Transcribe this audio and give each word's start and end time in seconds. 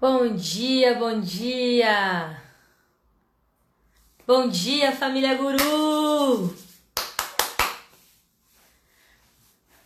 Bom 0.00 0.36
dia, 0.36 0.94
bom 0.94 1.20
dia! 1.20 2.40
Bom 4.24 4.48
dia, 4.48 4.92
família 4.92 5.34
Guru! 5.34 6.54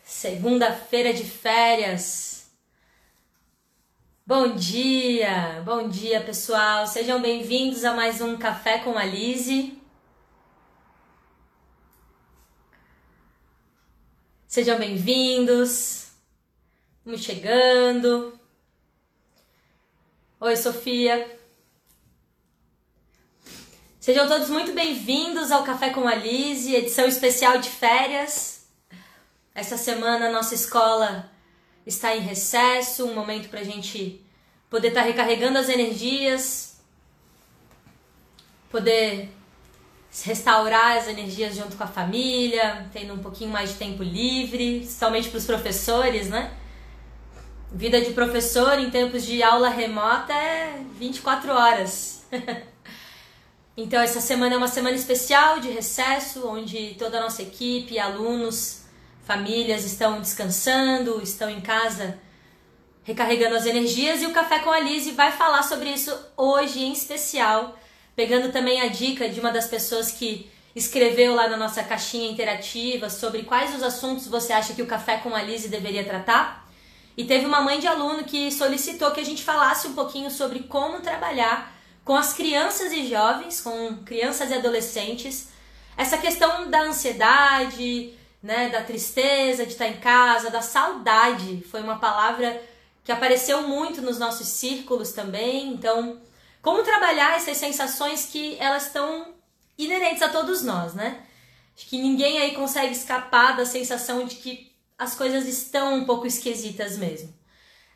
Segunda-feira 0.05 1.15
de 1.15 1.25
férias. 1.25 2.47
Bom 4.27 4.55
dia, 4.55 5.63
bom 5.65 5.89
dia, 5.89 6.21
pessoal. 6.23 6.87
Sejam 6.87 7.23
bem-vindos 7.23 7.83
a 7.83 7.95
mais 7.95 8.21
um 8.21 8.37
Café 8.37 8.81
com 8.81 8.99
a 8.99 9.07
Lise. 9.07 9.81
Sejam 14.47 14.79
bem-vindos. 14.79 16.09
Vamos 17.03 17.23
chegando. 17.23 18.42
Oi, 20.45 20.57
Sofia. 20.57 21.39
Sejam 24.01 24.27
todos 24.27 24.51
muito 24.51 24.73
bem-vindos 24.73 25.53
ao 25.53 25.63
Café 25.63 25.91
com 25.91 26.09
a 26.09 26.17
Lise, 26.17 26.75
edição 26.75 27.07
especial 27.07 27.59
de 27.59 27.71
férias. 27.71 28.67
Essa 29.55 29.77
semana 29.77 30.27
a 30.27 30.33
nossa 30.33 30.53
escola 30.53 31.31
está 31.87 32.17
em 32.17 32.19
recesso, 32.19 33.07
um 33.07 33.15
momento 33.15 33.51
para 33.51 33.61
a 33.61 33.65
gente 33.65 34.21
poder 34.69 34.89
estar 34.89 35.03
tá 35.03 35.07
recarregando 35.07 35.59
as 35.59 35.69
energias, 35.69 36.77
poder 38.69 39.31
restaurar 40.25 40.97
as 40.97 41.07
energias 41.07 41.55
junto 41.55 41.77
com 41.77 41.85
a 41.85 41.87
família, 41.87 42.91
tendo 42.93 43.15
um 43.15 43.23
pouquinho 43.23 43.51
mais 43.53 43.71
de 43.71 43.77
tempo 43.77 44.03
livre, 44.03 44.85
somente 44.89 45.29
para 45.29 45.39
os 45.39 45.47
professores, 45.47 46.29
né? 46.29 46.53
Vida 47.75 48.03
de 48.03 48.13
professor 48.13 48.79
em 48.79 48.91
tempos 48.91 49.25
de 49.25 49.43
aula 49.43 49.71
remota 49.71 50.35
é 50.35 50.79
24 50.99 51.51
horas. 51.53 52.23
então, 53.75 53.99
essa 53.99 54.21
semana 54.21 54.55
é 54.55 54.59
uma 54.59 54.69
semana 54.69 54.95
especial 54.95 55.59
de 55.59 55.71
recesso, 55.71 56.47
onde 56.47 56.95
toda 56.99 57.17
a 57.17 57.23
nossa 57.23 57.41
equipe, 57.41 57.99
alunos, 57.99 58.83
famílias 59.25 59.87
estão 59.87 60.21
descansando, 60.21 61.23
estão 61.23 61.49
em 61.49 61.63
casa 61.63 62.19
recarregando 63.05 63.57
as 63.57 63.65
energias. 63.65 64.21
E 64.21 64.27
o 64.27 64.33
Café 64.33 64.59
com 64.59 64.71
a 64.71 64.79
Lise 64.79 65.13
vai 65.13 65.33
falar 65.33 65.63
sobre 65.63 65.89
isso 65.89 66.15
hoje 66.37 66.85
em 66.85 66.93
especial, 66.93 67.79
pegando 68.15 68.53
também 68.53 68.83
a 68.83 68.89
dica 68.89 69.31
de 69.31 69.41
uma 69.41 69.51
das 69.51 69.67
pessoas 69.67 70.13
que 70.13 70.47
escreveu 70.77 71.35
lá 71.35 71.49
na 71.49 71.57
nossa 71.57 71.83
caixinha 71.83 72.31
interativa 72.31 73.09
sobre 73.09 73.45
quais 73.45 73.75
os 73.75 73.83
assuntos 73.83 74.27
você 74.27 74.53
acha 74.53 74.75
que 74.75 74.83
o 74.83 74.87
Café 74.87 75.17
com 75.17 75.35
a 75.35 75.41
Lise 75.41 75.69
deveria 75.69 76.05
tratar. 76.05 76.62
E 77.17 77.25
teve 77.25 77.45
uma 77.45 77.61
mãe 77.61 77.79
de 77.79 77.87
aluno 77.87 78.25
que 78.25 78.51
solicitou 78.51 79.11
que 79.11 79.21
a 79.21 79.25
gente 79.25 79.43
falasse 79.43 79.87
um 79.87 79.95
pouquinho 79.95 80.31
sobre 80.31 80.61
como 80.61 81.01
trabalhar 81.01 81.73
com 82.05 82.17
as 82.17 82.33
crianças 82.33 82.93
e 82.93 83.07
jovens, 83.07 83.61
com 83.61 83.97
crianças 84.05 84.51
e 84.51 84.55
adolescentes, 84.55 85.49
essa 85.97 86.19
questão 86.19 86.71
da 86.71 86.83
ansiedade, 86.83 88.15
né, 88.43 88.71
da 88.71 88.83
tristeza 88.83 89.65
de 89.65 89.73
estar 89.73 89.87
em 89.87 90.01
casa, 90.01 90.51
da 90.51 90.63
saudade, 90.63 91.63
foi 91.71 91.81
uma 91.81 91.99
palavra 91.99 92.61
que 93.05 93.13
apareceu 93.13 93.63
muito 93.63 94.01
nos 94.01 94.19
nossos 94.19 94.49
círculos 94.49 95.13
também. 95.13 95.69
Então, 95.69 96.21
como 96.61 96.83
trabalhar 96.83 97.37
essas 97.37 97.57
sensações 97.57 98.27
que 98.27 98.57
elas 98.59 98.87
estão 98.87 99.35
inerentes 99.77 100.23
a 100.23 100.29
todos 100.29 100.63
nós, 100.63 100.95
né? 100.95 101.21
Acho 101.77 101.87
que 101.87 101.99
ninguém 102.01 102.39
aí 102.39 102.55
consegue 102.55 102.93
escapar 102.93 103.57
da 103.57 103.65
sensação 103.65 104.25
de 104.25 104.37
que 104.37 104.72
as 105.03 105.15
coisas 105.17 105.47
estão 105.47 105.95
um 105.95 106.05
pouco 106.05 106.27
esquisitas 106.27 106.97
mesmo. 106.97 107.33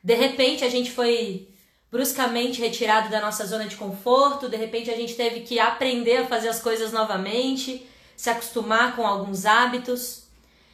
De 0.03 0.15
repente 0.15 0.65
a 0.65 0.69
gente 0.69 0.91
foi 0.91 1.49
bruscamente 1.91 2.61
retirado 2.61 3.09
da 3.09 3.21
nossa 3.21 3.47
zona 3.47 3.67
de 3.67 3.77
conforto, 3.77 4.49
de 4.49 4.57
repente 4.57 4.91
a 4.91 4.97
gente 4.97 5.15
teve 5.15 5.41
que 5.41 5.59
aprender 5.59 6.19
a 6.19 6.27
fazer 6.27 6.49
as 6.49 6.61
coisas 6.61 6.93
novamente, 6.93 7.87
se 8.17 8.29
acostumar 8.29 8.97
com 8.97 9.07
alguns 9.07 9.47
hábitos. 9.47 10.25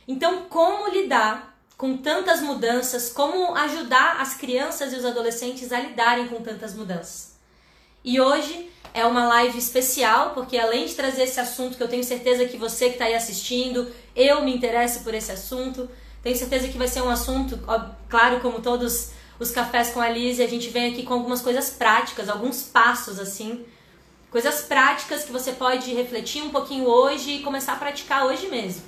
Então, 0.08 0.46
como 0.48 0.88
lidar 0.88 1.58
com 1.76 1.96
tantas 1.96 2.40
mudanças? 2.40 3.10
Como 3.10 3.54
ajudar 3.54 4.20
as 4.20 4.34
crianças 4.34 4.92
e 4.92 4.96
os 4.96 5.04
adolescentes 5.04 5.70
a 5.70 5.80
lidarem 5.80 6.28
com 6.28 6.40
tantas 6.40 6.74
mudanças? 6.74 7.36
E 8.04 8.20
hoje 8.20 8.70
é 8.94 9.04
uma 9.04 9.26
live 9.28 9.58
especial, 9.58 10.30
porque 10.30 10.58
além 10.58 10.86
de 10.86 10.94
trazer 10.94 11.22
esse 11.22 11.38
assunto 11.38 11.76
que 11.76 11.82
eu 11.82 11.88
tenho 11.88 12.04
certeza 12.04 12.46
que 12.46 12.56
você 12.56 12.86
que 12.86 12.92
está 12.92 13.04
aí 13.04 13.14
assistindo, 13.14 13.92
eu 14.14 14.42
me 14.42 14.54
interesso 14.54 15.00
por 15.04 15.14
esse 15.14 15.30
assunto, 15.30 15.88
tenho 16.22 16.36
certeza 16.36 16.68
que 16.68 16.78
vai 16.78 16.86
ser 16.86 17.02
um 17.02 17.10
assunto, 17.10 17.58
claro, 18.08 18.40
como 18.40 18.60
todos 18.60 19.10
os 19.40 19.50
cafés 19.50 19.90
com 19.90 20.00
a 20.00 20.08
Liz, 20.08 20.38
a 20.38 20.46
gente 20.46 20.68
vem 20.68 20.92
aqui 20.92 21.02
com 21.02 21.14
algumas 21.14 21.42
coisas 21.42 21.70
práticas, 21.70 22.28
alguns 22.28 22.62
passos 22.62 23.18
assim, 23.18 23.64
coisas 24.30 24.62
práticas 24.62 25.24
que 25.24 25.32
você 25.32 25.50
pode 25.52 25.92
refletir 25.92 26.42
um 26.42 26.50
pouquinho 26.50 26.84
hoje 26.84 27.32
e 27.32 27.42
começar 27.42 27.72
a 27.72 27.76
praticar 27.76 28.26
hoje 28.26 28.46
mesmo. 28.48 28.82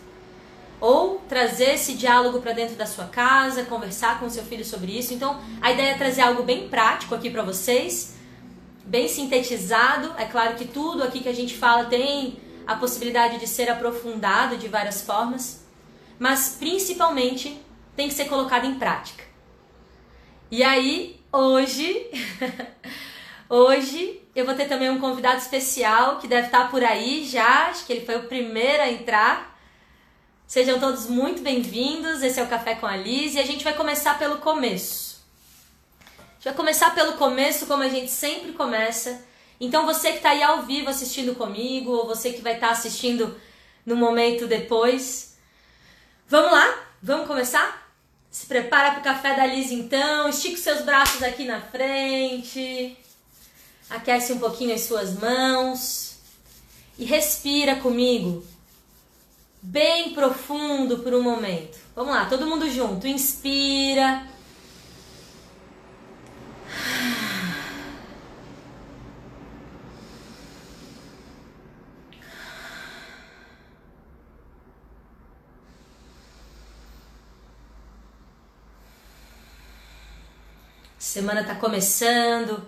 Ou 0.81 1.23
trazer 1.29 1.75
esse 1.75 1.95
diálogo 1.95 2.41
para 2.41 2.53
dentro 2.53 2.77
da 2.77 2.87
sua 2.87 3.07
casa, 3.07 3.65
conversar 3.65 4.21
com 4.21 4.31
seu 4.31 4.45
filho 4.45 4.65
sobre 4.65 4.97
isso. 4.97 5.13
Então, 5.13 5.41
a 5.61 5.73
ideia 5.73 5.93
é 5.93 5.99
trazer 5.99 6.21
algo 6.21 6.43
bem 6.43 6.69
prático 6.69 7.15
aqui 7.15 7.31
para 7.31 7.43
vocês, 7.43 8.15
bem 8.85 9.09
sintetizado. 9.09 10.13
É 10.19 10.27
claro 10.27 10.55
que 10.55 10.67
tudo 10.67 11.03
aqui 11.03 11.21
que 11.21 11.29
a 11.29 11.35
gente 11.35 11.57
fala 11.57 11.87
tem 11.87 12.39
a 12.67 12.77
possibilidade 12.77 13.39
de 13.39 13.47
ser 13.47 13.69
aprofundado 13.71 14.57
de 14.57 14.69
várias 14.69 15.01
formas 15.03 15.64
mas 16.19 16.57
principalmente 16.59 17.61
tem 17.97 18.09
que 18.09 18.15
ser 18.15 18.27
colocado 18.27 18.67
em 18.67 18.75
prática. 18.75 19.25
E 20.51 20.63
aí, 20.63 21.21
hoje, 21.33 22.11
hoje 23.49 24.21
eu 24.35 24.45
vou 24.45 24.55
ter 24.55 24.67
também 24.67 24.91
um 24.91 25.01
convidado 25.01 25.39
especial 25.39 26.19
que 26.19 26.27
deve 26.27 26.47
estar 26.47 26.71
por 26.71 26.83
aí 26.83 27.25
já, 27.25 27.69
acho 27.69 27.87
que 27.87 27.93
ele 27.93 28.07
foi 28.07 28.17
o 28.17 28.29
primeiro 28.29 28.83
a 28.83 28.91
entrar. 28.91 29.55
Sejam 30.47 30.79
todos 30.79 31.07
muito 31.07 31.43
bem-vindos. 31.43 32.23
Esse 32.23 32.39
é 32.39 32.43
o 32.43 32.49
Café 32.49 32.75
com 32.75 32.87
a 32.87 32.97
Liz 32.97 33.35
e 33.35 33.41
a 33.41 33.47
gente 33.47 33.65
vai 33.65 33.75
começar 33.75 34.19
pelo 34.19 34.39
começo. 34.39 35.25
A 36.11 36.35
gente 36.35 36.45
vai 36.45 36.55
começar 36.55 36.95
pelo 36.95 37.15
começo, 37.15 37.67
como 37.67 37.83
a 37.83 37.89
gente 37.89 38.11
sempre 38.11 38.53
começa. 38.53 39.25
Então, 39.59 39.87
você 39.87 40.11
que 40.11 40.19
está 40.19 40.31
aí 40.31 40.43
ao 40.43 40.63
vivo 40.63 40.91
assistindo 40.91 41.35
comigo, 41.35 41.91
ou 41.93 42.07
você 42.07 42.33
que 42.33 42.43
vai 42.43 42.55
estar 42.55 42.71
assistindo 42.71 43.41
no 43.87 43.97
momento 43.97 44.47
depois, 44.47 45.34
Vamos 46.27 46.53
lá? 46.53 46.87
Vamos 47.03 47.27
começar? 47.27 47.93
Se 48.31 48.47
prepara 48.47 48.93
para 48.93 49.01
o 49.01 49.05
café 49.05 49.37
da 49.37 49.47
Liz 49.47 49.71
então, 49.71 50.27
estica 50.29 50.55
os 50.55 50.61
seus 50.61 50.81
braços 50.81 51.23
aqui 51.23 51.45
na 51.45 51.61
frente, 51.61 52.97
aquece 53.91 54.33
um 54.33 54.39
pouquinho 54.39 54.75
as 54.75 54.81
suas 54.81 55.13
mãos 55.21 56.17
e 56.99 57.05
respira 57.05 57.77
comigo, 57.77 58.45
bem 59.61 60.15
profundo 60.15 61.01
por 61.01 61.13
um 61.13 61.23
momento. 61.23 61.79
Vamos 61.95 62.15
lá, 62.15 62.25
todo 62.25 62.47
mundo 62.47 62.71
junto, 62.71 63.07
inspira. 63.07 64.27
Semana 81.15 81.43
está 81.43 81.55
começando, 81.55 82.67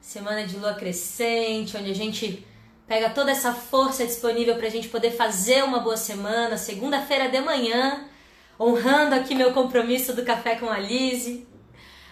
semana 0.00 0.46
de 0.46 0.56
lua 0.56 0.72
crescente, 0.72 1.76
onde 1.76 1.90
a 1.90 1.94
gente 1.94 2.46
pega 2.86 3.10
toda 3.10 3.32
essa 3.32 3.52
força 3.52 4.06
disponível 4.06 4.54
para 4.54 4.68
a 4.68 4.70
gente 4.70 4.86
poder 4.86 5.10
fazer 5.10 5.64
uma 5.64 5.80
boa 5.80 5.96
semana, 5.96 6.56
segunda-feira 6.56 7.28
de 7.28 7.40
manhã, 7.40 8.08
honrando 8.56 9.16
aqui 9.16 9.34
meu 9.34 9.52
compromisso 9.52 10.14
do 10.14 10.24
Café 10.24 10.54
com 10.54 10.70
a 10.70 10.78
Lise, 10.78 11.44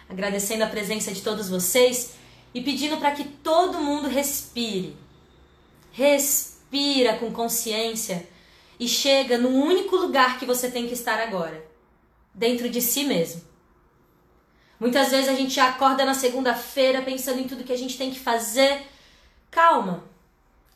agradecendo 0.09 0.65
a 0.65 0.67
presença 0.67 1.13
de 1.13 1.23
todos 1.23 1.49
vocês 1.49 2.15
e 2.53 2.61
pedindo 2.61 2.97
para 2.97 3.13
que 3.13 3.23
todo 3.23 3.79
mundo 3.79 4.09
respire. 4.09 4.97
Respira 5.93 7.17
com 7.17 7.31
consciência 7.31 8.29
e 8.81 8.89
chega 8.89 9.39
no 9.39 9.51
único 9.51 9.95
lugar 9.95 10.37
que 10.41 10.47
você 10.47 10.69
tem 10.69 10.89
que 10.89 10.95
estar 10.95 11.21
agora, 11.21 11.65
dentro 12.35 12.69
de 12.69 12.83
si 12.83 13.05
mesmo. 13.05 13.46
Muitas 14.79 15.11
vezes 15.11 15.29
a 15.29 15.35
gente 15.35 15.59
acorda 15.59 16.05
na 16.05 16.15
segunda-feira 16.15 17.01
pensando 17.03 17.41
em 17.41 17.49
tudo 17.49 17.65
que 17.65 17.73
a 17.73 17.79
gente 17.79 17.97
tem 17.97 18.11
que 18.11 18.19
fazer. 18.21 18.87
Calma. 19.51 20.05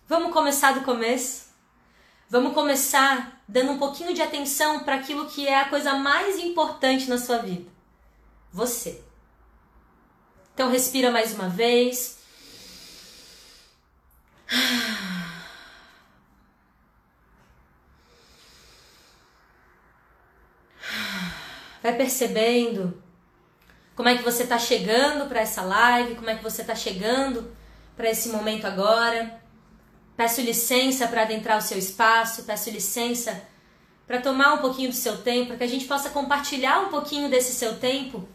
Vamos 0.08 0.32
começar 0.32 0.72
do 0.72 0.80
começo. 0.80 1.50
Vamos 2.28 2.54
começar 2.54 3.42
dando 3.46 3.72
um 3.72 3.78
pouquinho 3.78 4.14
de 4.14 4.22
atenção 4.22 4.80
para 4.80 4.96
aquilo 4.96 5.28
que 5.28 5.46
é 5.46 5.60
a 5.60 5.68
coisa 5.68 5.94
mais 5.94 6.38
importante 6.38 7.08
na 7.08 7.18
sua 7.18 7.38
vida. 7.38 7.70
Você. 8.52 9.02
Então 10.54 10.70
respira 10.70 11.10
mais 11.10 11.34
uma 11.34 11.48
vez. 11.48 12.18
Vai 21.82 21.96
percebendo 21.96 23.02
como 24.00 24.08
é 24.08 24.16
que 24.16 24.24
você 24.24 24.44
está 24.44 24.58
chegando 24.58 25.28
para 25.28 25.40
essa 25.40 25.60
live, 25.60 26.14
como 26.14 26.30
é 26.30 26.34
que 26.34 26.42
você 26.42 26.62
está 26.62 26.74
chegando 26.74 27.54
para 27.94 28.08
esse 28.08 28.30
momento 28.30 28.66
agora. 28.66 29.38
Peço 30.16 30.40
licença 30.40 31.06
para 31.06 31.20
adentrar 31.20 31.58
o 31.58 31.60
seu 31.60 31.76
espaço, 31.76 32.44
peço 32.44 32.70
licença 32.70 33.42
para 34.06 34.18
tomar 34.18 34.54
um 34.54 34.58
pouquinho 34.58 34.88
do 34.88 34.94
seu 34.94 35.18
tempo, 35.18 35.48
para 35.48 35.58
que 35.58 35.64
a 35.64 35.68
gente 35.68 35.84
possa 35.84 36.08
compartilhar 36.08 36.80
um 36.80 36.88
pouquinho 36.88 37.28
desse 37.28 37.52
seu 37.52 37.76
tempo 37.76 38.26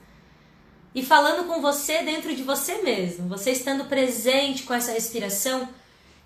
e 0.94 1.04
falando 1.04 1.48
com 1.48 1.60
você 1.60 2.04
dentro 2.04 2.36
de 2.36 2.44
você 2.44 2.84
mesmo, 2.84 3.28
você 3.28 3.50
estando 3.50 3.86
presente 3.86 4.62
com 4.62 4.74
essa 4.76 4.92
respiração. 4.92 5.68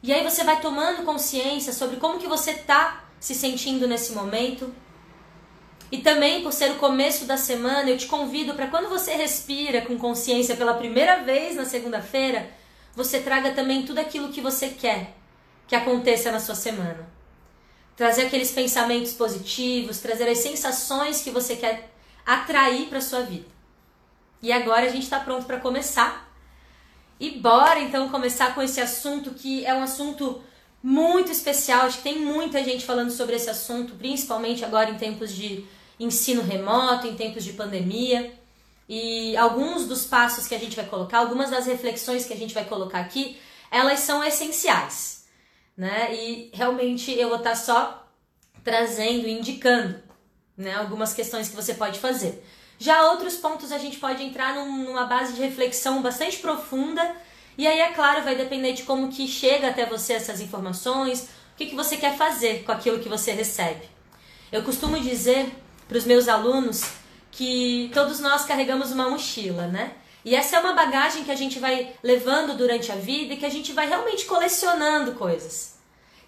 E 0.03 0.11
aí 0.11 0.21
você 0.21 0.43
vai 0.43 0.59
tomando 0.59 1.05
consciência 1.05 1.71
sobre 1.71 1.95
como 1.95 2.19
que 2.19 2.27
você 2.27 2.51
está 2.51 3.05
se 3.21 3.33
sentindo 3.33 3.87
nesse 3.87 4.11
momento. 4.11 4.69
E 5.91 5.99
também 5.99 6.43
por 6.43 6.53
ser 6.53 6.71
o 6.71 6.75
começo 6.75 7.25
da 7.25 7.37
semana, 7.37 7.89
eu 7.89 7.97
te 7.97 8.05
convido 8.05 8.53
para 8.53 8.67
quando 8.67 8.89
você 8.89 9.13
respira 9.13 9.81
com 9.81 9.97
consciência 9.97 10.55
pela 10.55 10.75
primeira 10.75 11.23
vez 11.23 11.55
na 11.55 11.65
segunda-feira, 11.65 12.49
você 12.95 13.19
traga 13.19 13.51
também 13.51 13.83
tudo 13.83 13.99
aquilo 13.99 14.29
que 14.29 14.41
você 14.41 14.69
quer 14.69 15.15
que 15.67 15.75
aconteça 15.75 16.31
na 16.31 16.39
sua 16.39 16.55
semana. 16.55 17.07
Trazer 17.95 18.27
aqueles 18.27 18.51
pensamentos 18.51 19.13
positivos, 19.13 19.99
trazer 19.99 20.27
as 20.27 20.39
sensações 20.39 21.21
que 21.21 21.29
você 21.29 21.55
quer 21.55 21.91
atrair 22.25 22.87
para 22.87 23.01
sua 23.01 23.21
vida. 23.21 23.45
E 24.41 24.51
agora 24.51 24.85
a 24.85 24.89
gente 24.89 25.03
está 25.03 25.19
pronto 25.19 25.45
para 25.45 25.59
começar. 25.59 26.27
E 27.19 27.31
bora 27.31 27.79
então 27.79 28.09
começar 28.09 28.55
com 28.55 28.61
esse 28.61 28.79
assunto 28.79 29.31
que 29.31 29.65
é 29.65 29.73
um 29.73 29.83
assunto 29.83 30.41
muito 30.81 31.31
especial. 31.31 31.81
Acho 31.81 31.97
que 31.97 32.03
tem 32.03 32.19
muita 32.19 32.63
gente 32.63 32.85
falando 32.85 33.11
sobre 33.11 33.35
esse 33.35 33.49
assunto, 33.49 33.95
principalmente 33.95 34.63
agora 34.63 34.89
em 34.89 34.97
tempos 34.97 35.33
de 35.33 35.65
ensino 35.99 36.41
remoto, 36.41 37.07
em 37.07 37.15
tempos 37.15 37.43
de 37.43 37.53
pandemia. 37.53 38.33
E 38.87 39.35
alguns 39.37 39.85
dos 39.85 40.05
passos 40.05 40.47
que 40.47 40.55
a 40.55 40.59
gente 40.59 40.75
vai 40.75 40.85
colocar, 40.85 41.19
algumas 41.19 41.49
das 41.49 41.65
reflexões 41.65 42.25
que 42.25 42.33
a 42.33 42.37
gente 42.37 42.53
vai 42.53 42.65
colocar 42.65 42.99
aqui, 42.99 43.37
elas 43.69 43.99
são 43.99 44.23
essenciais, 44.23 45.25
né? 45.77 46.13
E 46.15 46.49
realmente 46.53 47.11
eu 47.11 47.29
vou 47.29 47.37
estar 47.37 47.55
só 47.55 48.07
trazendo, 48.63 49.27
indicando, 49.27 50.01
né, 50.57 50.75
algumas 50.75 51.13
questões 51.13 51.49
que 51.49 51.55
você 51.55 51.75
pode 51.75 51.99
fazer. 51.99 52.43
Já 52.79 53.11
outros 53.11 53.35
pontos 53.35 53.71
a 53.71 53.77
gente 53.77 53.97
pode 53.97 54.23
entrar 54.23 54.55
num, 54.55 54.85
numa 54.85 55.05
base 55.05 55.33
de 55.33 55.41
reflexão 55.41 56.01
bastante 56.01 56.37
profunda 56.37 57.15
e 57.59 57.67
aí, 57.67 57.81
é 57.81 57.91
claro, 57.91 58.23
vai 58.23 58.37
depender 58.37 58.71
de 58.71 58.83
como 58.83 59.11
que 59.11 59.27
chega 59.27 59.67
até 59.67 59.85
você 59.85 60.13
essas 60.13 60.39
informações, 60.39 61.23
o 61.23 61.57
que, 61.57 61.65
que 61.65 61.75
você 61.75 61.97
quer 61.97 62.15
fazer 62.15 62.63
com 62.63 62.71
aquilo 62.71 62.99
que 62.99 63.09
você 63.09 63.33
recebe. 63.33 63.81
Eu 64.49 64.63
costumo 64.63 64.97
dizer 64.97 65.53
para 65.89 65.97
os 65.97 66.05
meus 66.05 66.27
alunos 66.27 66.83
que 67.31 67.89
todos 67.93 68.19
nós 68.19 68.45
carregamos 68.45 68.91
uma 68.91 69.09
mochila, 69.09 69.67
né? 69.67 69.93
E 70.23 70.35
essa 70.35 70.57
é 70.57 70.59
uma 70.59 70.73
bagagem 70.73 71.23
que 71.23 71.31
a 71.31 71.35
gente 71.35 71.57
vai 71.57 71.95
levando 72.03 72.55
durante 72.55 72.91
a 72.91 72.95
vida 72.95 73.33
e 73.33 73.37
que 73.37 73.45
a 73.45 73.49
gente 73.49 73.73
vai 73.73 73.87
realmente 73.87 74.25
colecionando 74.25 75.13
coisas. 75.13 75.77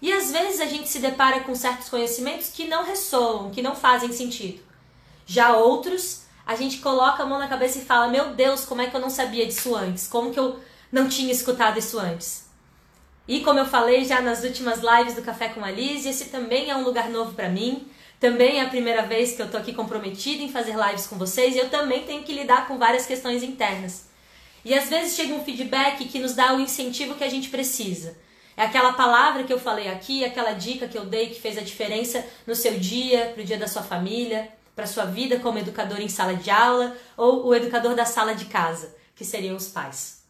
E 0.00 0.12
às 0.12 0.32
vezes 0.32 0.60
a 0.60 0.66
gente 0.66 0.88
se 0.88 0.98
depara 0.98 1.40
com 1.40 1.54
certos 1.54 1.88
conhecimentos 1.88 2.48
que 2.48 2.66
não 2.66 2.84
ressoam, 2.84 3.50
que 3.50 3.62
não 3.62 3.76
fazem 3.76 4.12
sentido. 4.12 4.60
Já 5.24 5.56
outros 5.56 6.22
a 6.44 6.56
gente 6.56 6.78
coloca 6.78 7.22
a 7.22 7.26
mão 7.26 7.38
na 7.38 7.46
cabeça 7.46 7.78
e 7.78 7.84
fala: 7.84 8.08
Meu 8.08 8.34
Deus, 8.34 8.64
como 8.64 8.82
é 8.82 8.88
que 8.88 8.96
eu 8.96 9.00
não 9.00 9.10
sabia 9.10 9.46
disso 9.46 9.76
antes? 9.76 10.08
Como 10.08 10.32
que 10.32 10.40
eu 10.40 10.58
não 10.90 11.08
tinha 11.08 11.30
escutado 11.30 11.78
isso 11.78 12.00
antes? 12.00 12.50
E 13.28 13.40
como 13.40 13.60
eu 13.60 13.66
falei 13.66 14.04
já 14.04 14.20
nas 14.20 14.42
últimas 14.42 14.80
lives 14.80 15.14
do 15.14 15.22
Café 15.22 15.50
com 15.50 15.64
a 15.64 15.70
Liz, 15.70 16.04
esse 16.04 16.24
também 16.30 16.68
é 16.68 16.76
um 16.76 16.82
lugar 16.82 17.08
novo 17.08 17.34
para 17.34 17.48
mim. 17.48 17.88
Também 18.22 18.60
é 18.60 18.62
a 18.62 18.68
primeira 18.68 19.02
vez 19.02 19.32
que 19.32 19.42
eu 19.42 19.50
tô 19.50 19.56
aqui 19.56 19.72
comprometida 19.72 20.44
em 20.44 20.48
fazer 20.48 20.76
lives 20.76 21.08
com 21.08 21.18
vocês 21.18 21.56
e 21.56 21.58
eu 21.58 21.68
também 21.68 22.04
tenho 22.04 22.22
que 22.22 22.32
lidar 22.32 22.68
com 22.68 22.78
várias 22.78 23.04
questões 23.04 23.42
internas. 23.42 24.06
E 24.64 24.72
às 24.72 24.88
vezes 24.88 25.16
chega 25.16 25.34
um 25.34 25.44
feedback 25.44 26.04
que 26.04 26.20
nos 26.20 26.32
dá 26.32 26.54
o 26.54 26.60
incentivo 26.60 27.16
que 27.16 27.24
a 27.24 27.28
gente 27.28 27.48
precisa. 27.48 28.16
É 28.56 28.62
aquela 28.62 28.92
palavra 28.92 29.42
que 29.42 29.52
eu 29.52 29.58
falei 29.58 29.88
aqui, 29.88 30.24
aquela 30.24 30.52
dica 30.52 30.86
que 30.86 30.96
eu 30.96 31.04
dei 31.04 31.30
que 31.30 31.40
fez 31.40 31.58
a 31.58 31.62
diferença 31.62 32.24
no 32.46 32.54
seu 32.54 32.78
dia, 32.78 33.32
pro 33.34 33.42
dia 33.42 33.58
da 33.58 33.66
sua 33.66 33.82
família 33.82 34.48
para 34.76 34.86
sua 34.86 35.04
vida 35.04 35.40
como 35.40 35.58
educador 35.58 36.00
em 36.00 36.08
sala 36.08 36.34
de 36.34 36.48
aula 36.48 36.96
ou 37.16 37.46
o 37.46 37.54
educador 37.56 37.96
da 37.96 38.04
sala 38.04 38.36
de 38.36 38.44
casa, 38.44 38.94
que 39.16 39.24
seriam 39.24 39.56
os 39.56 39.66
pais. 39.66 40.22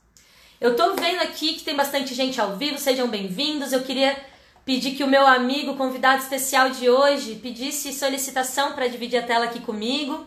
Eu 0.58 0.72
estou 0.72 0.96
vendo 0.96 1.20
aqui 1.20 1.54
que 1.54 1.62
tem 1.62 1.76
bastante 1.76 2.14
gente 2.14 2.40
ao 2.40 2.56
vivo, 2.56 2.78
sejam 2.78 3.06
bem-vindos. 3.08 3.70
Eu 3.70 3.82
queria 3.82 4.16
pedir 4.64 4.94
que 4.94 5.05
o 5.05 5.09
meu 5.09 5.26
amigo 5.26 5.76
convidado 5.76 6.23
especial 6.23 6.70
de 6.70 6.88
hoje 6.88 7.37
pedisse 7.37 7.93
solicitação 7.93 8.73
para 8.73 8.88
dividir 8.88 9.19
a 9.19 9.26
tela 9.26 9.47
aqui 9.47 9.61
comigo, 9.61 10.26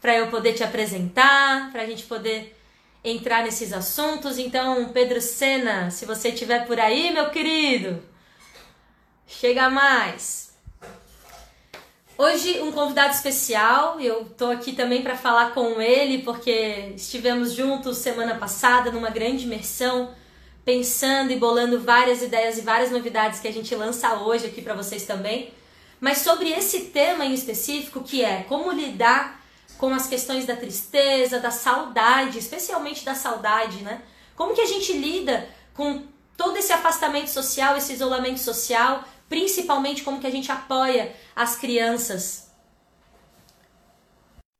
para 0.00 0.16
eu 0.16 0.28
poder 0.28 0.54
te 0.54 0.64
apresentar, 0.64 1.70
para 1.72 1.82
a 1.82 1.86
gente 1.86 2.04
poder 2.04 2.56
entrar 3.02 3.42
nesses 3.42 3.72
assuntos. 3.72 4.38
Então, 4.38 4.88
Pedro 4.88 5.20
Sena, 5.20 5.90
se 5.90 6.04
você 6.04 6.28
estiver 6.28 6.66
por 6.66 6.80
aí, 6.80 7.12
meu 7.12 7.30
querido, 7.30 8.02
chega 9.26 9.70
mais. 9.70 10.44
Hoje 12.16 12.60
um 12.60 12.70
convidado 12.70 13.12
especial, 13.12 14.00
eu 14.00 14.24
tô 14.24 14.46
aqui 14.46 14.72
também 14.72 15.02
para 15.02 15.16
falar 15.16 15.52
com 15.52 15.80
ele 15.80 16.22
porque 16.22 16.92
estivemos 16.94 17.52
juntos 17.52 17.98
semana 17.98 18.36
passada 18.36 18.92
numa 18.92 19.10
grande 19.10 19.44
imersão, 19.44 20.14
pensando 20.64 21.30
e 21.30 21.36
bolando 21.36 21.80
várias 21.80 22.22
ideias 22.22 22.58
e 22.58 22.62
várias 22.62 22.90
novidades 22.90 23.40
que 23.40 23.48
a 23.48 23.52
gente 23.52 23.74
lança 23.74 24.14
hoje 24.14 24.46
aqui 24.46 24.62
para 24.62 24.74
vocês 24.74 25.04
também. 25.04 25.52
Mas 26.00 26.18
sobre 26.18 26.50
esse 26.50 26.86
tema 26.86 27.24
em 27.24 27.34
específico, 27.34 28.02
que 28.02 28.24
é 28.24 28.42
como 28.44 28.72
lidar 28.72 29.40
com 29.78 29.92
as 29.92 30.06
questões 30.06 30.46
da 30.46 30.56
tristeza, 30.56 31.38
da 31.38 31.50
saudade, 31.50 32.38
especialmente 32.38 33.04
da 33.04 33.14
saudade, 33.14 33.82
né? 33.82 34.02
Como 34.34 34.54
que 34.54 34.60
a 34.60 34.66
gente 34.66 34.92
lida 34.92 35.48
com 35.74 36.06
todo 36.36 36.56
esse 36.56 36.72
afastamento 36.72 37.28
social, 37.28 37.76
esse 37.76 37.92
isolamento 37.92 38.40
social, 38.40 39.04
principalmente 39.28 40.02
como 40.02 40.20
que 40.20 40.26
a 40.26 40.30
gente 40.30 40.50
apoia 40.50 41.14
as 41.34 41.56
crianças. 41.56 42.50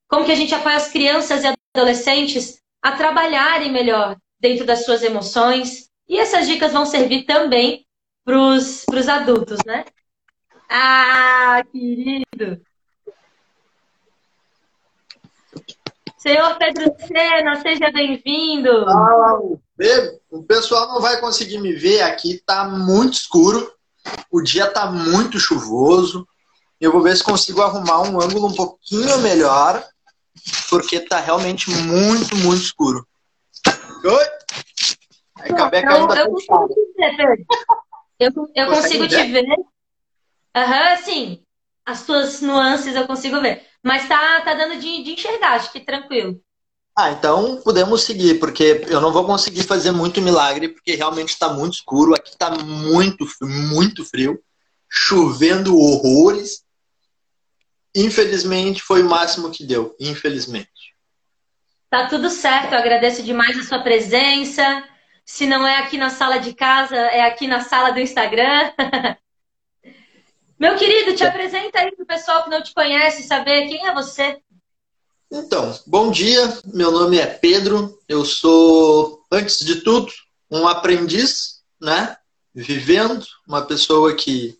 Como 0.09 0.25
que 0.25 0.33
a 0.33 0.37
gente 0.37 0.55
apoia 0.55 0.77
as 0.77 0.89
crianças 0.89 1.43
e 1.45 1.53
adolescentes 1.77 2.59
a 2.83 2.93
trabalharem 2.93 3.73
melhor 3.73 4.17
dentro 4.39 4.65
das 4.65 4.85
suas 4.85 5.03
emoções. 5.03 5.91
E 6.09 6.19
essas 6.19 6.47
dicas 6.47 6.73
vão 6.73 6.85
servir 6.85 7.25
também 7.25 7.87
para 8.25 8.39
os 8.39 9.09
adultos, 9.09 9.59
né? 9.67 9.85
Ah, 10.69 11.63
querido! 11.71 12.61
Senhor 16.19 16.57
Pedro 16.57 16.95
Sena, 17.07 17.61
seja 17.61 17.91
bem-vindo. 17.91 18.87
O 20.31 20.43
pessoal 20.43 20.89
não 20.89 21.01
vai 21.01 21.21
conseguir 21.21 21.59
me 21.59 21.75
ver 21.75 22.01
aqui, 22.03 22.43
tá 22.47 22.65
muito 22.65 23.15
escuro. 23.15 23.71
O 24.31 24.41
dia 24.41 24.67
tá 24.67 24.91
muito 24.91 25.39
chuvoso. 25.39 26.27
Eu 26.81 26.93
vou 26.93 27.03
ver 27.03 27.17
se 27.17 27.23
consigo 27.23 27.61
arrumar 27.63 28.03
um 28.03 28.21
ângulo 28.21 28.49
um 28.49 28.55
pouquinho 28.55 29.19
melhor, 29.19 29.85
porque 30.69 31.01
tá 31.01 31.21
realmente 31.21 31.71
muito, 31.71 32.37
muito 32.37 32.63
escuro. 32.63 33.07
Oi? 34.05 34.44
Eu 35.51 36.31
consigo 36.31 36.69
te 36.69 36.75
ver, 36.97 37.17
Pedro. 37.17 37.45
Eu, 38.19 38.31
eu 38.55 38.67
consigo 38.69 39.09
te 39.09 39.23
ver. 39.25 39.45
Aham, 40.57 40.91
uhum, 40.91 40.97
sim. 41.03 41.43
As 41.85 42.07
tuas 42.07 42.41
nuances 42.41 42.95
eu 42.95 43.07
consigo 43.07 43.41
ver. 43.41 43.63
Mas 43.83 44.09
tá, 44.09 44.41
tá 44.41 44.55
dando 44.55 44.79
de, 44.81 45.03
de 45.03 45.13
enxergar, 45.13 45.55
acho 45.55 45.71
que 45.71 45.81
tranquilo. 45.81 46.41
Ah, 46.97 47.11
então 47.11 47.61
podemos 47.63 48.03
seguir, 48.03 48.39
porque 48.39 48.87
eu 48.89 49.01
não 49.01 49.13
vou 49.13 49.27
conseguir 49.27 49.65
fazer 49.65 49.91
muito 49.91 50.23
milagre, 50.23 50.69
porque 50.69 50.95
realmente 50.95 51.31
está 51.31 51.53
muito 51.53 51.75
escuro. 51.75 52.15
Aqui 52.15 52.31
está 52.31 52.51
muito, 52.51 53.27
muito 53.43 54.05
frio, 54.05 54.41
chovendo 54.89 55.77
horrores. 55.77 56.65
Infelizmente, 57.95 58.81
foi 58.81 59.03
o 59.03 59.09
máximo 59.09 59.51
que 59.51 59.67
deu. 59.67 59.95
Infelizmente. 60.01 60.95
Tá 61.91 62.07
tudo 62.07 62.31
certo. 62.31 62.73
Eu 62.73 62.79
agradeço 62.79 63.23
demais 63.23 63.59
a 63.59 63.63
sua 63.63 63.81
presença. 63.81 64.63
Se 65.25 65.47
não 65.47 65.67
é 65.67 65.79
aqui 65.79 65.97
na 65.97 66.11
sala 66.11 66.39
de 66.39 66.53
casa, 66.55 66.97
é 66.97 67.23
aqui 67.23 67.47
na 67.47 67.63
sala 67.63 67.91
do 67.91 68.01
Instagram. 68.01 68.73
Meu 70.59 70.77
querido, 70.77 71.17
te 71.17 71.25
apresenta 71.25 71.81
aí 71.81 71.95
para 71.95 72.03
o 72.03 72.07
pessoal 72.07 72.45
que 72.45 72.51
não 72.51 72.63
te 72.63 72.73
conhece 72.73 73.23
saber 73.23 73.67
quem 73.67 73.87
é 73.87 73.95
você. 73.95 74.41
Então, 75.31 75.77
bom 75.87 76.11
dia. 76.11 76.59
Meu 76.67 76.93
nome 76.93 77.19
é 77.19 77.27
Pedro. 77.27 77.99
Eu 78.09 78.25
sou, 78.25 79.25
antes 79.33 79.59
de 79.59 79.81
tudo, 79.81 80.13
um 80.51 80.69
aprendiz, 80.69 81.63
né? 81.81 82.17
Vivendo, 82.55 83.27
uma 83.49 83.63
pessoa 83.63 84.15
que 84.15 84.57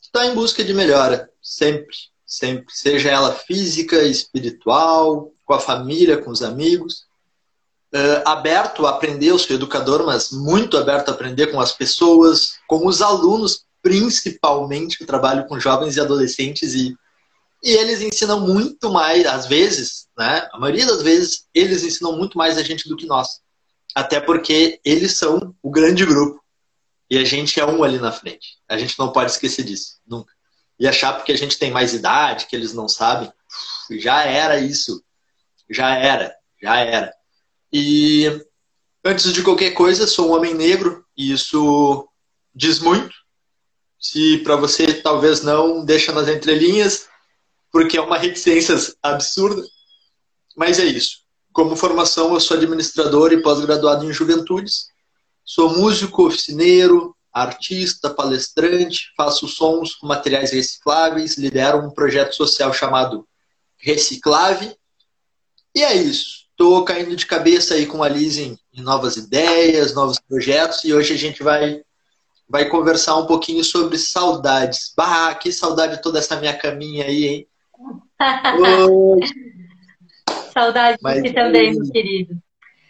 está 0.00 0.26
em 0.26 0.34
busca 0.34 0.62
de 0.62 0.72
melhora, 0.72 1.28
sempre, 1.42 1.96
sempre. 2.24 2.66
Seja 2.68 3.10
ela 3.10 3.34
física, 3.34 4.04
espiritual, 4.04 5.32
com 5.44 5.54
a 5.54 5.58
família, 5.58 6.18
com 6.18 6.30
os 6.30 6.42
amigos. 6.42 7.06
Uh, 7.92 8.22
aberto 8.24 8.86
a 8.86 8.90
aprender, 8.90 9.30
eu 9.30 9.38
sou 9.38 9.56
educador, 9.56 10.06
mas 10.06 10.30
muito 10.30 10.78
aberto 10.78 11.08
a 11.08 11.12
aprender 11.12 11.48
com 11.48 11.60
as 11.60 11.72
pessoas, 11.72 12.58
com 12.68 12.86
os 12.86 13.02
alunos, 13.02 13.64
principalmente, 13.82 14.96
que 14.96 15.04
trabalho 15.04 15.46
com 15.46 15.58
jovens 15.58 15.96
e 15.96 16.00
adolescentes 16.00 16.74
e 16.74 16.96
E 17.62 17.70
eles 17.72 18.00
ensinam 18.00 18.40
muito 18.40 18.90
mais, 18.90 19.26
às 19.26 19.46
vezes, 19.46 20.08
né? 20.16 20.48
A 20.52 20.58
maioria 20.58 20.86
das 20.86 21.02
vezes, 21.02 21.46
eles 21.54 21.82
ensinam 21.82 22.16
muito 22.16 22.38
mais 22.38 22.56
a 22.56 22.62
gente 22.62 22.88
do 22.88 22.96
que 22.96 23.06
nós. 23.06 23.40
Até 23.94 24.20
porque 24.20 24.80
eles 24.84 25.18
são 25.18 25.54
o 25.62 25.70
grande 25.70 26.06
grupo. 26.06 26.40
E 27.10 27.18
a 27.18 27.24
gente 27.24 27.58
é 27.60 27.66
um 27.66 27.82
ali 27.82 27.98
na 27.98 28.12
frente. 28.12 28.56
A 28.68 28.78
gente 28.78 28.98
não 28.98 29.12
pode 29.12 29.32
esquecer 29.32 29.64
disso, 29.64 29.98
nunca. 30.06 30.32
E 30.78 30.86
achar 30.88 31.12
porque 31.14 31.32
a 31.32 31.36
gente 31.36 31.58
tem 31.58 31.70
mais 31.70 31.92
idade, 31.92 32.46
que 32.46 32.56
eles 32.56 32.72
não 32.72 32.88
sabem, 32.88 33.30
já 33.98 34.24
era 34.24 34.60
isso. 34.60 35.02
Já 35.68 35.94
era, 35.96 36.34
já 36.62 36.78
era. 36.78 37.12
E 37.72 38.26
antes 39.04 39.32
de 39.32 39.42
qualquer 39.42 39.72
coisa, 39.72 40.06
sou 40.06 40.28
um 40.28 40.32
homem 40.32 40.54
negro 40.54 41.04
e 41.16 41.32
isso 41.32 42.08
diz 42.54 42.78
muito. 42.78 43.14
Se 43.98 44.38
para 44.38 44.56
você 44.56 44.94
talvez 44.94 45.42
não, 45.42 45.84
deixa 45.84 46.12
nas 46.12 46.28
entrelinhas, 46.28 47.08
porque 47.70 47.96
é 47.96 48.00
uma 48.00 48.18
reticência 48.18 48.76
absurda. 49.02 49.62
Mas 50.56 50.78
é 50.78 50.84
isso. 50.84 51.18
Como 51.52 51.76
formação, 51.76 52.32
eu 52.32 52.40
sou 52.40 52.56
administrador 52.56 53.32
e 53.32 53.42
pós-graduado 53.42 54.04
em 54.04 54.12
juventudes. 54.12 54.88
Sou 55.44 55.76
músico, 55.76 56.26
oficineiro, 56.26 57.14
artista, 57.32 58.10
palestrante, 58.10 59.12
faço 59.16 59.46
sons 59.46 59.94
com 59.94 60.06
materiais 60.06 60.52
recicláveis, 60.52 61.36
lidero 61.36 61.78
um 61.78 61.90
projeto 61.90 62.34
social 62.34 62.72
chamado 62.72 63.26
Reciclave. 63.76 64.76
E 65.74 65.82
é 65.82 65.94
isso. 65.94 66.39
Estou 66.60 66.84
caindo 66.84 67.16
de 67.16 67.24
cabeça 67.24 67.72
aí 67.72 67.86
com 67.86 68.02
a 68.02 68.08
Liz 68.08 68.36
em, 68.36 68.54
em, 68.74 68.82
novas 68.82 69.16
ideias, 69.16 69.94
novos 69.94 70.20
projetos, 70.20 70.84
e 70.84 70.92
hoje 70.92 71.14
a 71.14 71.16
gente 71.16 71.42
vai, 71.42 71.80
vai 72.46 72.68
conversar 72.68 73.16
um 73.16 73.24
pouquinho 73.24 73.64
sobre 73.64 73.96
saudades. 73.96 74.92
Bah, 74.94 75.34
que 75.34 75.50
saudade 75.50 76.02
toda 76.02 76.18
essa 76.18 76.38
minha 76.38 76.52
caminha 76.52 77.06
aí, 77.06 77.26
hein? 77.26 77.46
Saudade 80.52 80.98
de 80.98 81.02
você 81.02 81.32
também, 81.32 81.72
meu 81.72 81.90
querido. 81.90 82.36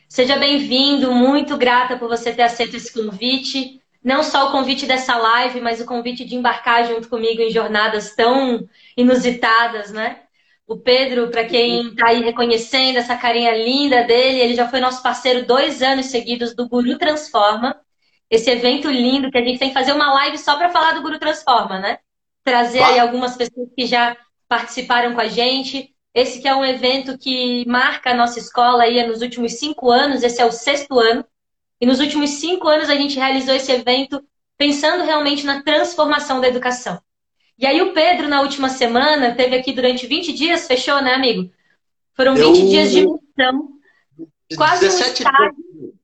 Seja 0.09 0.37
bem-vindo, 0.37 1.12
muito 1.12 1.57
grata 1.57 1.97
por 1.97 2.09
você 2.09 2.33
ter 2.33 2.43
aceito 2.43 2.77
esse 2.77 2.93
convite. 2.93 3.81
Não 4.03 4.25
só 4.25 4.49
o 4.49 4.50
convite 4.50 4.85
dessa 4.85 5.17
live, 5.17 5.61
mas 5.61 5.81
o 5.81 5.87
convite 5.87 6.25
de 6.25 6.35
embarcar 6.35 6.89
junto 6.89 7.09
comigo 7.09 7.41
em 7.41 7.53
jornadas 7.53 8.17
tão 8.17 8.69
inusitadas, 8.97 9.93
né? 9.93 10.23
O 10.71 10.77
Pedro, 10.77 11.33
para 11.33 11.45
quem 11.45 11.89
está 11.89 12.11
aí 12.11 12.23
reconhecendo 12.23 12.97
essa 12.97 13.17
carinha 13.17 13.50
linda 13.50 14.05
dele, 14.05 14.39
ele 14.39 14.55
já 14.55 14.69
foi 14.69 14.79
nosso 14.79 15.03
parceiro 15.03 15.45
dois 15.45 15.83
anos 15.83 16.07
seguidos 16.07 16.55
do 16.55 16.69
Guru 16.69 16.97
Transforma. 16.97 17.75
Esse 18.31 18.53
evento 18.53 18.89
lindo 18.89 19.33
que 19.33 19.39
a 19.39 19.45
gente 19.45 19.59
tem 19.59 19.71
que 19.71 19.75
fazer 19.75 19.93
uma 19.93 20.15
live 20.15 20.39
só 20.39 20.57
para 20.57 20.69
falar 20.69 20.93
do 20.93 21.03
Guru 21.03 21.19
Transforma, 21.19 21.81
né? 21.81 21.99
Trazer 22.45 22.85
aí 22.85 23.00
algumas 23.00 23.37
pessoas 23.37 23.69
que 23.77 23.85
já 23.85 24.17
participaram 24.49 25.12
com 25.12 25.21
a 25.21 25.27
gente. 25.27 25.93
Esse 26.15 26.41
que 26.41 26.47
é 26.47 26.55
um 26.55 26.65
evento 26.65 27.19
que 27.19 27.67
marca 27.67 28.12
a 28.12 28.15
nossa 28.15 28.39
escola 28.39 28.85
aí 28.85 29.05
nos 29.05 29.23
últimos 29.23 29.55
cinco 29.55 29.91
anos, 29.91 30.23
esse 30.23 30.41
é 30.41 30.47
o 30.47 30.53
sexto 30.53 31.00
ano. 31.00 31.25
E 31.81 31.85
nos 31.85 31.99
últimos 31.99 32.31
cinco 32.31 32.69
anos 32.69 32.89
a 32.89 32.95
gente 32.95 33.19
realizou 33.19 33.57
esse 33.57 33.73
evento 33.73 34.25
pensando 34.57 35.03
realmente 35.03 35.45
na 35.45 35.65
transformação 35.65 36.41
da 36.41 36.47
educação. 36.47 37.03
E 37.61 37.67
aí 37.67 37.83
o 37.83 37.93
Pedro, 37.93 38.26
na 38.26 38.40
última 38.40 38.71
semana, 38.71 39.35
teve 39.35 39.55
aqui 39.55 39.71
durante 39.73 40.07
20 40.07 40.33
dias, 40.33 40.67
fechou, 40.67 41.02
né, 41.02 41.12
amigo? 41.12 41.52
Foram 42.14 42.35
20 42.35 42.43
Eu... 42.47 42.52
dias 42.69 42.90
de 42.90 43.00
missão. 43.07 43.69
Quase 44.57 44.87
um 44.87 44.88
estágio. 44.88 45.95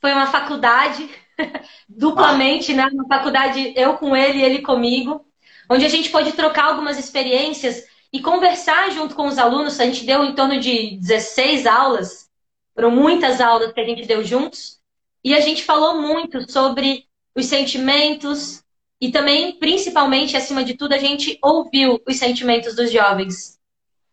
Foi 0.00 0.12
uma 0.12 0.28
faculdade, 0.28 1.10
duplamente, 1.88 2.72
ah. 2.72 2.76
né? 2.76 2.90
Uma 2.92 3.08
faculdade, 3.08 3.72
eu 3.76 3.94
com 3.94 4.14
ele 4.14 4.38
e 4.38 4.42
ele 4.42 4.62
comigo 4.62 5.26
onde 5.68 5.84
a 5.84 5.88
gente 5.88 6.10
pode 6.10 6.32
trocar 6.32 6.64
algumas 6.64 6.98
experiências 6.98 7.84
e 8.12 8.20
conversar 8.20 8.90
junto 8.90 9.14
com 9.14 9.28
os 9.28 9.38
alunos. 9.38 9.78
A 9.78 9.86
gente 9.86 10.04
deu 10.04 10.24
em 10.24 10.34
torno 10.34 10.58
de 10.58 10.96
16 10.96 11.64
aulas, 11.64 12.28
foram 12.74 12.90
muitas 12.90 13.40
aulas 13.40 13.72
que 13.72 13.80
a 13.80 13.84
gente 13.84 14.04
deu 14.04 14.24
juntos, 14.24 14.80
e 15.22 15.32
a 15.32 15.40
gente 15.40 15.62
falou 15.62 16.00
muito 16.00 16.50
sobre 16.50 17.06
os 17.36 17.46
sentimentos 17.46 18.64
e 19.00 19.10
também, 19.10 19.58
principalmente, 19.58 20.36
acima 20.36 20.62
de 20.62 20.74
tudo, 20.74 20.92
a 20.92 20.98
gente 20.98 21.38
ouviu 21.42 22.00
os 22.06 22.16
sentimentos 22.16 22.76
dos 22.76 22.92
jovens, 22.92 23.58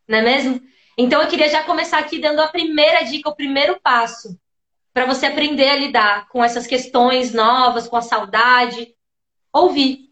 não 0.07 0.19
é 0.19 0.21
mesmo? 0.21 0.61
Então 0.97 1.21
eu 1.21 1.27
queria 1.27 1.49
já 1.49 1.63
começar 1.63 1.99
aqui 1.99 2.19
dando 2.19 2.41
a 2.41 2.47
primeira 2.47 3.03
dica, 3.03 3.29
o 3.29 3.35
primeiro 3.35 3.79
passo 3.81 4.39
para 4.93 5.05
você 5.05 5.27
aprender 5.27 5.69
a 5.69 5.75
lidar 5.75 6.27
com 6.29 6.43
essas 6.43 6.65
questões 6.65 7.31
novas, 7.31 7.87
com 7.87 7.95
a 7.97 8.01
saudade. 8.01 8.95
Ouvir 9.53 10.07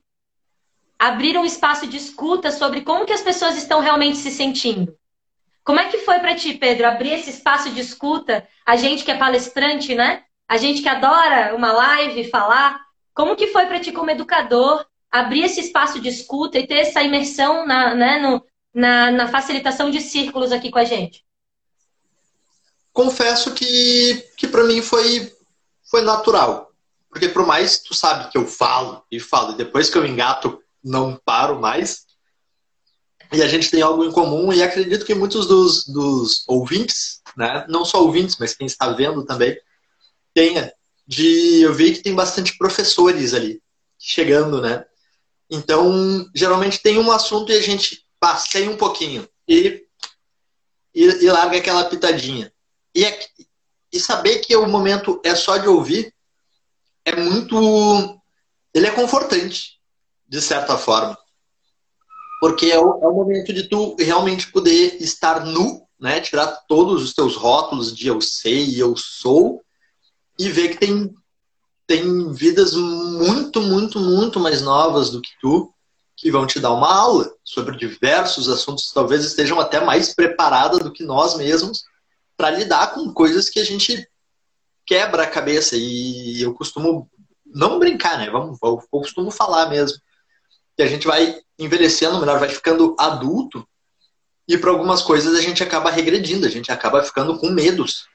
abrir 0.99 1.37
um 1.37 1.45
espaço 1.45 1.87
de 1.87 1.97
escuta 1.97 2.51
sobre 2.51 2.81
como 2.81 3.05
que 3.05 3.13
as 3.13 3.21
pessoas 3.21 3.57
estão 3.57 3.79
realmente 3.79 4.17
se 4.17 4.31
sentindo. 4.31 4.95
Como 5.63 5.79
é 5.79 5.89
que 5.89 5.99
foi 5.99 6.19
para 6.19 6.35
ti, 6.35 6.53
Pedro, 6.53 6.87
abrir 6.87 7.13
esse 7.13 7.31
espaço 7.31 7.71
de 7.71 7.81
escuta? 7.81 8.47
A 8.65 8.75
gente 8.75 9.03
que 9.03 9.11
é 9.11 9.17
palestrante, 9.17 9.95
né? 9.95 10.23
A 10.47 10.57
gente 10.57 10.81
que 10.81 10.89
adora 10.89 11.55
uma 11.55 11.71
live, 11.71 12.29
falar. 12.29 12.84
Como 13.15 13.35
que 13.37 13.47
foi 13.47 13.65
para 13.65 13.79
ti 13.79 13.93
como 13.93 14.11
educador 14.11 14.85
abrir 15.09 15.45
esse 15.45 15.61
espaço 15.61 16.01
de 16.01 16.09
escuta 16.09 16.59
e 16.59 16.67
ter 16.67 16.79
essa 16.79 17.01
imersão 17.01 17.65
na, 17.65 17.95
né, 17.95 18.19
no, 18.19 18.45
na, 18.73 19.09
na 19.09 19.27
facilitação 19.29 19.89
de 19.89 20.01
círculos 20.01 20.51
aqui 20.51 20.69
com 20.69 20.77
a 20.77 20.83
gente? 20.83 21.25
Confesso 22.91 23.53
que, 23.53 24.29
que 24.35 24.47
para 24.47 24.65
mim 24.65 24.81
foi, 24.81 25.33
foi 25.89 26.01
natural. 26.01 26.69
Porque 27.09 27.29
por 27.29 27.45
mais 27.45 27.79
tu 27.79 27.93
sabe 27.93 28.29
que 28.29 28.37
eu 28.37 28.45
falo 28.45 29.01
e 29.09 29.17
falo, 29.17 29.53
e 29.53 29.57
depois 29.57 29.89
que 29.89 29.97
eu 29.97 30.05
engato 30.05 30.61
não 30.83 31.15
paro 31.23 31.57
mais. 31.59 32.05
E 33.31 33.41
a 33.41 33.47
gente 33.47 33.71
tem 33.71 33.81
algo 33.81 34.03
em 34.03 34.11
comum 34.11 34.51
e 34.51 34.61
acredito 34.61 35.05
que 35.05 35.15
muitos 35.15 35.47
dos, 35.47 35.85
dos 35.87 36.43
ouvintes, 36.47 37.21
né, 37.37 37.65
não 37.69 37.85
só 37.85 38.03
ouvintes, 38.03 38.35
mas 38.37 38.53
quem 38.53 38.67
está 38.67 38.89
vendo 38.91 39.23
também, 39.23 39.57
tenha. 40.33 40.73
De, 41.07 41.61
eu 41.61 41.73
vi 41.73 41.93
que 41.93 42.01
tem 42.01 42.15
bastante 42.15 42.57
professores 42.57 43.33
ali 43.33 43.61
chegando, 43.99 44.61
né? 44.61 44.85
Então, 45.49 46.29
geralmente 46.33 46.81
tem 46.81 46.97
um 46.97 47.11
assunto 47.11 47.51
e 47.51 47.57
a 47.57 47.61
gente 47.61 48.03
passeia 48.19 48.69
um 48.69 48.77
pouquinho 48.77 49.27
e, 49.47 49.85
e, 50.93 51.03
e 51.03 51.29
larga 51.29 51.57
aquela 51.57 51.85
pitadinha. 51.85 52.51
E, 52.93 53.05
é, 53.05 53.19
e 53.91 53.99
saber 53.99 54.39
que 54.39 54.55
o 54.55 54.67
momento 54.67 55.21
é 55.23 55.35
só 55.35 55.57
de 55.57 55.67
ouvir 55.67 56.13
é 57.03 57.15
muito. 57.15 58.19
Ele 58.73 58.87
é 58.87 58.91
confortante 58.91 59.79
de 60.27 60.41
certa 60.41 60.77
forma. 60.77 61.17
Porque 62.39 62.67
é 62.67 62.79
o, 62.79 62.99
é 63.01 63.07
o 63.07 63.13
momento 63.13 63.53
de 63.53 63.63
tu 63.69 63.95
realmente 63.97 64.51
poder 64.51 65.01
estar 65.01 65.45
nu, 65.45 65.87
né? 65.99 66.19
Tirar 66.19 66.47
todos 66.67 67.03
os 67.03 67.13
teus 67.13 67.35
rótulos 67.35 67.95
de 67.95 68.07
eu 68.07 68.19
sei, 68.19 68.81
eu 68.81 68.95
sou, 68.97 69.63
e 70.37 70.49
ver 70.49 70.69
que 70.69 70.77
tem, 70.77 71.13
tem 71.87 72.31
vidas 72.33 72.73
muito, 72.73 73.61
muito, 73.61 73.99
muito 73.99 74.39
mais 74.39 74.61
novas 74.61 75.09
do 75.09 75.21
que 75.21 75.31
tu, 75.41 75.73
que 76.17 76.31
vão 76.31 76.47
te 76.47 76.59
dar 76.59 76.71
uma 76.71 76.93
aula 76.93 77.31
sobre 77.43 77.77
diversos 77.77 78.47
assuntos, 78.49 78.91
talvez 78.93 79.23
estejam 79.23 79.59
até 79.59 79.83
mais 79.83 80.13
preparadas 80.13 80.79
do 80.79 80.91
que 80.91 81.03
nós 81.03 81.35
mesmos 81.35 81.83
para 82.37 82.51
lidar 82.51 82.93
com 82.93 83.13
coisas 83.13 83.49
que 83.49 83.59
a 83.59 83.65
gente 83.65 84.07
quebra 84.85 85.23
a 85.23 85.29
cabeça. 85.29 85.75
E 85.75 86.41
eu 86.41 86.53
costumo 86.53 87.09
não 87.45 87.79
brincar, 87.79 88.17
né? 88.17 88.29
Vamos, 88.29 88.57
eu 88.61 88.77
costumo 88.89 89.31
falar 89.31 89.69
mesmo 89.69 89.97
que 90.75 90.83
a 90.83 90.87
gente 90.87 91.07
vai 91.07 91.39
envelhecendo, 91.57 92.19
melhor, 92.19 92.39
vai 92.39 92.49
ficando 92.49 92.95
adulto 92.99 93.65
e 94.47 94.57
para 94.57 94.69
algumas 94.69 95.01
coisas 95.01 95.35
a 95.35 95.41
gente 95.41 95.63
acaba 95.63 95.89
regredindo, 95.89 96.45
a 96.45 96.49
gente 96.49 96.71
acaba 96.71 97.03
ficando 97.03 97.37
com 97.37 97.49
medos. 97.49 98.07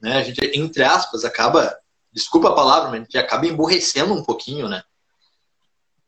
Né? 0.00 0.16
A 0.18 0.22
gente, 0.22 0.40
entre 0.58 0.82
aspas, 0.82 1.24
acaba, 1.24 1.76
desculpa 2.12 2.50
a 2.50 2.54
palavra, 2.54 2.90
mas 2.90 3.00
a 3.00 3.04
gente 3.04 3.18
acaba 3.18 3.46
emburrecendo 3.46 4.14
um 4.14 4.22
pouquinho, 4.22 4.68
né? 4.68 4.82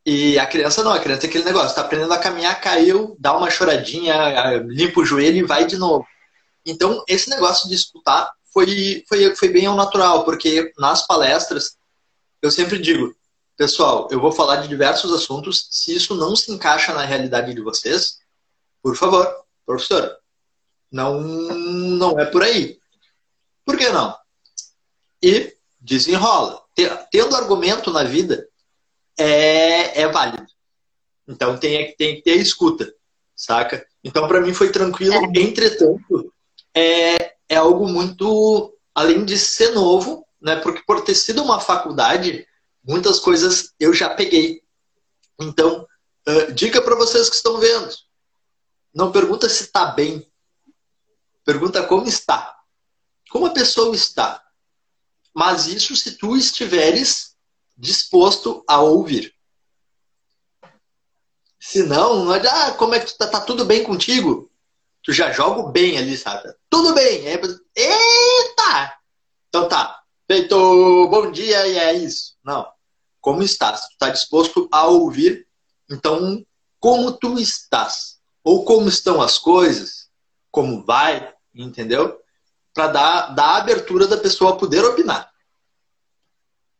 E 0.04 0.38
a 0.38 0.46
criança 0.46 0.82
não, 0.82 0.92
a 0.92 1.00
criança 1.00 1.26
é 1.26 1.28
aquele 1.28 1.44
negócio, 1.44 1.68
está 1.68 1.82
aprendendo 1.82 2.12
a 2.14 2.18
caminhar, 2.18 2.60
caiu, 2.60 3.14
dá 3.18 3.36
uma 3.36 3.50
choradinha, 3.50 4.14
limpa 4.66 5.00
o 5.00 5.04
joelho 5.04 5.38
e 5.38 5.42
vai 5.42 5.66
de 5.66 5.76
novo. 5.76 6.06
Então, 6.64 7.02
esse 7.06 7.28
negócio 7.28 7.68
de 7.68 7.74
escutar 7.74 8.32
foi, 8.52 9.04
foi, 9.06 9.36
foi 9.36 9.48
bem 9.48 9.66
ao 9.66 9.76
natural, 9.76 10.24
porque 10.24 10.72
nas 10.78 11.06
palestras, 11.06 11.76
eu 12.40 12.50
sempre 12.50 12.78
digo, 12.78 13.14
Pessoal, 13.58 14.06
eu 14.12 14.20
vou 14.20 14.30
falar 14.30 14.58
de 14.58 14.68
diversos 14.68 15.12
assuntos. 15.12 15.66
Se 15.72 15.92
isso 15.92 16.14
não 16.14 16.36
se 16.36 16.52
encaixa 16.52 16.94
na 16.94 17.04
realidade 17.04 17.52
de 17.52 17.60
vocês, 17.60 18.20
por 18.80 18.94
favor, 18.94 19.28
professora, 19.66 20.16
não, 20.92 21.20
não 21.20 22.20
é 22.20 22.24
por 22.24 22.44
aí. 22.44 22.77
Por 23.68 23.76
que 23.76 23.90
não? 23.90 24.16
E 25.22 25.54
desenrola. 25.78 26.62
Tendo 27.12 27.36
argumento 27.36 27.92
na 27.92 28.02
vida 28.02 28.48
é, 29.18 30.00
é 30.00 30.08
válido. 30.08 30.46
Então 31.28 31.58
tem, 31.58 31.94
tem 31.96 32.16
que 32.16 32.22
ter 32.22 32.36
escuta, 32.36 32.90
saca? 33.36 33.86
Então 34.02 34.26
para 34.26 34.40
mim 34.40 34.54
foi 34.54 34.72
tranquilo. 34.72 35.12
É. 35.12 35.40
Entretanto, 35.40 36.32
é, 36.74 37.34
é 37.46 37.56
algo 37.56 37.86
muito, 37.86 38.74
além 38.94 39.22
de 39.22 39.38
ser 39.38 39.72
novo, 39.72 40.26
né? 40.40 40.56
Porque 40.56 40.82
por 40.86 41.02
ter 41.02 41.14
sido 41.14 41.42
uma 41.42 41.60
faculdade, 41.60 42.46
muitas 42.82 43.20
coisas 43.20 43.74
eu 43.78 43.92
já 43.92 44.08
peguei. 44.08 44.62
Então, 45.38 45.86
Uh, 46.28 46.52
dica 46.52 46.82
para 46.82 46.94
vocês 46.94 47.30
que 47.30 47.36
estão 47.36 47.58
vendo. 47.58 47.88
Não 48.94 49.10
pergunta 49.10 49.48
se 49.48 49.62
está 49.62 49.86
bem. 49.86 50.30
Pergunta 51.42 51.82
como 51.86 52.06
está. 52.06 52.57
Como 53.30 53.46
a 53.46 53.50
pessoa 53.50 53.94
está. 53.94 54.42
Mas 55.34 55.66
isso 55.66 55.94
se 55.96 56.16
tu 56.16 56.36
estiveres 56.36 57.36
disposto 57.76 58.64
a 58.66 58.80
ouvir. 58.80 59.34
Se 61.60 61.82
não, 61.82 62.30
ah, 62.32 62.72
como 62.72 62.94
é 62.94 63.00
que 63.00 63.06
tu 63.06 63.18
tá, 63.18 63.28
tá 63.28 63.40
tudo 63.40 63.64
bem 63.64 63.84
contigo? 63.84 64.50
Tu 65.02 65.12
já 65.12 65.32
joga 65.32 65.70
bem 65.70 65.96
ali, 65.98 66.16
sabe? 66.16 66.52
Tudo 66.68 66.94
bem. 66.94 67.24
Eita! 67.26 68.98
Então 69.48 69.68
tá. 69.68 70.02
Feito 70.26 71.08
bom 71.08 71.30
dia 71.30 71.66
e 71.66 71.78
é 71.78 71.92
isso. 71.94 72.36
Não. 72.44 72.66
Como 73.20 73.42
estás? 73.42 73.88
Tu 73.88 73.98
tá 73.98 74.10
disposto 74.10 74.68
a 74.70 74.86
ouvir? 74.86 75.46
Então, 75.90 76.44
como 76.78 77.12
tu 77.12 77.38
estás? 77.38 78.18
Ou 78.44 78.64
como 78.64 78.88
estão 78.88 79.20
as 79.20 79.38
coisas? 79.38 80.08
Como 80.50 80.84
vai? 80.84 81.32
Entendeu? 81.54 82.18
Para 82.78 82.86
dar, 82.86 83.34
dar 83.34 83.44
a 83.44 83.56
abertura 83.56 84.06
da 84.06 84.16
pessoa 84.16 84.56
poder 84.56 84.84
opinar. 84.84 85.32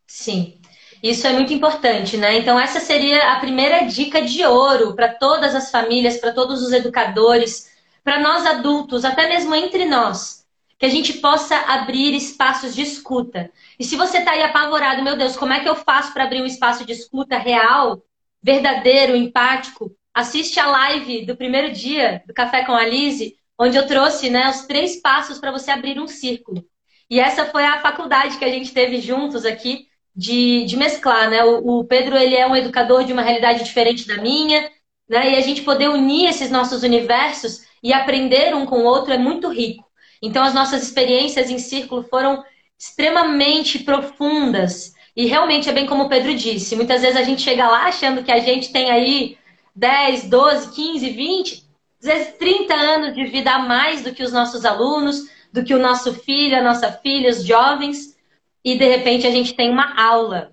Sim. 0.07 0.61
Isso 1.03 1.27
é 1.27 1.33
muito 1.33 1.53
importante, 1.53 2.17
né? 2.17 2.39
Então, 2.39 2.57
essa 2.57 2.79
seria 2.79 3.33
a 3.33 3.41
primeira 3.41 3.81
dica 3.81 4.23
de 4.23 4.45
ouro 4.45 4.95
para 4.95 5.09
todas 5.09 5.57
as 5.57 5.73
famílias, 5.73 6.17
para 6.17 6.33
todos 6.33 6.63
os 6.63 6.71
educadores, 6.71 7.73
para 8.05 8.21
nós 8.21 8.47
adultos, 8.47 9.05
até 9.05 9.29
mesmo 9.29 9.53
entre 9.57 9.87
nós, 9.87 10.47
que 10.79 10.87
a 10.87 10.89
gente 10.89 11.15
possa 11.15 11.57
abrir 11.67 12.15
espaços 12.15 12.77
de 12.77 12.83
escuta. 12.83 13.51
E 13.77 13.83
se 13.83 13.97
você 13.97 14.19
está 14.19 14.31
aí 14.31 14.43
apavorado, 14.45 15.03
meu 15.03 15.17
Deus, 15.17 15.37
como 15.37 15.53
é 15.53 15.59
que 15.59 15.69
eu 15.69 15.75
faço 15.75 16.13
para 16.13 16.23
abrir 16.23 16.41
um 16.41 16.47
espaço 16.47 16.85
de 16.85 16.93
escuta 16.93 17.37
real, 17.39 18.01
verdadeiro, 18.41 19.17
empático? 19.17 19.91
Assiste 20.15 20.61
a 20.61 20.69
live 20.69 21.27
do 21.27 21.37
primeiro 21.37 21.73
dia 21.73 22.23
do 22.25 22.33
Café 22.33 22.65
com 22.65 22.75
a 22.75 22.87
Lise, 22.87 23.37
onde 23.59 23.77
eu 23.77 23.87
trouxe 23.87 24.31
né, 24.31 24.49
os 24.49 24.67
três 24.67 25.01
passos 25.01 25.39
para 25.39 25.51
você 25.51 25.71
abrir 25.71 25.99
um 26.01 26.07
círculo. 26.07 26.65
E 27.11 27.19
essa 27.19 27.47
foi 27.47 27.65
a 27.65 27.81
faculdade 27.81 28.39
que 28.39 28.45
a 28.45 28.51
gente 28.51 28.73
teve 28.73 29.01
juntos 29.01 29.45
aqui 29.45 29.89
de, 30.15 30.65
de 30.65 30.77
mesclar, 30.77 31.31
né? 31.31 31.45
O, 31.45 31.79
o, 31.79 31.85
Pedro 31.85 32.17
ele 32.17 32.37
é 32.37 32.47
um 32.47 32.57
educador 32.57 33.05
de 33.05 33.13
uma 33.13 33.23
realidade 33.23 33.65
diferente 33.65 34.07
da 34.07 34.19
minha, 34.19 34.71
né? 35.09 35.33
E 35.33 35.37
a 35.37 35.41
gente 35.41 35.63
poder 35.63 35.89
unir 35.89 36.29
esses 36.29 36.51
nossos 36.51 36.83
universos 36.83 37.63
e 37.83 37.93
aprender 37.93 38.55
um 38.55 38.67
com 38.67 38.81
o 38.81 38.85
outro 38.85 39.13
é 39.13 39.19
muito 39.19 39.49
rico. 39.49 39.85
Então 40.21 40.43
as 40.45 40.53
nossas 40.53 40.83
experiências 40.83 41.51
em 41.51 41.59
círculo 41.59 42.03
foram 42.03 42.45
extremamente 42.79 43.79
profundas. 43.79 44.93
E 45.17 45.27
realmente 45.27 45.69
é 45.69 45.73
bem 45.73 45.87
como 45.87 46.05
o 46.05 46.09
Pedro 46.09 46.35
disse, 46.35 46.77
muitas 46.77 47.01
vezes 47.01 47.17
a 47.17 47.23
gente 47.23 47.43
chega 47.43 47.69
lá 47.69 47.87
achando 47.87 48.23
que 48.23 48.31
a 48.31 48.39
gente 48.39 48.73
tem 48.73 48.91
aí 48.91 49.39
10, 49.75 50.25
12, 50.29 50.75
15, 50.75 51.11
20, 51.11 51.68
às 52.01 52.07
vezes 52.07 52.35
30 52.39 52.75
anos 52.75 53.15
de 53.15 53.25
vida 53.25 53.51
a 53.51 53.59
mais 53.59 54.03
do 54.03 54.15
que 54.15 54.23
os 54.23 54.33
nossos 54.33 54.65
alunos, 54.65 55.29
do 55.53 55.65
que 55.65 55.75
o 55.75 55.79
nosso 55.79 56.15
filho, 56.15 56.57
a 56.57 56.63
nossa 56.63 56.93
filha, 56.93 57.31
os 57.31 57.45
jovens 57.45 58.17
e 58.65 58.77
de 58.77 58.85
repente 58.87 59.27
a 59.27 59.31
gente 59.31 59.55
tem 59.55 59.71
uma 59.71 60.01
aula. 60.01 60.53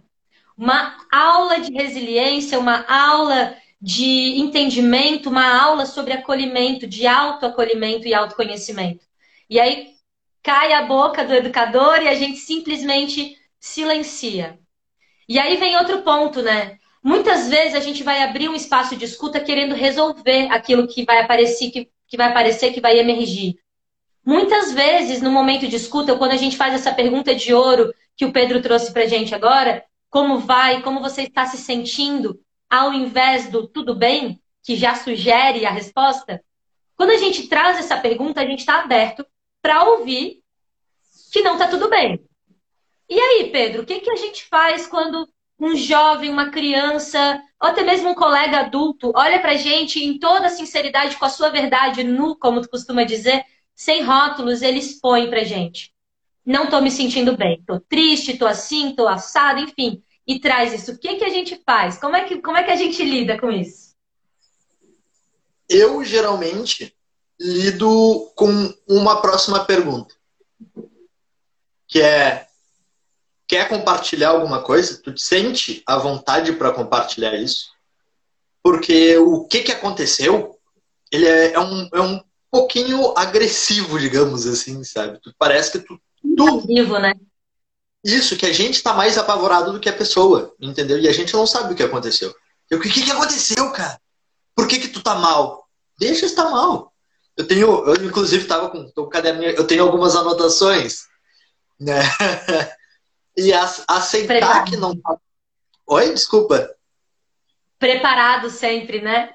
Uma 0.58 0.98
aula 1.12 1.60
de 1.60 1.72
resiliência, 1.72 2.58
uma 2.58 2.86
aula 2.88 3.56
de 3.82 4.40
entendimento, 4.40 5.30
uma 5.30 5.62
aula 5.62 5.86
sobre 5.86 6.14
acolhimento, 6.14 6.88
de 6.88 7.06
autoacolhimento 7.06 8.08
e 8.08 8.14
autoconhecimento. 8.14 9.06
E 9.50 9.60
aí 9.60 9.96
cai 10.42 10.74
a 10.74 10.84
boca 10.84 11.25
do 11.25 11.34
educador 11.34 12.02
e 12.02 12.08
a 12.08 12.16
gente 12.16 12.38
simplesmente 12.38 13.38
silencia. 13.60 14.58
E 15.28 15.38
aí 15.38 15.58
vem 15.58 15.75
outro 15.75 16.02
ponto, 16.04 16.42
né? 16.42 16.80
Muitas 17.06 17.48
vezes 17.48 17.76
a 17.76 17.80
gente 17.80 18.02
vai 18.02 18.24
abrir 18.24 18.50
um 18.50 18.56
espaço 18.56 18.96
de 18.96 19.06
escuta 19.06 19.40
querendo 19.40 19.76
resolver 19.76 20.48
aquilo 20.50 20.88
que 20.88 21.06
vai 21.06 21.22
aparecer, 21.22 21.70
que, 21.70 21.88
que 22.08 22.18
vai 22.18 22.30
aparecer, 22.30 22.74
que 22.74 22.82
vai 22.82 22.98
emergir. 22.98 23.60
Muitas 24.26 24.74
vezes, 24.74 25.22
no 25.22 25.32
momento 25.32 25.68
de 25.68 25.76
escuta, 25.76 26.16
quando 26.16 26.32
a 26.32 26.36
gente 26.36 26.58
faz 26.58 26.74
essa 26.74 26.91
pergunta 26.91 27.36
de 27.36 27.54
ouro 27.54 27.94
que 28.18 28.26
o 28.26 28.32
Pedro 28.32 28.60
trouxe 28.60 28.91
para 28.91 29.06
gente 29.06 29.36
agora, 29.36 29.86
como 30.10 30.39
vai, 30.39 30.82
como 30.82 31.00
você 31.00 31.22
está 31.22 31.46
se 31.46 31.60
sentindo, 31.60 32.41
ao 32.68 32.91
invés 32.91 33.52
do 33.52 33.68
tudo 33.68 33.94
bem, 33.94 34.41
que 34.63 34.76
já 34.76 34.96
sugere 34.96 35.63
a 35.63 35.70
resposta, 35.70 36.44
quando 36.96 37.12
a 37.12 37.18
gente 37.18 37.48
traz 37.48 37.78
essa 37.78 37.98
pergunta, 37.98 38.41
a 38.41 38.46
gente 38.48 38.62
está 38.62 38.82
aberto 38.82 39.24
para 39.62 39.84
ouvir 39.84 40.41
que 41.32 41.44
não 41.44 41.54
está 41.54 41.68
tudo 41.68 41.88
bem. 41.88 42.20
E 43.08 43.20
aí, 43.20 43.52
Pedro, 43.52 43.84
o 43.84 43.86
que, 43.86 44.00
que 44.00 44.10
a 44.10 44.15
gente 44.15 44.44
faz 44.46 44.88
quando 44.88 45.30
um 45.60 45.76
jovem, 45.76 46.30
uma 46.30 46.50
criança, 46.50 47.41
ou 47.62 47.70
até 47.70 47.84
mesmo 47.84 48.10
um 48.10 48.15
colega 48.15 48.60
adulto 48.60 49.12
olha 49.15 49.39
para 49.39 49.52
a 49.52 49.58
gente 49.58 50.04
em 50.04 50.20
toda 50.20 50.48
a 50.48 50.50
sinceridade, 50.50 51.15
com 51.18 51.26
a 51.26 51.30
sua 51.30 51.50
verdade 51.50 52.04
nu, 52.04 52.36
como 52.36 52.62
tu 52.62 52.70
costuma 52.70 53.04
dizer, 53.04 53.44
sem 53.74 54.04
rótulos, 54.04 54.62
ele 54.62 54.80
expõe 54.80 55.30
pra 55.30 55.44
gente. 55.44 55.94
Não 56.46 56.68
tô 56.68 56.80
me 56.80 56.91
sentindo 56.91 57.36
bem, 57.36 57.63
tô 57.65 57.80
triste, 57.80 58.38
tô 58.38 58.46
assim, 58.46 58.94
tô 58.94 59.08
assado, 59.08 59.60
enfim. 59.60 60.04
E 60.28 60.39
traz 60.39 60.74
isso. 60.74 60.91
O 60.91 60.98
que, 60.98 61.15
que 61.15 61.26
a 61.26 61.30
gente 61.30 61.62
faz? 61.65 61.98
Como 61.98 62.15
é 62.15 62.24
que, 62.24 62.41
como 62.41 62.58
é 62.58 62.63
que 62.63 62.72
a 62.72 62.76
gente 62.76 63.04
lida 63.04 63.39
com 63.39 63.52
isso? 63.52 63.96
Eu 65.68 66.04
geralmente 66.04 66.96
lido 67.39 68.32
com 68.36 68.74
uma 68.88 69.22
próxima 69.22 69.65
pergunta. 69.65 70.13
Que 71.88 72.02
é 72.02 72.44
quer 73.47 73.67
compartilhar 73.67 74.29
alguma 74.29 74.62
coisa? 74.62 75.01
Tu 75.01 75.13
te 75.13 75.21
sente 75.21 75.84
à 75.86 75.97
vontade 75.97 76.53
para 76.53 76.71
compartilhar 76.71 77.36
isso? 77.36 77.67
Porque 78.63 79.17
o 79.17 79.45
que, 79.45 79.62
que 79.62 79.71
aconteceu, 79.71 80.58
ele 81.12 81.27
é, 81.27 81.53
é, 81.53 81.60
um, 81.60 81.89
é 81.93 82.01
um 82.01 82.23
pouquinho 82.49 83.13
agressivo, 83.17 83.99
digamos 83.99 84.47
assim, 84.47 84.84
sabe? 84.84 85.19
Parece 85.38 85.71
que 85.73 85.79
tu. 85.79 85.99
tu... 86.36 86.62
Vivo, 86.62 86.97
né? 86.97 87.13
Isso, 88.03 88.38
que 88.38 88.45
a 88.45 88.53
gente 88.53 88.81
tá 88.84 88.93
mais 88.93 89.17
apavorado 89.17 89.71
do 89.71 89.79
que 89.79 89.89
a 89.89 89.93
pessoa, 89.93 90.53
entendeu? 90.60 90.99
E 90.99 91.08
a 91.08 91.12
gente 91.12 91.34
não 91.34 91.47
sabe 91.47 91.73
o 91.73 91.75
que 91.75 91.84
aconteceu. 91.84 92.34
o 92.71 92.79
que, 92.79 92.89
que 92.89 93.12
aconteceu, 93.12 93.71
cara? 93.71 93.99
Por 94.55 94.67
que, 94.67 94.79
que 94.79 94.88
tu 94.88 95.01
tá 95.01 95.15
mal? 95.15 95.67
Deixa 95.99 96.25
estar 96.25 96.49
mal. 96.49 96.93
Eu 97.36 97.47
tenho, 97.47 97.86
eu 97.86 98.05
inclusive 98.05 98.45
tava 98.45 98.69
com, 98.69 98.89
tô 98.91 99.03
com 99.03 99.10
caderninho, 99.10 99.51
eu 99.51 99.65
tenho 99.65 99.84
algumas 99.84 100.15
anotações, 100.15 101.01
né? 101.79 101.99
e 103.38 103.52
aceitar 103.54 104.28
Preparado. 104.28 104.69
que 104.69 104.78
não 104.78 104.95
tá. 104.95 105.17
Oi, 105.88 106.13
desculpa. 106.13 106.76
Preparado 107.78 108.50
sempre, 108.50 109.02
né? 109.02 109.34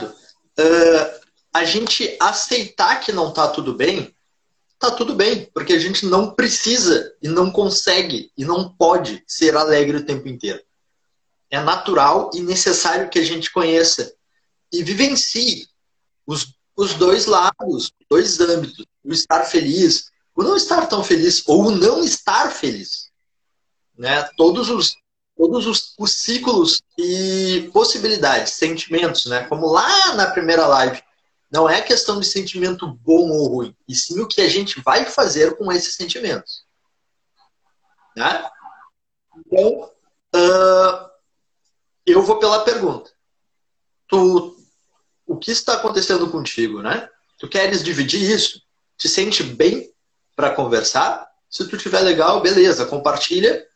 Uh, 0.00 1.20
a 1.52 1.64
gente 1.64 2.16
aceitar 2.20 3.00
que 3.00 3.12
não 3.12 3.32
tá 3.32 3.48
tudo 3.48 3.74
bem, 3.74 4.14
tá 4.78 4.90
tudo 4.90 5.14
bem, 5.14 5.50
porque 5.52 5.72
a 5.72 5.78
gente 5.78 6.06
não 6.06 6.32
precisa 6.32 7.12
e 7.22 7.28
não 7.28 7.50
consegue 7.50 8.30
e 8.36 8.44
não 8.44 8.70
pode 8.70 9.22
ser 9.26 9.56
alegre 9.56 9.96
o 9.96 10.04
tempo 10.04 10.28
inteiro. 10.28 10.62
É 11.50 11.58
natural 11.60 12.30
e 12.34 12.40
necessário 12.40 13.08
que 13.08 13.18
a 13.18 13.24
gente 13.24 13.50
conheça 13.50 14.14
e 14.72 14.82
vivencie 14.82 15.66
os, 16.26 16.54
os 16.76 16.94
dois 16.94 17.26
lados, 17.26 17.86
os 17.86 17.92
dois 18.08 18.38
âmbitos, 18.38 18.84
o 19.02 19.12
estar 19.12 19.44
feliz, 19.44 20.10
o 20.38 20.44
não 20.44 20.56
estar 20.56 20.86
tão 20.86 21.02
feliz 21.02 21.42
ou 21.48 21.66
o 21.66 21.70
não 21.72 22.04
estar 22.04 22.52
feliz. 22.52 23.10
Né? 23.98 24.22
Todos 24.36 24.70
os 24.70 24.96
todos 25.36 25.66
os, 25.66 25.94
os 25.98 26.16
ciclos 26.16 26.82
e 26.98 27.70
possibilidades, 27.72 28.54
sentimentos, 28.54 29.26
né? 29.26 29.46
Como 29.46 29.68
lá 29.68 30.14
na 30.14 30.28
primeira 30.28 30.66
live, 30.66 31.00
não 31.48 31.68
é 31.68 31.80
questão 31.80 32.18
de 32.18 32.26
sentimento 32.26 32.88
bom 32.88 33.30
ou 33.30 33.46
ruim, 33.46 33.76
e 33.88 33.94
sim 33.94 34.20
o 34.20 34.26
que 34.26 34.40
a 34.40 34.48
gente 34.48 34.80
vai 34.80 35.04
fazer 35.04 35.56
com 35.56 35.70
esses 35.70 35.94
sentimentos. 35.94 36.64
Né? 38.16 38.50
Então, 39.46 39.92
uh, 40.34 41.10
eu 42.04 42.20
vou 42.20 42.40
pela 42.40 42.64
pergunta. 42.64 43.12
Tu, 44.08 44.56
o 45.24 45.36
que 45.36 45.52
está 45.52 45.74
acontecendo 45.74 46.28
contigo, 46.28 46.82
né? 46.82 47.08
Tu 47.38 47.48
queres 47.48 47.84
dividir 47.84 48.20
isso? 48.20 48.60
Te 48.96 49.08
sente 49.08 49.44
bem 49.44 49.88
para 50.38 50.54
conversar? 50.54 51.28
Se 51.50 51.68
tu 51.68 51.76
tiver 51.76 51.98
legal, 51.98 52.40
beleza, 52.40 52.86
compartilha. 52.86 53.66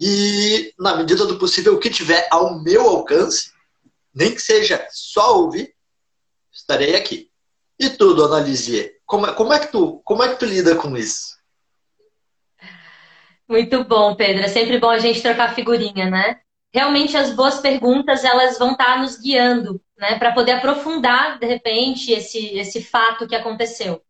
E, 0.00 0.74
na 0.76 0.96
medida 0.96 1.24
do 1.24 1.38
possível, 1.38 1.74
o 1.74 1.78
que 1.78 1.88
tiver 1.88 2.26
ao 2.32 2.58
meu 2.60 2.82
alcance, 2.82 3.52
nem 4.12 4.34
que 4.34 4.42
seja 4.42 4.84
só 4.90 5.38
ouvir, 5.38 5.72
estarei 6.50 6.96
aqui. 6.96 7.30
E 7.78 7.88
tu, 7.88 8.12
dona 8.12 8.40
Lizier, 8.40 8.98
como, 9.06 9.24
é, 9.24 9.32
como, 9.32 9.52
é 9.52 9.60
que 9.60 9.68
tu, 9.68 10.02
como 10.04 10.24
é 10.24 10.30
que 10.30 10.40
tu 10.40 10.46
lida 10.46 10.74
com 10.74 10.96
isso? 10.96 11.38
Muito 13.48 13.84
bom, 13.84 14.16
Pedro. 14.16 14.42
É 14.42 14.48
sempre 14.48 14.80
bom 14.80 14.90
a 14.90 14.98
gente 14.98 15.22
trocar 15.22 15.54
figurinha, 15.54 16.10
né? 16.10 16.40
Realmente 16.74 17.16
as 17.16 17.32
boas 17.36 17.60
perguntas 17.60 18.24
elas 18.24 18.58
vão 18.58 18.72
estar 18.72 18.98
nos 18.98 19.16
guiando, 19.16 19.80
né, 19.96 20.18
para 20.18 20.32
poder 20.32 20.52
aprofundar 20.52 21.38
de 21.38 21.46
repente 21.46 22.10
esse 22.12 22.58
esse 22.58 22.82
fato 22.82 23.28
que 23.28 23.34
aconteceu. 23.34 24.02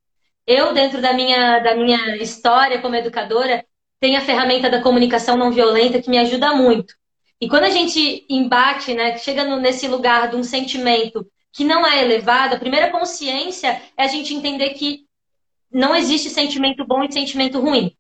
Eu 0.53 0.75
dentro 0.75 1.01
da 1.01 1.13
minha 1.13 1.61
da 1.61 1.77
minha 1.77 2.17
história 2.17 2.83
como 2.83 2.97
educadora 2.97 3.65
tenho 4.01 4.19
a 4.19 4.21
ferramenta 4.21 4.69
da 4.69 4.83
comunicação 4.83 5.37
não 5.37 5.53
violenta 5.53 6.03
que 6.03 6.11
me 6.11 6.19
ajuda 6.19 6.53
muito, 6.57 6.93
E 7.41 7.49
quando 7.49 7.65
a 7.65 7.71
gente 7.71 8.27
embate, 8.29 8.93
né, 8.93 9.17
chega 9.19 9.45
nesse 9.59 9.87
lugar 9.87 10.29
de 10.29 10.35
um 10.35 10.43
sentimento 10.43 11.25
que 11.53 11.63
não 11.63 11.87
é 11.87 12.03
elevado, 12.03 12.57
a 12.57 12.59
primeira 12.59 12.91
consciência 12.91 13.81
é 13.97 14.03
a 14.03 14.09
gente 14.09 14.35
entender 14.35 14.71
que 14.71 15.07
não 15.71 15.95
existe 15.95 16.29
sentimento 16.29 16.85
bom 16.85 17.05
e 17.05 17.13
sentimento 17.13 17.61
ruim. 17.61 17.97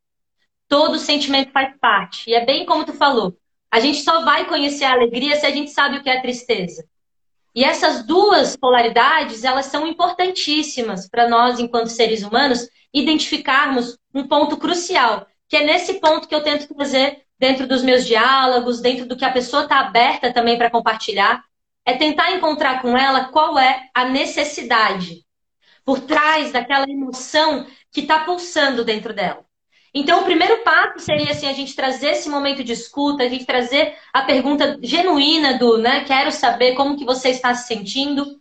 Todo 0.68 0.98
sentimento 0.98 1.52
faz 1.52 1.72
parte. 1.80 2.30
E 2.30 2.34
é 2.34 2.44
bem 2.44 2.66
como 2.66 2.84
tu 2.84 2.94
falou. 2.94 3.36
A 3.70 3.78
gente 3.78 4.02
só 4.02 4.24
vai 4.24 4.46
conhecer 4.46 4.86
a 4.86 4.92
alegria 4.92 5.36
se 5.36 5.46
a 5.46 5.50
gente 5.52 5.70
sabe 5.70 5.98
o 5.98 6.02
que 6.02 6.10
é 6.10 6.20
tristeza. 6.20 6.84
E 7.54 7.64
essas 7.64 8.04
duas 8.04 8.56
polaridades, 8.56 9.44
elas 9.44 9.66
são 9.66 9.86
importantíssimas 9.86 11.08
para 11.08 11.28
nós, 11.28 11.58
enquanto 11.58 11.88
seres 11.88 12.22
humanos, 12.22 12.68
identificarmos 12.94 13.98
um 14.14 14.26
ponto 14.26 14.56
crucial, 14.56 15.26
que 15.48 15.56
é 15.56 15.64
nesse 15.64 15.94
ponto 15.94 16.28
que 16.28 16.34
eu 16.34 16.42
tento 16.42 16.72
trazer 16.72 17.22
dentro 17.38 17.66
dos 17.66 17.82
meus 17.82 18.06
diálogos, 18.06 18.80
dentro 18.80 19.06
do 19.06 19.16
que 19.16 19.24
a 19.24 19.32
pessoa 19.32 19.64
está 19.64 19.80
aberta 19.80 20.32
também 20.32 20.56
para 20.56 20.70
compartilhar, 20.70 21.42
é 21.84 21.96
tentar 21.96 22.32
encontrar 22.32 22.82
com 22.82 22.96
ela 22.96 23.26
qual 23.26 23.58
é 23.58 23.88
a 23.94 24.04
necessidade 24.04 25.24
por 25.84 26.00
trás 26.00 26.52
daquela 26.52 26.88
emoção 26.88 27.66
que 27.90 28.00
está 28.00 28.20
pulsando 28.20 28.84
dentro 28.84 29.12
dela. 29.12 29.44
Então, 29.92 30.20
o 30.20 30.24
primeiro 30.24 30.58
passo 30.58 31.00
seria 31.00 31.32
assim, 31.32 31.48
a 31.48 31.52
gente 31.52 31.74
trazer 31.74 32.10
esse 32.10 32.28
momento 32.28 32.62
de 32.62 32.72
escuta, 32.72 33.24
a 33.24 33.28
gente 33.28 33.44
trazer 33.44 33.94
a 34.12 34.22
pergunta 34.22 34.78
genuína 34.80 35.58
do, 35.58 35.78
né, 35.78 36.04
quero 36.04 36.30
saber 36.30 36.74
como 36.74 36.96
que 36.96 37.04
você 37.04 37.30
está 37.30 37.54
se 37.54 37.66
sentindo. 37.66 38.40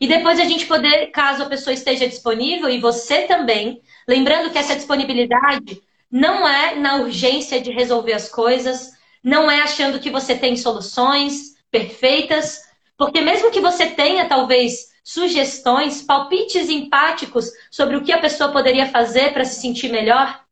E 0.00 0.06
depois 0.06 0.40
a 0.40 0.44
gente 0.44 0.66
poder, 0.66 1.08
caso 1.08 1.42
a 1.42 1.48
pessoa 1.48 1.74
esteja 1.74 2.08
disponível, 2.08 2.70
e 2.70 2.80
você 2.80 3.22
também, 3.22 3.80
lembrando 4.08 4.50
que 4.50 4.58
essa 4.58 4.74
disponibilidade 4.74 5.82
não 6.10 6.48
é 6.48 6.76
na 6.76 6.96
urgência 6.96 7.60
de 7.60 7.70
resolver 7.70 8.14
as 8.14 8.30
coisas, 8.30 8.92
não 9.22 9.50
é 9.50 9.60
achando 9.60 10.00
que 10.00 10.10
você 10.10 10.34
tem 10.34 10.56
soluções 10.56 11.56
perfeitas, 11.70 12.62
porque 12.96 13.20
mesmo 13.20 13.50
que 13.50 13.60
você 13.60 13.86
tenha, 13.86 14.26
talvez, 14.26 14.94
sugestões, 15.04 16.02
palpites 16.02 16.70
empáticos 16.70 17.50
sobre 17.70 17.96
o 17.96 18.02
que 18.02 18.12
a 18.12 18.20
pessoa 18.20 18.50
poderia 18.50 18.86
fazer 18.86 19.32
para 19.32 19.44
se 19.44 19.60
sentir 19.60 19.90
melhor, 19.90 20.45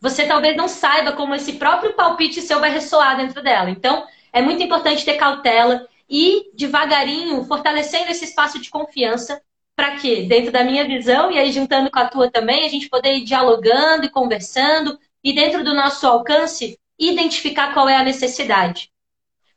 você 0.00 0.26
talvez 0.26 0.56
não 0.56 0.66
saiba 0.66 1.12
como 1.12 1.34
esse 1.34 1.54
próprio 1.54 1.92
palpite 1.94 2.40
seu 2.40 2.58
vai 2.58 2.70
ressoar 2.70 3.16
dentro 3.16 3.42
dela. 3.42 3.70
Então, 3.70 4.06
é 4.32 4.40
muito 4.40 4.62
importante 4.62 5.04
ter 5.04 5.14
cautela 5.14 5.86
e 6.08 6.50
devagarinho 6.54 7.44
fortalecendo 7.44 8.10
esse 8.10 8.24
espaço 8.24 8.58
de 8.58 8.70
confiança 8.70 9.40
para 9.76 9.96
que, 9.96 10.22
dentro 10.22 10.50
da 10.50 10.64
minha 10.64 10.86
visão, 10.86 11.30
e 11.30 11.38
aí 11.38 11.52
juntando 11.52 11.90
com 11.90 11.98
a 11.98 12.06
tua 12.08 12.30
também, 12.30 12.64
a 12.64 12.68
gente 12.68 12.88
poder 12.88 13.14
ir 13.14 13.24
dialogando 13.24 14.04
e 14.04 14.10
conversando 14.10 14.98
e 15.22 15.32
dentro 15.32 15.62
do 15.62 15.74
nosso 15.74 16.06
alcance 16.06 16.78
identificar 16.98 17.72
qual 17.72 17.88
é 17.88 17.96
a 17.96 18.04
necessidade. 18.04 18.90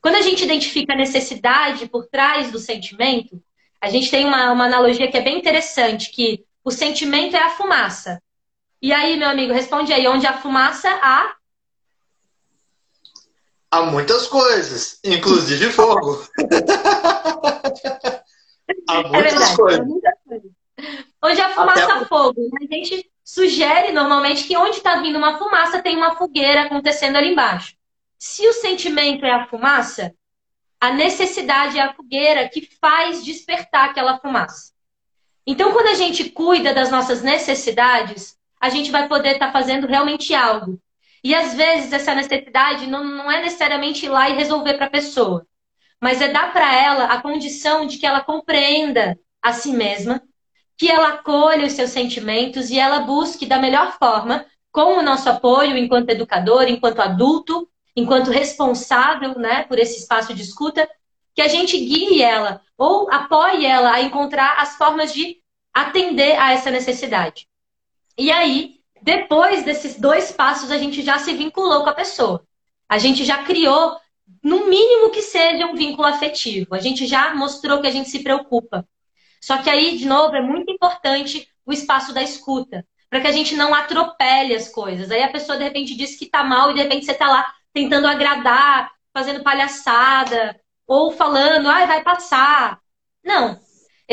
Quando 0.01 0.15
a 0.15 0.21
gente 0.21 0.43
identifica 0.43 0.93
a 0.93 0.97
necessidade 0.97 1.87
por 1.87 2.05
trás 2.07 2.51
do 2.51 2.59
sentimento, 2.59 3.41
a 3.81 3.89
gente 3.89 4.09
tem 4.11 4.25
uma, 4.25 4.51
uma 4.51 4.65
analogia 4.65 5.09
que 5.09 5.17
é 5.17 5.21
bem 5.21 5.37
interessante, 5.37 6.09
que 6.09 6.45
o 6.63 6.71
sentimento 6.71 7.35
é 7.35 7.43
a 7.43 7.49
fumaça. 7.49 8.21
E 8.83 8.91
aí, 8.91 9.15
meu 9.15 9.29
amigo, 9.29 9.53
responde 9.53 9.93
aí, 9.93 10.05
onde 10.09 10.27
há 10.27 10.33
fumaça, 10.33 10.89
há... 11.01 11.33
Há 13.71 13.83
muitas 13.83 14.27
coisas, 14.27 14.99
inclusive 15.05 15.71
fogo. 15.71 16.27
há 18.89 19.03
muitas 19.03 19.13
é 19.13 19.21
verdade, 19.21 19.55
coisas. 19.55 19.87
Muitas 19.87 20.13
coisas. 20.27 20.51
Onde 21.23 21.39
há 21.39 21.49
fumaça, 21.51 21.83
Até... 21.85 21.93
há 21.93 22.05
fogo. 22.05 22.41
A 22.61 22.75
gente 22.75 23.09
sugere 23.23 23.93
normalmente 23.93 24.43
que 24.43 24.57
onde 24.57 24.75
está 24.75 24.99
vindo 24.99 25.17
uma 25.17 25.37
fumaça 25.37 25.81
tem 25.81 25.95
uma 25.95 26.17
fogueira 26.17 26.63
acontecendo 26.63 27.15
ali 27.15 27.29
embaixo. 27.29 27.77
Se 28.19 28.45
o 28.45 28.51
sentimento 28.51 29.25
é 29.25 29.31
a 29.31 29.47
fumaça, 29.47 30.13
a 30.77 30.91
necessidade 30.91 31.79
é 31.79 31.83
a 31.83 31.93
fogueira 31.93 32.49
que 32.49 32.67
faz 32.81 33.23
despertar 33.23 33.91
aquela 33.91 34.19
fumaça. 34.19 34.73
Então, 35.47 35.71
quando 35.71 35.87
a 35.87 35.93
gente 35.93 36.29
cuida 36.31 36.73
das 36.73 36.91
nossas 36.91 37.21
necessidades, 37.21 38.37
a 38.63 38.69
gente 38.69 38.91
vai 38.91 39.09
poder 39.09 39.33
estar 39.33 39.47
tá 39.47 39.51
fazendo 39.51 39.87
realmente 39.87 40.33
algo. 40.33 40.79
E 41.21 41.35
às 41.35 41.53
vezes 41.53 41.91
essa 41.91 42.15
necessidade 42.15 42.87
não, 42.87 43.03
não 43.03 43.29
é 43.29 43.41
necessariamente 43.41 44.05
ir 44.05 44.09
lá 44.09 44.29
e 44.29 44.37
resolver 44.37 44.75
para 44.75 44.85
a 44.85 44.89
pessoa, 44.89 45.45
mas 46.01 46.21
é 46.21 46.29
dar 46.29 46.53
para 46.53 46.73
ela 46.73 47.05
a 47.07 47.21
condição 47.21 47.85
de 47.85 47.97
que 47.97 48.05
ela 48.05 48.21
compreenda 48.21 49.19
a 49.41 49.51
si 49.51 49.73
mesma, 49.73 50.21
que 50.77 50.89
ela 50.89 51.09
acolha 51.09 51.65
os 51.65 51.73
seus 51.73 51.89
sentimentos 51.89 52.69
e 52.69 52.79
ela 52.79 53.01
busque 53.01 53.45
da 53.45 53.59
melhor 53.59 53.97
forma, 53.99 54.45
com 54.71 54.97
o 54.97 55.03
nosso 55.03 55.29
apoio 55.29 55.77
enquanto 55.77 56.11
educador, 56.11 56.63
enquanto 56.69 57.01
adulto, 57.01 57.69
enquanto 57.93 58.31
responsável 58.31 59.37
né, 59.37 59.63
por 59.63 59.77
esse 59.77 59.99
espaço 59.99 60.33
de 60.33 60.41
escuta, 60.41 60.89
que 61.35 61.41
a 61.41 61.49
gente 61.49 61.77
guie 61.77 62.21
ela 62.21 62.61
ou 62.77 63.11
apoie 63.11 63.65
ela 63.65 63.91
a 63.91 64.01
encontrar 64.01 64.55
as 64.57 64.77
formas 64.77 65.13
de 65.13 65.41
atender 65.73 66.39
a 66.39 66.53
essa 66.53 66.71
necessidade. 66.71 67.45
E 68.17 68.31
aí, 68.31 68.79
depois 69.01 69.63
desses 69.63 69.99
dois 69.99 70.31
passos, 70.31 70.71
a 70.71 70.77
gente 70.77 71.01
já 71.01 71.19
se 71.19 71.33
vinculou 71.33 71.83
com 71.83 71.89
a 71.89 71.93
pessoa. 71.93 72.45
A 72.87 72.97
gente 72.97 73.25
já 73.25 73.43
criou, 73.43 73.97
no 74.43 74.67
mínimo 74.67 75.09
que 75.09 75.21
seja, 75.21 75.65
um 75.65 75.75
vínculo 75.75 76.07
afetivo. 76.07 76.75
A 76.75 76.79
gente 76.79 77.05
já 77.05 77.33
mostrou 77.35 77.81
que 77.81 77.87
a 77.87 77.91
gente 77.91 78.09
se 78.09 78.23
preocupa. 78.23 78.87
Só 79.41 79.57
que 79.57 79.69
aí, 79.69 79.97
de 79.97 80.05
novo, 80.05 80.35
é 80.35 80.41
muito 80.41 80.71
importante 80.71 81.47
o 81.65 81.73
espaço 81.73 82.13
da 82.13 82.23
escuta, 82.23 82.85
para 83.09 83.19
que 83.19 83.27
a 83.27 83.31
gente 83.31 83.55
não 83.55 83.73
atropele 83.73 84.55
as 84.55 84.69
coisas. 84.69 85.11
Aí 85.11 85.21
a 85.21 85.31
pessoa, 85.31 85.57
de 85.57 85.63
repente, 85.63 85.95
diz 85.95 86.15
que 86.17 86.27
tá 86.27 86.43
mal 86.43 86.71
e, 86.71 86.75
de 86.75 86.81
repente, 86.81 87.05
você 87.05 87.13
tá 87.13 87.27
lá 87.27 87.45
tentando 87.73 88.07
agradar, 88.07 88.91
fazendo 89.13 89.43
palhaçada, 89.43 90.59
ou 90.87 91.11
falando, 91.11 91.69
ai, 91.69 91.83
ah, 91.83 91.87
vai 91.87 92.03
passar. 92.03 92.79
Não, 93.23 93.59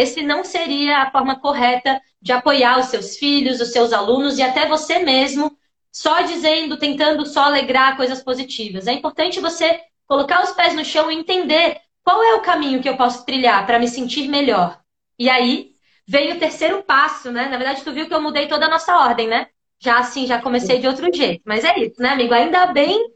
esse 0.01 0.23
não 0.23 0.45
seria 0.45 0.99
a 0.99 1.11
forma 1.11 1.39
correta 1.39 2.01
de 2.21 2.33
apoiar 2.33 2.79
os 2.79 2.87
seus 2.87 3.17
filhos, 3.17 3.61
os 3.61 3.73
seus 3.73 3.93
alunos 3.93 4.39
e 4.39 4.43
até 4.43 4.67
você 4.67 5.01
mesmo, 5.01 5.57
só 5.93 6.23
dizendo, 6.23 6.79
tentando 6.79 7.27
só 7.27 7.45
alegrar 7.45 7.97
coisas 7.97 8.23
positivas. 8.23 8.87
É 8.87 8.93
importante 8.93 9.41
você 9.41 9.81
colocar 10.07 10.43
os 10.43 10.53
pés 10.53 10.75
no 10.75 10.85
chão 10.85 11.11
e 11.11 11.17
entender 11.17 11.79
qual 12.03 12.23
é 12.23 12.35
o 12.35 12.41
caminho 12.41 12.81
que 12.81 12.89
eu 12.89 12.97
posso 12.97 13.25
trilhar 13.25 13.67
para 13.67 13.79
me 13.79 13.89
sentir 13.89 14.29
melhor. 14.29 14.81
E 15.19 15.29
aí 15.29 15.73
vem 16.07 16.33
o 16.33 16.39
terceiro 16.39 16.83
passo, 16.83 17.31
né? 17.31 17.49
Na 17.49 17.57
verdade, 17.57 17.85
tu 17.85 17.93
viu 17.93 18.09
que 18.09 18.15
eu 18.15 18.23
mudei 18.23 18.49
toda 18.49 18.67
a 18.67 18.71
nossa 18.71 18.97
ordem, 18.97 19.29
né? 19.29 19.49
Já 19.79 19.99
assim, 19.99 20.27
já 20.27 20.41
comecei 20.41 20.79
de 20.79 20.87
outro 20.87 21.15
jeito. 21.15 21.43
Mas 21.45 21.65
é 21.65 21.79
isso, 21.79 22.01
né, 22.01 22.11
amigo? 22.11 22.35
Ainda 22.35 22.67
bem 22.67 23.13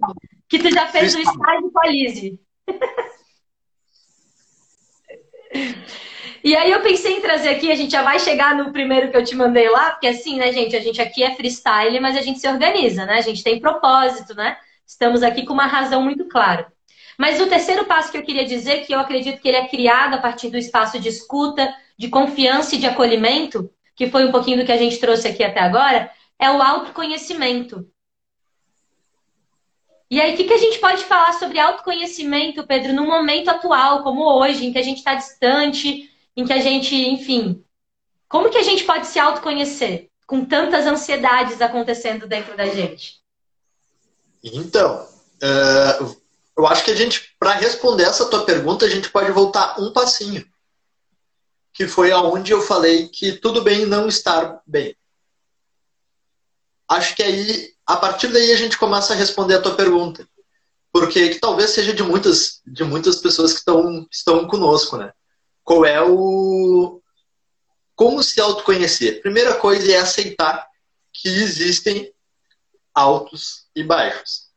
que 0.48 0.58
tu 0.58 0.70
já 0.70 0.86
fez 0.86 1.14
o 1.14 1.18
estágio 1.18 1.70
com 1.72 1.80
a 1.80 1.86
Lise. 1.86 2.40
E 6.44 6.54
aí 6.54 6.70
eu 6.70 6.82
pensei 6.82 7.16
em 7.16 7.22
trazer 7.22 7.48
aqui, 7.48 7.72
a 7.72 7.74
gente 7.74 7.92
já 7.92 8.02
vai 8.02 8.18
chegar 8.18 8.54
no 8.54 8.70
primeiro 8.70 9.10
que 9.10 9.16
eu 9.16 9.24
te 9.24 9.34
mandei 9.34 9.66
lá, 9.70 9.92
porque 9.92 10.06
assim, 10.06 10.36
né, 10.36 10.52
gente, 10.52 10.76
a 10.76 10.80
gente 10.80 11.00
aqui 11.00 11.24
é 11.24 11.34
freestyle, 11.34 11.98
mas 12.00 12.18
a 12.18 12.20
gente 12.20 12.38
se 12.38 12.46
organiza, 12.46 13.06
né? 13.06 13.14
A 13.14 13.22
gente 13.22 13.42
tem 13.42 13.58
propósito, 13.58 14.34
né? 14.34 14.58
Estamos 14.86 15.22
aqui 15.22 15.46
com 15.46 15.54
uma 15.54 15.66
razão 15.66 16.02
muito 16.02 16.26
clara. 16.26 16.70
Mas 17.16 17.40
o 17.40 17.46
terceiro 17.46 17.86
passo 17.86 18.12
que 18.12 18.18
eu 18.18 18.22
queria 18.22 18.44
dizer, 18.44 18.84
que 18.84 18.94
eu 18.94 19.00
acredito 19.00 19.40
que 19.40 19.48
ele 19.48 19.56
é 19.56 19.66
criado 19.68 20.14
a 20.14 20.18
partir 20.18 20.50
do 20.50 20.58
espaço 20.58 21.00
de 21.00 21.08
escuta, 21.08 21.74
de 21.96 22.08
confiança 22.08 22.74
e 22.74 22.78
de 22.78 22.86
acolhimento, 22.86 23.70
que 23.96 24.10
foi 24.10 24.26
um 24.26 24.30
pouquinho 24.30 24.58
do 24.58 24.66
que 24.66 24.72
a 24.72 24.76
gente 24.76 24.98
trouxe 24.98 25.26
aqui 25.26 25.42
até 25.42 25.60
agora, 25.60 26.10
é 26.38 26.50
o 26.50 26.60
autoconhecimento. 26.60 27.88
E 30.10 30.20
aí, 30.20 30.34
o 30.34 30.36
que, 30.36 30.44
que 30.44 30.52
a 30.52 30.58
gente 30.58 30.78
pode 30.78 31.04
falar 31.04 31.32
sobre 31.32 31.58
autoconhecimento, 31.58 32.66
Pedro, 32.66 32.92
no 32.92 33.06
momento 33.06 33.48
atual, 33.48 34.02
como 34.02 34.22
hoje, 34.24 34.66
em 34.66 34.72
que 34.72 34.78
a 34.78 34.82
gente 34.82 34.98
está 34.98 35.14
distante, 35.14 36.10
em 36.36 36.44
que 36.44 36.52
a 36.52 36.60
gente, 36.60 36.94
enfim, 36.94 37.64
como 38.28 38.50
que 38.50 38.58
a 38.58 38.62
gente 38.62 38.84
pode 38.84 39.06
se 39.06 39.18
autoconhecer 39.18 40.10
com 40.26 40.44
tantas 40.44 40.86
ansiedades 40.86 41.60
acontecendo 41.60 42.26
dentro 42.26 42.56
da 42.56 42.66
gente? 42.66 43.22
Então, 44.42 45.08
uh, 45.42 46.16
eu 46.56 46.66
acho 46.66 46.84
que 46.84 46.90
a 46.90 46.94
gente, 46.94 47.34
para 47.38 47.52
responder 47.52 48.04
essa 48.04 48.26
tua 48.26 48.44
pergunta, 48.44 48.84
a 48.84 48.88
gente 48.88 49.10
pode 49.10 49.30
voltar 49.32 49.80
um 49.80 49.92
passinho, 49.92 50.46
que 51.72 51.86
foi 51.88 52.12
aonde 52.12 52.52
eu 52.52 52.62
falei 52.62 53.08
que 53.08 53.32
tudo 53.32 53.62
bem 53.62 53.86
não 53.86 54.06
estar 54.06 54.60
bem. 54.66 54.96
Acho 56.88 57.16
que 57.16 57.22
aí, 57.22 57.72
a 57.86 57.96
partir 57.96 58.28
daí, 58.28 58.52
a 58.52 58.56
gente 58.56 58.78
começa 58.78 59.12
a 59.12 59.16
responder 59.16 59.54
a 59.54 59.62
tua 59.62 59.74
pergunta, 59.74 60.28
porque 60.92 61.30
que 61.30 61.38
talvez 61.40 61.70
seja 61.70 61.92
de 61.92 62.02
muitas, 62.02 62.60
de 62.66 62.84
muitas 62.84 63.16
pessoas 63.16 63.52
que 63.52 63.58
estão, 63.58 64.06
estão 64.10 64.46
conosco, 64.46 64.96
né? 64.96 65.12
Qual 65.64 65.84
é 65.84 66.00
o. 66.02 67.00
Como 67.96 68.22
se 68.22 68.40
autoconhecer? 68.40 69.22
Primeira 69.22 69.54
coisa 69.56 69.90
é 69.92 69.96
aceitar 69.96 70.68
que 71.12 71.28
existem 71.28 72.12
altos 72.92 73.66
e 73.74 73.82
baixos. 73.82 74.48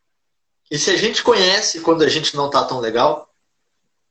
E 0.70 0.78
se 0.78 0.92
a 0.92 0.98
gente 0.98 1.24
conhece 1.24 1.80
quando 1.80 2.04
a 2.04 2.10
gente 2.10 2.36
não 2.36 2.48
está 2.48 2.66
tão 2.66 2.80
legal, 2.80 3.30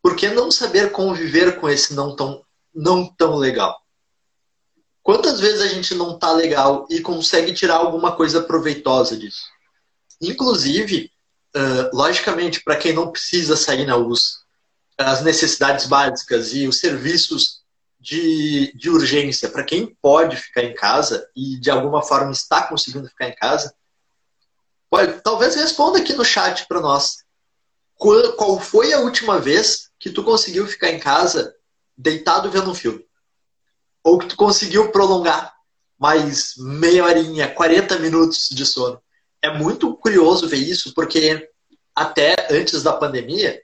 por 0.03 0.17
que 0.17 0.29
não 0.29 0.51
saber 0.51 0.91
conviver 0.93 1.61
com 1.61 1.69
esse 1.69 1.93
não 1.93 2.17
tão, 2.17 2.43
não 2.75 3.07
tão 3.07 3.37
legal? 3.37 3.79
Quantas 5.03 5.39
vezes 5.39 5.61
a 5.61 5.69
gente 5.69 5.95
não 5.95 6.15
está 6.15 6.33
legal 6.33 6.87
e 6.91 7.01
consegue 7.01 7.53
tirar 7.53 7.77
alguma 7.77 8.17
coisa 8.17 8.43
proveitosa 8.43 9.17
disso? 9.17 9.45
Inclusive, 10.21 11.13
uh, 11.55 11.97
logicamente, 11.97 12.63
para 12.63 12.77
quem 12.77 12.93
não 12.93 13.13
precisa 13.13 13.57
sair 13.57 13.85
na 13.87 13.95
luz, 13.97 14.46
as 14.99 15.23
necessidades 15.23 15.87
básicas 15.87 16.55
e 16.55 16.67
os 16.67 16.79
serviços 16.79 17.63
de, 18.01 18.73
de 18.77 18.89
urgência 18.89 19.49
para 19.49 19.65
quem 19.65 19.97
pode 20.01 20.37
ficar 20.37 20.63
em 20.63 20.75
casa 20.75 21.29
e 21.35 21.59
de 21.59 21.71
alguma 21.71 22.03
forma 22.03 22.31
está 22.31 22.63
conseguindo 22.63 23.09
ficar 23.09 23.29
em 23.29 23.35
casa, 23.35 23.75
pode, 24.89 25.21
talvez 25.23 25.55
responda 25.55 25.99
aqui 25.99 26.13
no 26.13 26.25
chat 26.25 26.67
para 26.67 26.81
nós. 26.81 27.25
Qual, 27.97 28.33
qual 28.35 28.61
foi 28.61 28.93
a 28.93 29.01
última 29.01 29.41
vez 29.41 29.91
que 29.99 30.11
tu 30.11 30.23
conseguiu 30.23 30.67
ficar 30.67 30.91
em 30.91 30.99
casa 30.99 31.55
deitado 31.97 32.51
vendo 32.51 32.71
um 32.71 32.75
filme? 32.75 33.05
Ou 34.05 34.19
que 34.19 34.29
tu 34.29 34.37
conseguiu 34.37 34.93
prolongar 34.93 35.55
mais 35.99 36.55
meia 36.57 37.05
horinha, 37.05 37.53
40 37.53 37.99
minutos 37.99 38.49
de 38.51 38.65
sono? 38.65 39.03
É 39.43 39.51
muito 39.51 39.95
curioso 39.97 40.49
ver 40.49 40.59
isso, 40.59 40.95
porque 40.95 41.51
até 41.95 42.37
antes 42.51 42.83
da 42.83 42.93
pandemia, 42.93 43.61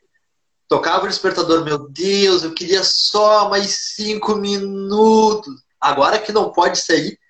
Tocava 0.72 1.04
o 1.04 1.08
despertador, 1.08 1.62
meu 1.62 1.86
Deus, 1.90 2.42
eu 2.42 2.54
queria 2.54 2.82
só 2.82 3.46
mais 3.50 3.92
cinco 3.94 4.36
minutos. 4.36 5.54
Agora 5.78 6.18
que 6.18 6.32
não 6.32 6.50
pode 6.50 6.78
sair, 6.78 7.20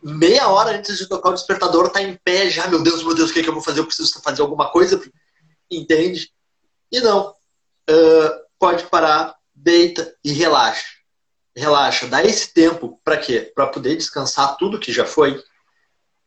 meia 0.00 0.46
hora 0.46 0.78
antes 0.78 0.98
de 0.98 1.08
tocar 1.08 1.30
o 1.30 1.34
despertador, 1.34 1.90
tá 1.90 2.00
em 2.00 2.16
pé 2.22 2.48
já, 2.48 2.68
meu 2.68 2.80
Deus, 2.80 3.02
meu 3.02 3.12
Deus, 3.12 3.30
o 3.30 3.32
que, 3.32 3.40
é 3.40 3.42
que 3.42 3.48
eu 3.48 3.54
vou 3.54 3.60
fazer? 3.60 3.80
Eu 3.80 3.86
preciso 3.86 4.22
fazer 4.22 4.40
alguma 4.40 4.70
coisa, 4.70 5.02
entende? 5.68 6.32
E 6.92 7.00
não. 7.00 7.30
Uh, 7.90 8.30
pode 8.56 8.84
parar, 8.84 9.34
deita 9.52 10.14
e 10.22 10.30
relaxa. 10.30 10.86
Relaxa, 11.56 12.06
dá 12.06 12.22
esse 12.22 12.54
tempo 12.54 13.00
para 13.02 13.16
quê? 13.16 13.50
Para 13.52 13.66
poder 13.66 13.96
descansar 13.96 14.56
tudo 14.56 14.78
que 14.78 14.92
já 14.92 15.04
foi, 15.04 15.42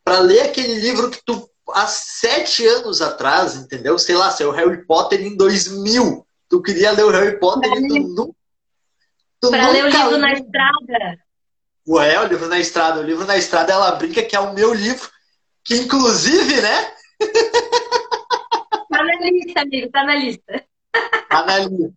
para 0.04 0.20
ler 0.20 0.42
aquele 0.42 0.74
livro 0.74 1.10
que 1.10 1.22
tu 1.26 1.50
há 1.74 1.88
sete 1.88 2.66
anos 2.66 3.02
atrás, 3.02 3.56
entendeu? 3.56 3.98
Sei 3.98 4.16
lá, 4.16 4.32
saiu 4.32 4.52
Harry 4.52 4.86
Potter 4.86 5.22
em 5.22 5.36
2000. 5.36 6.26
Tu 6.50 6.62
queria 6.62 6.92
ler 6.92 7.06
o 7.06 7.12
Harry 7.12 7.40
Potter 7.40 7.72
e 7.72 7.88
tu 7.88 8.00
nunca. 8.00 8.36
Pra 9.40 9.70
ler 9.70 9.86
o 9.86 9.88
livro 9.88 10.18
na 10.18 10.34
estrada. 10.34 11.18
Ué, 11.88 12.20
o 12.20 12.28
livro 12.28 12.48
na 12.48 12.60
estrada. 12.60 13.00
O 13.00 13.04
livro 13.04 13.26
na 13.26 13.38
estrada, 13.38 13.74
ela 13.74 13.92
brinca 13.92 14.22
que 14.22 14.36
é 14.36 14.40
o 14.40 14.54
meu 14.54 14.74
livro. 14.74 15.10
Que 15.64 15.78
inclusive, 15.78 16.62
né? 16.62 16.92
Tá 18.92 19.04
na 19.04 19.16
lista, 19.16 19.62
amigo, 19.62 19.90
tá 19.92 20.04
na 20.04 20.16
lista. 20.16 20.66
Tá 21.30 21.46
na 21.46 21.60
lista. 21.60 21.94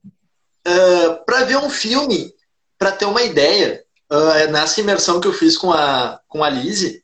Uh, 0.67 1.25
pra 1.27 1.45
ver 1.45 1.59
um 1.59 1.69
filme, 1.69 2.33
pra 2.79 2.93
ter 2.93 3.05
uma 3.05 3.23
ideia, 3.23 3.85
uh, 4.11 4.51
nessa 4.51 4.81
imersão 4.81 5.21
que 5.21 5.27
eu 5.27 5.33
fiz 5.33 5.59
com 5.59 5.73
a, 5.73 6.21
com 6.29 6.43
a 6.43 6.49
Lizzie, 6.49 7.04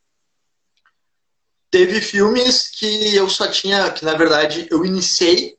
teve 1.70 2.00
filmes 2.00 2.68
que 2.68 3.14
eu 3.14 3.30
só 3.30 3.46
tinha, 3.48 3.90
que 3.92 4.04
na 4.04 4.14
verdade 4.14 4.66
eu 4.70 4.84
iniciei 4.84 5.56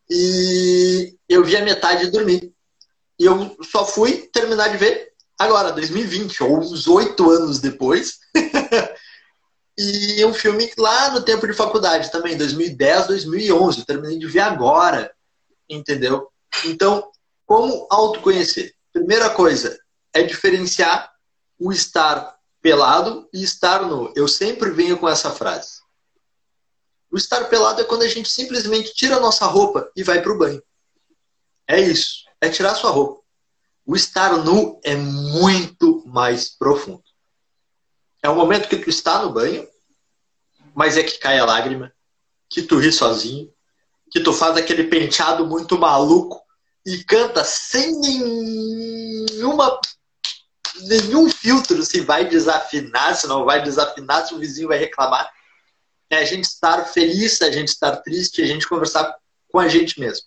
E 0.08 1.16
eu 1.28 1.44
vi 1.44 1.56
a 1.56 1.64
metade 1.64 2.04
e 2.04 2.10
dormi. 2.10 2.54
E 3.18 3.24
eu 3.24 3.56
só 3.62 3.84
fui 3.84 4.28
terminar 4.32 4.68
de 4.68 4.78
ver 4.78 5.12
agora, 5.38 5.72
2020, 5.72 6.42
ou 6.42 6.58
uns 6.58 6.86
oito 6.86 7.30
anos 7.30 7.60
depois. 7.60 8.18
E 9.76 10.24
um 10.24 10.34
filme 10.34 10.70
lá 10.76 11.10
no 11.10 11.22
tempo 11.22 11.46
de 11.46 11.54
faculdade 11.54 12.10
também, 12.12 12.36
2010, 12.36 13.06
2011. 13.06 13.78
Eu 13.80 13.84
terminei 13.86 14.18
de 14.18 14.26
ver 14.26 14.40
agora, 14.40 15.12
entendeu? 15.68 16.28
Então, 16.64 17.10
como 17.46 17.86
autoconhecer? 17.90 18.74
Primeira 18.92 19.30
coisa 19.30 19.78
é 20.12 20.22
diferenciar 20.22 21.10
o 21.58 21.72
estar 21.72 22.36
pelado 22.60 23.28
e 23.32 23.42
estar 23.42 23.82
nu. 23.86 24.12
Eu 24.14 24.28
sempre 24.28 24.70
venho 24.70 24.98
com 24.98 25.08
essa 25.08 25.30
frase. 25.30 25.80
O 27.10 27.16
estar 27.16 27.44
pelado 27.44 27.80
é 27.80 27.84
quando 27.84 28.02
a 28.02 28.08
gente 28.08 28.30
simplesmente 28.30 28.94
tira 28.94 29.16
a 29.16 29.20
nossa 29.20 29.46
roupa 29.46 29.90
e 29.96 30.02
vai 30.02 30.22
para 30.22 30.32
o 30.32 30.38
banho. 30.38 30.62
É 31.66 31.80
isso. 31.80 32.24
É 32.40 32.48
tirar 32.48 32.72
a 32.72 32.74
sua 32.74 32.90
roupa. 32.90 33.22
O 33.84 33.96
estar 33.96 34.36
nu 34.38 34.80
é 34.84 34.94
muito 34.96 36.02
mais 36.06 36.48
profundo. 36.50 37.02
É 38.22 38.28
o 38.28 38.36
momento 38.36 38.68
que 38.68 38.76
tu 38.76 38.88
está 38.88 39.22
no 39.22 39.32
banho, 39.32 39.66
mas 40.74 40.96
é 40.96 41.02
que 41.02 41.18
cai 41.18 41.38
a 41.38 41.44
lágrima, 41.44 41.92
que 42.48 42.62
tu 42.62 42.78
ri 42.78 42.92
sozinho, 42.92 43.52
que 44.10 44.20
tu 44.20 44.32
faz 44.32 44.56
aquele 44.56 44.84
penteado 44.84 45.46
muito 45.46 45.78
maluco 45.78 46.40
e 46.86 47.02
canta 47.04 47.44
sem 47.44 47.98
nenhuma 47.98 49.80
nenhum 50.82 51.28
filtro 51.28 51.82
se 51.82 52.00
vai 52.00 52.28
desafinar, 52.28 53.14
se 53.14 53.26
não 53.26 53.44
vai 53.44 53.62
desafinar, 53.62 54.26
se 54.26 54.34
o 54.34 54.38
vizinho 54.38 54.68
vai 54.68 54.78
reclamar. 54.78 55.30
É 56.10 56.18
a 56.18 56.24
gente 56.24 56.44
estar 56.44 56.84
feliz, 56.84 57.40
a 57.40 57.50
gente 57.50 57.68
estar 57.68 57.96
triste, 57.96 58.42
a 58.42 58.46
gente 58.46 58.68
conversar 58.68 59.16
com 59.48 59.58
a 59.58 59.68
gente 59.68 59.98
mesmo. 59.98 60.26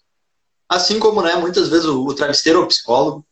Assim 0.67 0.99
como, 0.99 1.21
né, 1.21 1.35
muitas 1.35 1.69
vezes 1.69 1.85
o, 1.85 2.05
o 2.05 2.13
travesseiro 2.13 2.59
é 2.59 2.63
o 2.63 2.67
psicólogo, 2.67 3.25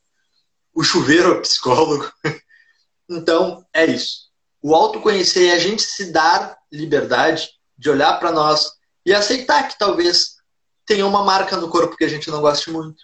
o 0.74 0.84
chuveiro 0.84 1.34
é 1.34 1.38
o 1.38 1.42
psicólogo. 1.42 2.12
então, 3.10 3.66
é 3.74 3.86
isso. 3.86 4.23
O 4.66 4.74
autoconhecer 4.74 5.50
é 5.50 5.56
a 5.56 5.60
gente 5.60 5.84
se 5.84 6.10
dar 6.10 6.58
liberdade 6.72 7.50
de 7.78 7.90
olhar 7.90 8.18
para 8.18 8.32
nós 8.32 8.72
e 9.06 9.14
aceitar 9.14 9.68
que 9.68 9.78
talvez 9.78 10.38
tenha 10.86 11.06
uma 11.06 11.22
marca 11.22 11.58
no 11.58 11.68
corpo 11.68 11.98
que 11.98 12.06
a 12.06 12.08
gente 12.08 12.32
não 12.32 12.40
goste 12.40 12.72
muito. 12.72 13.04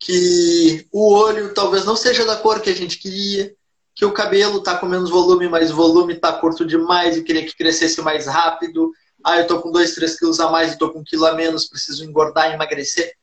Que 0.00 0.88
o 0.92 1.14
olho 1.14 1.54
talvez 1.54 1.84
não 1.84 1.94
seja 1.94 2.26
da 2.26 2.36
cor 2.36 2.60
que 2.60 2.70
a 2.70 2.74
gente 2.74 2.98
queria. 2.98 3.54
Que 3.94 4.04
o 4.04 4.12
cabelo 4.12 4.58
está 4.58 4.76
com 4.76 4.86
menos 4.86 5.10
volume, 5.10 5.48
mas 5.48 5.70
o 5.70 5.76
volume 5.76 6.14
está 6.14 6.32
curto 6.32 6.66
demais 6.66 7.16
e 7.16 7.22
queria 7.22 7.46
que 7.46 7.56
crescesse 7.56 8.02
mais 8.02 8.26
rápido. 8.26 8.90
Ah, 9.24 9.38
eu 9.38 9.46
tô 9.46 9.62
com 9.62 9.70
2, 9.70 9.94
3 9.94 10.18
quilos 10.18 10.40
a 10.40 10.50
mais 10.50 10.72
e 10.72 10.78
tô 10.78 10.92
com 10.92 10.98
um 10.98 11.04
quilo 11.04 11.24
a 11.24 11.34
menos, 11.34 11.68
preciso 11.68 12.04
engordar, 12.04 12.52
emagrecer. 12.52 13.14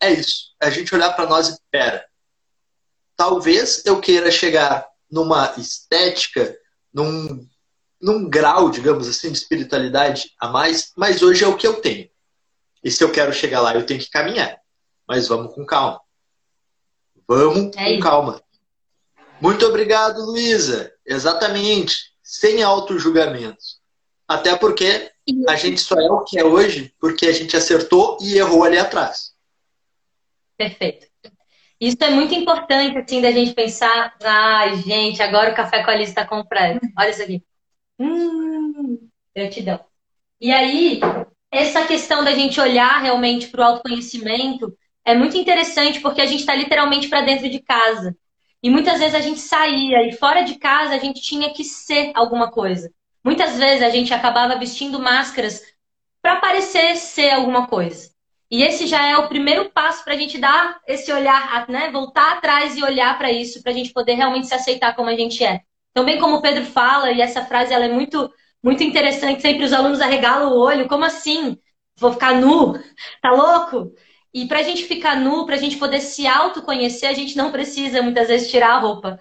É 0.00 0.10
isso. 0.10 0.54
É 0.58 0.68
a 0.68 0.70
gente 0.70 0.94
olhar 0.94 1.12
para 1.12 1.28
nós 1.28 1.50
e 1.50 1.58
pera. 1.70 2.02
Talvez 3.14 3.82
eu 3.84 4.00
queira 4.00 4.30
chegar 4.30 4.88
numa 5.10 5.52
estética 5.58 6.56
num, 6.94 7.46
num 8.00 8.28
grau, 8.28 8.70
digamos 8.70 9.08
assim, 9.08 9.32
de 9.32 9.38
espiritualidade 9.38 10.30
a 10.40 10.48
mais, 10.48 10.92
mas 10.96 11.22
hoje 11.22 11.44
é 11.44 11.48
o 11.48 11.56
que 11.56 11.66
eu 11.66 11.80
tenho. 11.80 12.08
E 12.82 12.90
se 12.90 13.02
eu 13.02 13.10
quero 13.10 13.32
chegar 13.32 13.60
lá, 13.60 13.74
eu 13.74 13.84
tenho 13.84 13.98
que 13.98 14.10
caminhar. 14.10 14.58
Mas 15.08 15.26
vamos 15.26 15.54
com 15.54 15.66
calma. 15.66 16.00
Vamos 17.26 17.74
é 17.76 17.94
com 17.94 18.00
calma. 18.00 18.42
Muito 19.40 19.66
obrigado, 19.66 20.24
Luísa. 20.24 20.92
Exatamente. 21.04 22.12
Sem 22.22 22.62
auto-julgamentos. 22.62 23.80
Até 24.28 24.56
porque 24.56 25.10
a 25.48 25.56
gente 25.56 25.80
só 25.80 25.98
é 25.98 26.10
o 26.10 26.24
que 26.24 26.38
é 26.38 26.44
hoje 26.44 26.94
porque 26.98 27.26
a 27.26 27.32
gente 27.32 27.56
acertou 27.56 28.18
e 28.20 28.36
errou 28.36 28.64
ali 28.64 28.78
atrás. 28.78 29.34
Perfeito. 30.56 31.06
Isso 31.84 31.98
é 32.00 32.08
muito 32.08 32.34
importante, 32.34 32.96
assim, 32.96 33.20
da 33.20 33.30
gente 33.30 33.52
pensar, 33.52 34.16
ai, 34.24 34.76
gente, 34.76 35.22
agora 35.22 35.52
o 35.52 35.54
café 35.54 35.82
com 35.82 35.90
a 35.90 35.92
Alice 35.92 36.12
está 36.12 36.26
comprando. 36.26 36.80
Olha 36.98 37.10
isso 37.10 37.22
aqui. 37.22 37.44
Hum, 37.98 39.06
gratidão. 39.36 39.78
E 40.40 40.50
aí, 40.50 40.98
essa 41.50 41.86
questão 41.86 42.24
da 42.24 42.32
gente 42.32 42.58
olhar 42.58 43.02
realmente 43.02 43.48
para 43.48 43.60
o 43.60 43.64
autoconhecimento 43.64 44.74
é 45.04 45.14
muito 45.14 45.36
interessante 45.36 46.00
porque 46.00 46.22
a 46.22 46.26
gente 46.26 46.40
está 46.40 46.54
literalmente 46.54 47.06
para 47.06 47.20
dentro 47.20 47.50
de 47.50 47.60
casa. 47.60 48.16
E 48.62 48.70
muitas 48.70 48.98
vezes 48.98 49.14
a 49.14 49.20
gente 49.20 49.40
saía 49.40 50.08
e 50.08 50.12
fora 50.12 50.40
de 50.40 50.54
casa 50.54 50.94
a 50.94 50.98
gente 50.98 51.20
tinha 51.20 51.52
que 51.52 51.62
ser 51.62 52.12
alguma 52.14 52.50
coisa. 52.50 52.90
Muitas 53.22 53.58
vezes 53.58 53.82
a 53.82 53.90
gente 53.90 54.14
acabava 54.14 54.58
vestindo 54.58 54.98
máscaras 54.98 55.60
para 56.22 56.40
parecer 56.40 56.96
ser 56.96 57.28
alguma 57.28 57.66
coisa. 57.66 58.13
E 58.50 58.62
esse 58.62 58.86
já 58.86 59.06
é 59.06 59.16
o 59.16 59.28
primeiro 59.28 59.70
passo 59.70 60.04
para 60.04 60.14
a 60.14 60.16
gente 60.16 60.38
dar 60.38 60.80
esse 60.86 61.12
olhar, 61.12 61.68
né? 61.68 61.90
Voltar 61.90 62.32
atrás 62.32 62.76
e 62.76 62.82
olhar 62.82 63.16
para 63.18 63.32
isso, 63.32 63.62
para 63.62 63.72
a 63.72 63.74
gente 63.74 63.92
poder 63.92 64.14
realmente 64.14 64.46
se 64.46 64.54
aceitar 64.54 64.94
como 64.94 65.08
a 65.08 65.16
gente 65.16 65.44
é. 65.44 65.60
Também 65.92 66.18
como 66.18 66.36
o 66.36 66.42
Pedro 66.42 66.64
fala, 66.64 67.10
e 67.12 67.20
essa 67.20 67.44
frase 67.44 67.72
ela 67.72 67.84
é 67.86 67.88
muito, 67.92 68.30
muito 68.62 68.82
interessante, 68.82 69.40
sempre 69.40 69.64
os 69.64 69.72
alunos 69.72 70.00
arregalam 70.00 70.52
o 70.52 70.58
olho, 70.58 70.88
como 70.88 71.04
assim? 71.04 71.56
Vou 71.98 72.12
ficar 72.12 72.34
nu? 72.34 72.74
Tá 73.22 73.30
louco? 73.30 73.92
E 74.32 74.46
para 74.46 74.58
a 74.60 74.62
gente 74.62 74.84
ficar 74.84 75.16
nu, 75.16 75.46
para 75.46 75.54
a 75.54 75.58
gente 75.58 75.76
poder 75.76 76.00
se 76.00 76.26
autoconhecer, 76.26 77.08
a 77.08 77.12
gente 77.12 77.36
não 77.36 77.52
precisa 77.52 78.02
muitas 78.02 78.28
vezes 78.28 78.50
tirar 78.50 78.74
a 78.74 78.78
roupa. 78.78 79.18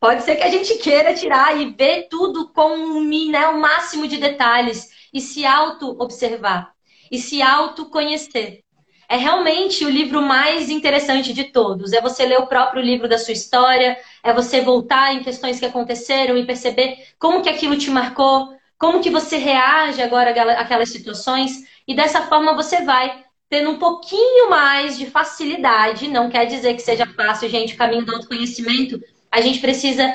Pode 0.00 0.22
ser 0.22 0.36
que 0.36 0.42
a 0.42 0.50
gente 0.50 0.76
queira 0.78 1.14
tirar 1.14 1.60
e 1.60 1.70
ver 1.72 2.08
tudo 2.08 2.52
com 2.52 3.00
né, 3.30 3.48
o 3.48 3.60
máximo 3.60 4.06
de 4.06 4.18
detalhes 4.18 4.88
e 5.12 5.20
se 5.20 5.44
auto-observar 5.44 6.73
e 7.14 7.18
se 7.18 7.40
autoconhecer. 7.40 8.60
É 9.08 9.16
realmente 9.16 9.84
o 9.84 9.90
livro 9.90 10.20
mais 10.20 10.68
interessante 10.68 11.32
de 11.32 11.44
todos. 11.44 11.92
É 11.92 12.00
você 12.00 12.26
ler 12.26 12.38
o 12.38 12.46
próprio 12.46 12.82
livro 12.82 13.08
da 13.08 13.18
sua 13.18 13.32
história, 13.32 13.96
é 14.22 14.32
você 14.32 14.60
voltar 14.60 15.14
em 15.14 15.22
questões 15.22 15.60
que 15.60 15.66
aconteceram 15.66 16.36
e 16.36 16.44
perceber 16.44 16.96
como 17.18 17.40
que 17.40 17.48
aquilo 17.48 17.76
te 17.76 17.90
marcou, 17.90 18.48
como 18.76 19.00
que 19.00 19.10
você 19.10 19.36
reage 19.36 20.02
agora 20.02 20.30
àquelas 20.58 20.88
situações 20.88 21.62
e 21.86 21.94
dessa 21.94 22.22
forma 22.22 22.54
você 22.54 22.82
vai 22.82 23.22
tendo 23.48 23.70
um 23.70 23.78
pouquinho 23.78 24.50
mais 24.50 24.98
de 24.98 25.06
facilidade, 25.06 26.08
não 26.08 26.28
quer 26.28 26.46
dizer 26.46 26.74
que 26.74 26.82
seja 26.82 27.06
fácil, 27.06 27.48
gente, 27.48 27.74
o 27.74 27.76
caminho 27.76 28.04
do 28.04 28.12
autoconhecimento, 28.12 29.00
a 29.30 29.40
gente 29.40 29.60
precisa 29.60 30.12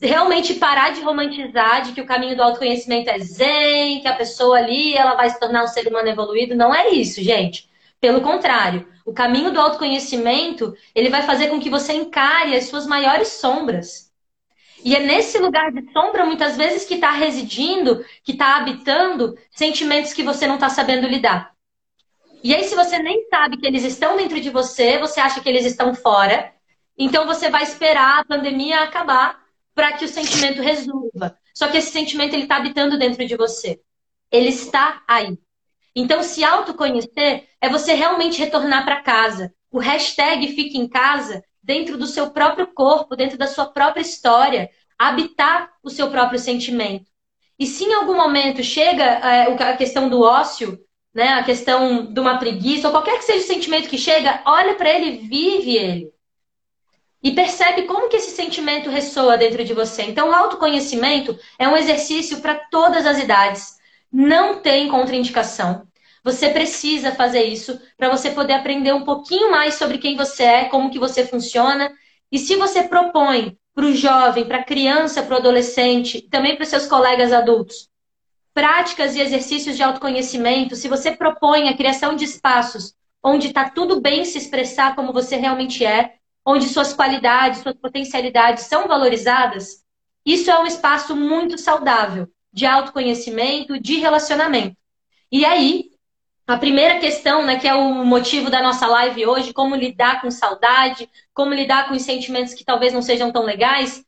realmente 0.00 0.54
parar 0.54 0.90
de 0.90 1.00
romantizar 1.00 1.82
de 1.82 1.92
que 1.92 2.00
o 2.00 2.06
caminho 2.06 2.36
do 2.36 2.42
autoconhecimento 2.42 3.10
é 3.10 3.18
zen, 3.18 4.00
que 4.00 4.08
a 4.08 4.16
pessoa 4.16 4.58
ali 4.58 4.94
ela 4.94 5.14
vai 5.14 5.30
se 5.30 5.40
tornar 5.40 5.64
um 5.64 5.68
ser 5.68 5.86
humano 5.86 6.08
evoluído. 6.08 6.54
Não 6.54 6.74
é 6.74 6.90
isso, 6.90 7.22
gente. 7.22 7.68
Pelo 8.00 8.20
contrário, 8.20 8.86
o 9.04 9.12
caminho 9.12 9.50
do 9.50 9.60
autoconhecimento, 9.60 10.76
ele 10.94 11.08
vai 11.08 11.22
fazer 11.22 11.48
com 11.48 11.58
que 11.58 11.70
você 11.70 11.94
encare 11.94 12.54
as 12.54 12.64
suas 12.64 12.86
maiores 12.86 13.28
sombras. 13.28 14.12
E 14.84 14.94
é 14.94 15.00
nesse 15.00 15.38
lugar 15.38 15.72
de 15.72 15.90
sombra, 15.92 16.26
muitas 16.26 16.56
vezes, 16.56 16.84
que 16.84 16.94
está 16.94 17.10
residindo, 17.10 18.04
que 18.22 18.32
está 18.32 18.56
habitando 18.56 19.36
sentimentos 19.50 20.12
que 20.12 20.22
você 20.22 20.46
não 20.46 20.56
está 20.56 20.68
sabendo 20.68 21.08
lidar. 21.08 21.52
E 22.44 22.54
aí, 22.54 22.62
se 22.64 22.74
você 22.74 22.98
nem 22.98 23.26
sabe 23.28 23.56
que 23.56 23.66
eles 23.66 23.82
estão 23.82 24.16
dentro 24.16 24.40
de 24.40 24.50
você, 24.50 24.98
você 24.98 25.20
acha 25.20 25.40
que 25.40 25.48
eles 25.48 25.64
estão 25.64 25.94
fora, 25.94 26.52
então 26.96 27.26
você 27.26 27.50
vai 27.50 27.62
esperar 27.62 28.20
a 28.20 28.24
pandemia 28.24 28.82
acabar 28.82 29.45
para 29.76 29.92
que 29.92 30.06
o 30.06 30.08
sentimento 30.08 30.62
resolva. 30.62 31.38
Só 31.54 31.68
que 31.68 31.76
esse 31.76 31.92
sentimento 31.92 32.32
ele 32.32 32.44
está 32.44 32.56
habitando 32.56 32.98
dentro 32.98 33.26
de 33.26 33.36
você. 33.36 33.78
Ele 34.32 34.48
está 34.48 35.02
aí. 35.06 35.38
Então, 35.94 36.22
se 36.22 36.42
autoconhecer 36.42 37.46
é 37.60 37.68
você 37.68 37.92
realmente 37.92 38.38
retornar 38.38 38.86
para 38.86 39.02
casa. 39.02 39.54
O 39.70 39.78
hashtag 39.78 40.48
fique 40.54 40.78
em 40.78 40.88
casa 40.88 41.44
dentro 41.62 41.98
do 41.98 42.06
seu 42.06 42.30
próprio 42.30 42.68
corpo, 42.68 43.14
dentro 43.14 43.36
da 43.36 43.46
sua 43.46 43.66
própria 43.66 44.00
história, 44.00 44.70
habitar 44.98 45.70
o 45.82 45.90
seu 45.90 46.10
próprio 46.10 46.38
sentimento. 46.38 47.10
E 47.58 47.66
se 47.66 47.84
em 47.84 47.92
algum 47.92 48.16
momento 48.16 48.62
chega 48.62 49.04
é, 49.04 49.42
a 49.52 49.76
questão 49.76 50.08
do 50.08 50.22
ócio, 50.22 50.78
né, 51.14 51.34
a 51.34 51.42
questão 51.42 52.12
de 52.12 52.18
uma 52.18 52.38
preguiça, 52.38 52.88
ou 52.88 52.92
qualquer 52.92 53.18
que 53.18 53.24
seja 53.24 53.44
o 53.44 53.46
sentimento 53.46 53.88
que 53.90 53.98
chega, 53.98 54.42
olha 54.46 54.74
para 54.74 54.90
ele, 54.90 55.28
vive 55.28 55.76
ele 55.76 56.15
e 57.22 57.32
percebe 57.32 57.82
como 57.82 58.08
que 58.08 58.16
esse 58.16 58.30
sentimento 58.30 58.90
ressoa 58.90 59.36
dentro 59.36 59.64
de 59.64 59.74
você. 59.74 60.02
Então, 60.02 60.28
o 60.28 60.34
autoconhecimento 60.34 61.38
é 61.58 61.68
um 61.68 61.76
exercício 61.76 62.40
para 62.40 62.54
todas 62.70 63.06
as 63.06 63.18
idades. 63.18 63.76
Não 64.12 64.60
tem 64.60 64.88
contraindicação. 64.88 65.86
Você 66.22 66.48
precisa 66.50 67.12
fazer 67.12 67.44
isso 67.44 67.80
para 67.96 68.08
você 68.08 68.30
poder 68.30 68.54
aprender 68.54 68.92
um 68.92 69.04
pouquinho 69.04 69.50
mais 69.50 69.74
sobre 69.74 69.98
quem 69.98 70.16
você 70.16 70.42
é, 70.42 70.64
como 70.64 70.90
que 70.90 70.98
você 70.98 71.24
funciona. 71.26 71.92
E 72.30 72.38
se 72.38 72.56
você 72.56 72.82
propõe 72.82 73.56
para 73.74 73.84
o 73.84 73.94
jovem, 73.94 74.44
para 74.44 74.58
a 74.58 74.64
criança, 74.64 75.22
para 75.22 75.34
o 75.34 75.38
adolescente, 75.38 76.22
também 76.22 76.56
para 76.56 76.64
os 76.64 76.68
seus 76.68 76.86
colegas 76.86 77.32
adultos, 77.32 77.88
práticas 78.52 79.14
e 79.14 79.20
exercícios 79.20 79.76
de 79.76 79.82
autoconhecimento, 79.82 80.74
se 80.74 80.88
você 80.88 81.12
propõe 81.12 81.68
a 81.68 81.76
criação 81.76 82.16
de 82.16 82.24
espaços 82.24 82.94
onde 83.22 83.48
está 83.48 83.68
tudo 83.68 84.00
bem 84.00 84.24
se 84.24 84.38
expressar 84.38 84.94
como 84.94 85.12
você 85.12 85.36
realmente 85.36 85.84
é, 85.84 86.14
onde 86.46 86.68
suas 86.68 86.92
qualidades, 86.92 87.60
suas 87.60 87.74
potencialidades 87.74 88.64
são 88.64 88.86
valorizadas, 88.86 89.84
isso 90.24 90.48
é 90.48 90.58
um 90.58 90.66
espaço 90.66 91.16
muito 91.16 91.58
saudável 91.58 92.28
de 92.52 92.64
autoconhecimento, 92.64 93.80
de 93.80 93.96
relacionamento. 93.96 94.76
E 95.30 95.44
aí, 95.44 95.90
a 96.46 96.56
primeira 96.56 97.00
questão, 97.00 97.44
né, 97.44 97.58
que 97.58 97.66
é 97.66 97.74
o 97.74 98.04
motivo 98.04 98.48
da 98.48 98.62
nossa 98.62 98.86
live 98.86 99.26
hoje, 99.26 99.52
como 99.52 99.74
lidar 99.74 100.22
com 100.22 100.30
saudade, 100.30 101.10
como 101.34 101.52
lidar 101.52 101.88
com 101.88 101.94
os 101.94 102.02
sentimentos 102.02 102.54
que 102.54 102.64
talvez 102.64 102.92
não 102.92 103.02
sejam 103.02 103.32
tão 103.32 103.42
legais, 103.42 104.04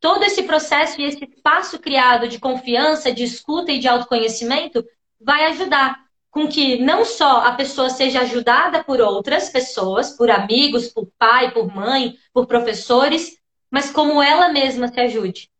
todo 0.00 0.24
esse 0.24 0.42
processo 0.42 1.00
e 1.00 1.04
esse 1.04 1.24
espaço 1.24 1.78
criado 1.78 2.28
de 2.28 2.40
confiança, 2.40 3.12
de 3.12 3.22
escuta 3.22 3.70
e 3.70 3.78
de 3.78 3.86
autoconhecimento 3.86 4.84
vai 5.20 5.46
ajudar 5.46 6.05
com 6.36 6.46
que 6.46 6.76
não 6.76 7.02
só 7.02 7.46
a 7.46 7.52
pessoa 7.52 7.88
seja 7.88 8.20
ajudada 8.20 8.84
por 8.84 9.00
outras 9.00 9.48
pessoas, 9.48 10.10
por 10.10 10.30
amigos, 10.30 10.88
por 10.88 11.10
pai, 11.18 11.50
por 11.50 11.74
mãe, 11.74 12.14
por 12.30 12.46
professores, 12.46 13.38
mas 13.70 13.90
como 13.90 14.22
ela 14.22 14.50
mesma 14.50 14.86
se 14.88 15.00
ajude. 15.00 15.50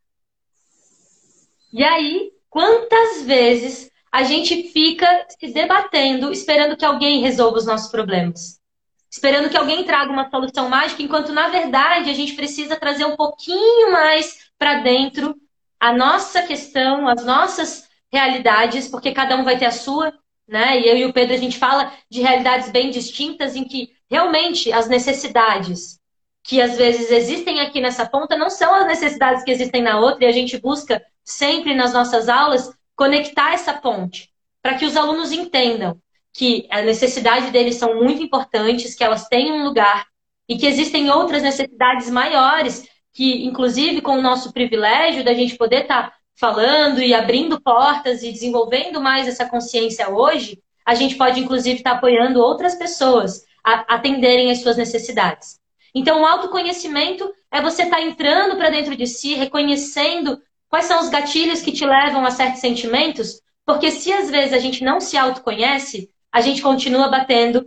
E 1.73 1.83
aí, 1.83 2.31
quantas 2.47 3.23
vezes 3.23 3.89
a 4.11 4.21
gente 4.21 4.69
fica 4.71 5.07
se 5.27 5.47
debatendo, 5.47 6.31
esperando 6.31 6.77
que 6.77 6.85
alguém 6.85 7.21
resolva 7.21 7.57
os 7.57 7.65
nossos 7.65 7.89
problemas? 7.89 8.61
Esperando 9.09 9.49
que 9.49 9.57
alguém 9.57 9.83
traga 9.83 10.11
uma 10.11 10.29
solução 10.29 10.69
mágica, 10.69 11.01
enquanto 11.01 11.33
na 11.33 11.47
verdade 11.47 12.11
a 12.11 12.13
gente 12.13 12.33
precisa 12.33 12.75
trazer 12.75 13.05
um 13.05 13.15
pouquinho 13.15 13.91
mais 13.91 14.51
para 14.59 14.75
dentro 14.75 15.35
a 15.79 15.91
nossa 15.91 16.43
questão, 16.43 17.07
as 17.07 17.25
nossas 17.25 17.89
realidades, 18.11 18.87
porque 18.87 19.11
cada 19.11 19.35
um 19.35 19.43
vai 19.43 19.57
ter 19.57 19.65
a 19.65 19.71
sua, 19.71 20.13
né? 20.47 20.79
E 20.79 20.87
eu 20.87 20.97
e 20.97 21.05
o 21.05 21.13
Pedro 21.13 21.33
a 21.33 21.37
gente 21.37 21.57
fala 21.57 21.91
de 22.09 22.21
realidades 22.21 22.71
bem 22.71 22.89
distintas 22.89 23.55
em 23.55 23.63
que 23.63 23.89
realmente 24.09 24.71
as 24.71 24.87
necessidades 24.87 25.99
que 26.43 26.61
às 26.61 26.77
vezes 26.77 27.11
existem 27.11 27.59
aqui 27.59 27.81
nessa 27.81 28.05
ponta 28.05 28.37
não 28.37 28.49
são 28.49 28.73
as 28.73 28.87
necessidades 28.87 29.43
que 29.43 29.51
existem 29.51 29.81
na 29.81 29.99
outra 29.99 30.23
e 30.23 30.27
a 30.27 30.31
gente 30.31 30.57
busca 30.57 31.03
sempre 31.23 31.75
nas 31.75 31.91
nossas 31.91 32.29
aulas 32.29 32.71
conectar 32.95 33.53
essa 33.53 33.73
ponte 33.73 34.31
para 34.61 34.75
que 34.75 34.85
os 34.85 34.95
alunos 34.95 35.31
entendam 35.33 35.99
que 36.33 36.67
a 36.69 36.81
necessidade 36.81 37.51
deles 37.51 37.75
são 37.75 37.95
muito 37.95 38.21
importantes, 38.21 38.95
que 38.95 39.03
elas 39.03 39.27
têm 39.27 39.51
um 39.51 39.63
lugar 39.63 40.05
e 40.47 40.57
que 40.57 40.67
existem 40.67 41.09
outras 41.09 41.41
necessidades 41.43 42.09
maiores 42.09 42.87
que, 43.11 43.43
inclusive, 43.45 44.01
com 44.01 44.19
o 44.19 44.21
nosso 44.21 44.53
privilégio 44.53 45.23
da 45.23 45.33
gente 45.33 45.57
poder 45.57 45.81
estar 45.81 46.11
tá 46.11 46.17
falando 46.37 47.01
e 47.01 47.13
abrindo 47.13 47.59
portas 47.59 48.21
e 48.21 48.31
desenvolvendo 48.31 49.01
mais 49.01 49.27
essa 49.27 49.45
consciência 49.45 50.09
hoje, 50.09 50.61
a 50.85 50.93
gente 50.93 51.15
pode, 51.15 51.39
inclusive, 51.39 51.77
estar 51.77 51.93
apoiando 51.93 52.39
outras 52.39 52.75
pessoas 52.75 53.43
a 53.63 53.95
atenderem 53.95 54.51
às 54.51 54.61
suas 54.61 54.77
necessidades. 54.77 55.59
Então, 55.93 56.21
o 56.21 56.25
autoconhecimento 56.25 57.29
é 57.51 57.59
você 57.59 57.83
estar 57.83 58.01
entrando 58.01 58.55
para 58.55 58.69
dentro 58.69 58.95
de 58.95 59.07
si, 59.07 59.33
reconhecendo 59.33 60.39
quais 60.69 60.85
são 60.85 61.01
os 61.01 61.09
gatilhos 61.09 61.61
que 61.61 61.71
te 61.71 61.85
levam 61.85 62.23
a 62.23 62.29
certos 62.29 62.61
sentimentos, 62.61 63.41
porque 63.65 63.89
se 63.89 64.13
às 64.13 64.29
vezes 64.29 64.53
a 64.53 64.59
gente 64.59 64.83
não 64.83 64.99
se 64.99 65.17
autoconhece, 65.17 66.09
a 66.31 66.39
gente 66.39 66.61
continua 66.61 67.09
batendo, 67.09 67.65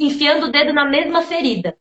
enfiando 0.00 0.46
o 0.46 0.50
dedo 0.50 0.72
na 0.72 0.84
mesma 0.84 1.22
ferida. 1.22 1.76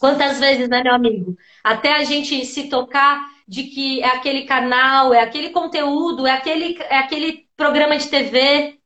Quantas 0.00 0.40
vezes, 0.40 0.68
né, 0.68 0.82
meu 0.82 0.94
amigo? 0.94 1.36
Até 1.62 1.94
a 1.94 2.04
gente 2.04 2.44
se 2.44 2.68
tocar 2.68 3.22
de 3.50 3.64
que 3.64 4.00
é 4.00 4.06
aquele 4.06 4.42
canal, 4.42 5.12
é 5.12 5.20
aquele 5.20 5.50
conteúdo, 5.50 6.24
é 6.24 6.30
aquele, 6.30 6.80
é 6.82 6.98
aquele 6.98 7.48
programa 7.56 7.98
de 7.98 8.06
TV, 8.06 8.78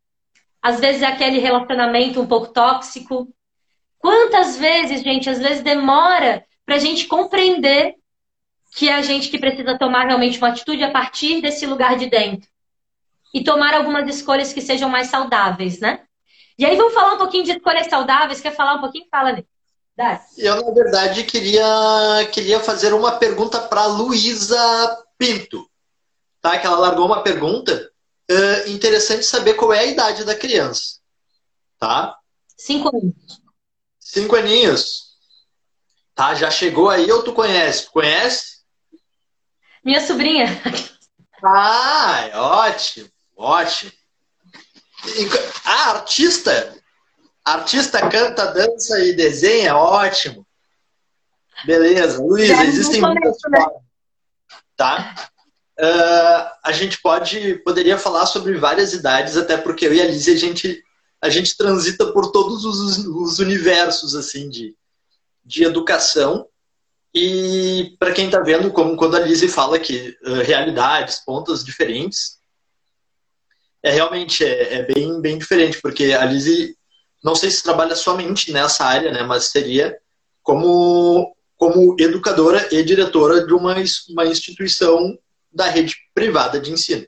às 0.62 0.80
vezes 0.80 1.02
é 1.02 1.06
aquele 1.06 1.38
relacionamento 1.38 2.18
um 2.18 2.26
pouco 2.26 2.46
tóxico. 2.46 3.28
Quantas 3.98 4.56
vezes, 4.56 5.02
gente, 5.02 5.28
às 5.28 5.38
vezes 5.38 5.62
demora 5.62 6.46
para 6.64 6.76
a 6.76 6.78
gente 6.78 7.06
compreender 7.06 7.94
que 8.74 8.88
é 8.88 8.94
a 8.94 9.02
gente 9.02 9.28
que 9.28 9.38
precisa 9.38 9.78
tomar 9.78 10.06
realmente 10.06 10.38
uma 10.38 10.48
atitude 10.48 10.82
a 10.82 10.90
partir 10.90 11.42
desse 11.42 11.66
lugar 11.66 11.98
de 11.98 12.06
dentro. 12.06 12.48
E 13.34 13.44
tomar 13.44 13.74
algumas 13.74 14.08
escolhas 14.08 14.54
que 14.54 14.62
sejam 14.62 14.88
mais 14.88 15.08
saudáveis, 15.08 15.78
né? 15.78 16.04
E 16.58 16.64
aí 16.64 16.74
vamos 16.74 16.94
falar 16.94 17.12
um 17.12 17.18
pouquinho 17.18 17.44
de 17.44 17.50
escolhas 17.50 17.86
saudáveis. 17.88 18.40
Quer 18.40 18.56
falar 18.56 18.76
um 18.76 18.80
pouquinho? 18.80 19.04
Fala, 19.10 19.44
Eu, 20.36 20.64
na 20.64 20.70
verdade, 20.72 21.24
queria, 21.24 21.64
queria 22.32 22.60
fazer 22.60 22.92
uma 22.92 23.12
pergunta 23.18 23.60
para 23.60 23.86
Luísa 23.86 24.58
Pinto. 25.16 25.68
Tá? 26.40 26.58
Que 26.58 26.66
ela 26.66 26.78
largou 26.78 27.06
uma 27.06 27.22
pergunta. 27.22 27.90
Uh, 28.30 28.70
interessante 28.70 29.24
saber 29.24 29.54
qual 29.54 29.72
é 29.72 29.80
a 29.80 29.86
idade 29.86 30.24
da 30.24 30.34
criança. 30.34 30.98
Tá? 31.78 32.16
Cinco 32.56 32.88
anos. 32.88 33.14
Cinco 34.00 34.36
aninhos. 34.36 35.04
Tá, 36.14 36.34
já 36.34 36.50
chegou 36.50 36.88
aí 36.88 37.10
ou 37.10 37.22
tu 37.22 37.32
conhece? 37.32 37.90
Conhece? 37.90 38.62
Minha 39.84 40.00
sobrinha. 40.00 40.46
Ah, 41.42 42.30
ótimo, 42.66 43.08
ótimo. 43.36 43.92
Ah, 45.64 45.90
artista? 45.90 46.74
Artista 47.44 48.08
canta, 48.08 48.46
dança 48.46 48.98
e 49.00 49.12
desenha, 49.12 49.76
ótimo. 49.76 50.46
Beleza. 51.66 52.22
Luísa, 52.22 52.64
existem 52.64 53.00
muitas 53.00 53.36
né? 53.50 53.60
formas. 53.60 53.82
Tá? 54.76 55.30
Uh, 55.78 56.50
a 56.64 56.72
gente 56.72 57.00
pode, 57.02 57.56
poderia 57.64 57.98
falar 57.98 58.26
sobre 58.26 58.56
várias 58.56 58.92
idades, 58.92 59.36
até 59.36 59.56
porque 59.56 59.86
eu 59.86 59.94
e 59.94 60.00
a 60.00 60.06
Lizzie, 60.06 60.34
a 60.34 60.38
gente, 60.38 60.82
a 61.20 61.28
gente 61.28 61.56
transita 61.56 62.12
por 62.12 62.30
todos 62.30 62.64
os, 62.64 62.98
os 62.98 63.38
universos 63.40 64.14
assim 64.14 64.48
de, 64.48 64.74
de 65.44 65.64
educação. 65.64 66.46
E 67.12 67.94
para 67.98 68.12
quem 68.12 68.26
está 68.26 68.40
vendo, 68.40 68.72
como 68.72 68.96
quando 68.96 69.16
a 69.16 69.20
Lizzie 69.20 69.48
fala 69.48 69.78
que 69.78 70.16
uh, 70.24 70.42
realidades, 70.42 71.22
pontos 71.24 71.64
diferentes, 71.64 72.38
é 73.82 73.90
realmente 73.90 74.44
é, 74.44 74.74
é, 74.74 74.82
bem, 74.82 75.20
bem 75.20 75.38
diferente, 75.38 75.80
porque 75.80 76.12
a 76.12 76.24
Lizzie 76.24 76.76
não 77.24 77.34
sei 77.34 77.50
se 77.50 77.62
trabalha 77.62 77.96
somente 77.96 78.52
nessa 78.52 78.84
área, 78.84 79.10
né, 79.10 79.22
mas 79.22 79.44
seria 79.44 79.98
como, 80.42 81.34
como 81.56 81.96
educadora 81.98 82.68
e 82.70 82.82
diretora 82.82 83.46
de 83.46 83.54
uma, 83.54 83.74
uma 84.10 84.26
instituição 84.26 85.18
da 85.50 85.66
rede 85.66 85.96
privada 86.14 86.60
de 86.60 86.70
ensino. 86.70 87.06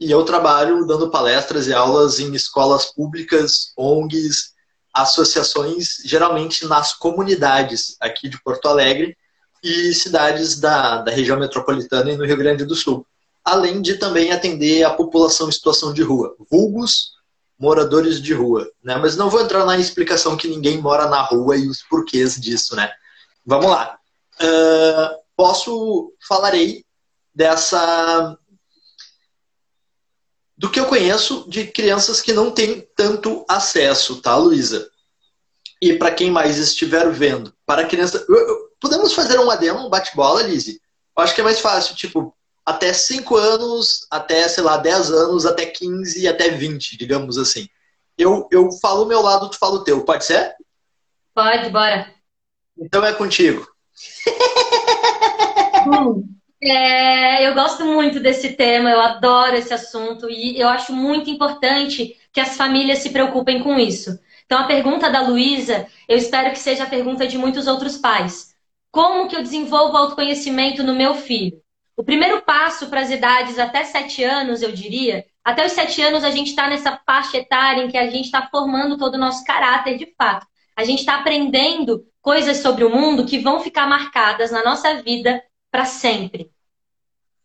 e 0.00 0.10
eu 0.10 0.24
trabalho 0.24 0.84
dando 0.84 1.10
palestras 1.10 1.68
e 1.68 1.72
aulas 1.72 2.18
em 2.18 2.34
escolas 2.34 2.86
públicas, 2.86 3.72
ONGs, 3.78 4.50
associações, 4.92 5.98
geralmente 6.04 6.66
nas 6.66 6.92
comunidades 6.92 7.96
aqui 8.00 8.28
de 8.28 8.42
Porto 8.42 8.66
Alegre 8.66 9.16
e 9.62 9.94
cidades 9.94 10.58
da, 10.58 11.02
da 11.02 11.12
região 11.12 11.38
metropolitana 11.38 12.10
e 12.10 12.16
no 12.16 12.26
Rio 12.26 12.36
Grande 12.36 12.64
do 12.64 12.74
Sul. 12.74 13.06
Além 13.44 13.80
de 13.80 13.94
também 13.94 14.32
atender 14.32 14.82
a 14.82 14.90
população 14.90 15.48
em 15.48 15.52
situação 15.52 15.94
de 15.94 16.02
rua, 16.02 16.34
vulgos 16.50 17.12
moradores 17.62 18.20
de 18.20 18.34
rua. 18.34 18.68
Né? 18.82 18.96
Mas 18.96 19.16
não 19.16 19.30
vou 19.30 19.40
entrar 19.40 19.64
na 19.64 19.78
explicação 19.78 20.36
que 20.36 20.48
ninguém 20.48 20.78
mora 20.78 21.06
na 21.06 21.22
rua 21.22 21.56
e 21.56 21.68
os 21.68 21.80
porquês 21.84 22.34
disso. 22.34 22.74
Né? 22.74 22.92
Vamos 23.46 23.70
lá. 23.70 23.96
Uh, 24.40 25.16
posso, 25.36 26.12
falarei 26.26 26.84
dessa 27.32 28.36
do 30.58 30.70
que 30.70 30.78
eu 30.78 30.86
conheço 30.86 31.44
de 31.48 31.66
crianças 31.66 32.20
que 32.20 32.32
não 32.32 32.50
têm 32.50 32.86
tanto 32.96 33.44
acesso, 33.48 34.20
tá, 34.20 34.36
Luísa? 34.36 34.88
E 35.80 35.94
para 35.94 36.12
quem 36.12 36.30
mais 36.30 36.56
estiver 36.56 37.10
vendo, 37.10 37.52
para 37.66 37.86
criança, 37.86 38.24
podemos 38.80 39.12
fazer 39.12 39.40
um 39.40 39.50
adendo, 39.50 39.80
um 39.80 39.90
bate-bola, 39.90 40.42
Lise? 40.42 40.80
Eu 41.16 41.22
acho 41.24 41.34
que 41.34 41.40
é 41.40 41.44
mais 41.44 41.58
fácil, 41.58 41.96
tipo, 41.96 42.32
até 42.64 42.92
5 42.92 43.36
anos, 43.36 44.06
até, 44.10 44.46
sei 44.48 44.62
lá, 44.62 44.76
10 44.76 45.10
anos, 45.10 45.46
até 45.46 45.66
15, 45.66 46.26
até 46.28 46.50
20, 46.50 46.96
digamos 46.96 47.38
assim. 47.38 47.68
Eu, 48.16 48.48
eu 48.50 48.70
falo 48.80 49.04
o 49.04 49.08
meu 49.08 49.20
lado, 49.20 49.50
tu 49.50 49.58
fala 49.58 49.76
o 49.76 49.84
teu, 49.84 50.04
pode 50.04 50.24
ser? 50.24 50.54
Pode, 51.34 51.70
bora. 51.70 52.12
Então 52.78 53.04
é 53.04 53.12
contigo. 53.12 53.66
Hum. 55.84 56.22
É, 56.62 57.44
eu 57.48 57.54
gosto 57.54 57.84
muito 57.84 58.20
desse 58.20 58.52
tema, 58.52 58.88
eu 58.88 59.00
adoro 59.00 59.56
esse 59.56 59.74
assunto 59.74 60.30
e 60.30 60.60
eu 60.60 60.68
acho 60.68 60.92
muito 60.92 61.28
importante 61.28 62.16
que 62.32 62.40
as 62.40 62.56
famílias 62.56 63.00
se 63.00 63.10
preocupem 63.10 63.60
com 63.60 63.80
isso. 63.80 64.16
Então, 64.46 64.60
a 64.60 64.66
pergunta 64.66 65.10
da 65.10 65.22
Luísa, 65.22 65.88
eu 66.08 66.16
espero 66.16 66.52
que 66.52 66.58
seja 66.58 66.84
a 66.84 66.88
pergunta 66.88 67.26
de 67.26 67.36
muitos 67.36 67.66
outros 67.66 67.96
pais. 67.96 68.54
Como 68.92 69.28
que 69.28 69.34
eu 69.34 69.42
desenvolvo 69.42 69.96
autoconhecimento 69.96 70.84
no 70.84 70.94
meu 70.94 71.14
filho? 71.14 71.61
O 72.02 72.04
primeiro 72.04 72.42
passo 72.42 72.88
para 72.88 73.00
as 73.00 73.10
idades 73.10 73.60
até 73.60 73.84
7 73.84 74.24
anos, 74.24 74.60
eu 74.60 74.72
diria, 74.72 75.24
até 75.44 75.64
os 75.64 75.70
7 75.70 76.02
anos 76.02 76.24
a 76.24 76.32
gente 76.32 76.48
está 76.48 76.66
nessa 76.66 77.00
faixa 77.06 77.36
etária 77.36 77.84
em 77.84 77.88
que 77.88 77.96
a 77.96 78.10
gente 78.10 78.24
está 78.24 78.48
formando 78.48 78.98
todo 78.98 79.14
o 79.14 79.18
nosso 79.18 79.44
caráter 79.44 79.96
de 79.96 80.12
fato. 80.18 80.44
A 80.74 80.82
gente 80.82 80.98
está 80.98 81.14
aprendendo 81.14 82.04
coisas 82.20 82.56
sobre 82.56 82.82
o 82.82 82.90
mundo 82.90 83.24
que 83.24 83.38
vão 83.38 83.60
ficar 83.60 83.86
marcadas 83.86 84.50
na 84.50 84.64
nossa 84.64 85.00
vida 85.00 85.40
para 85.70 85.84
sempre. 85.84 86.50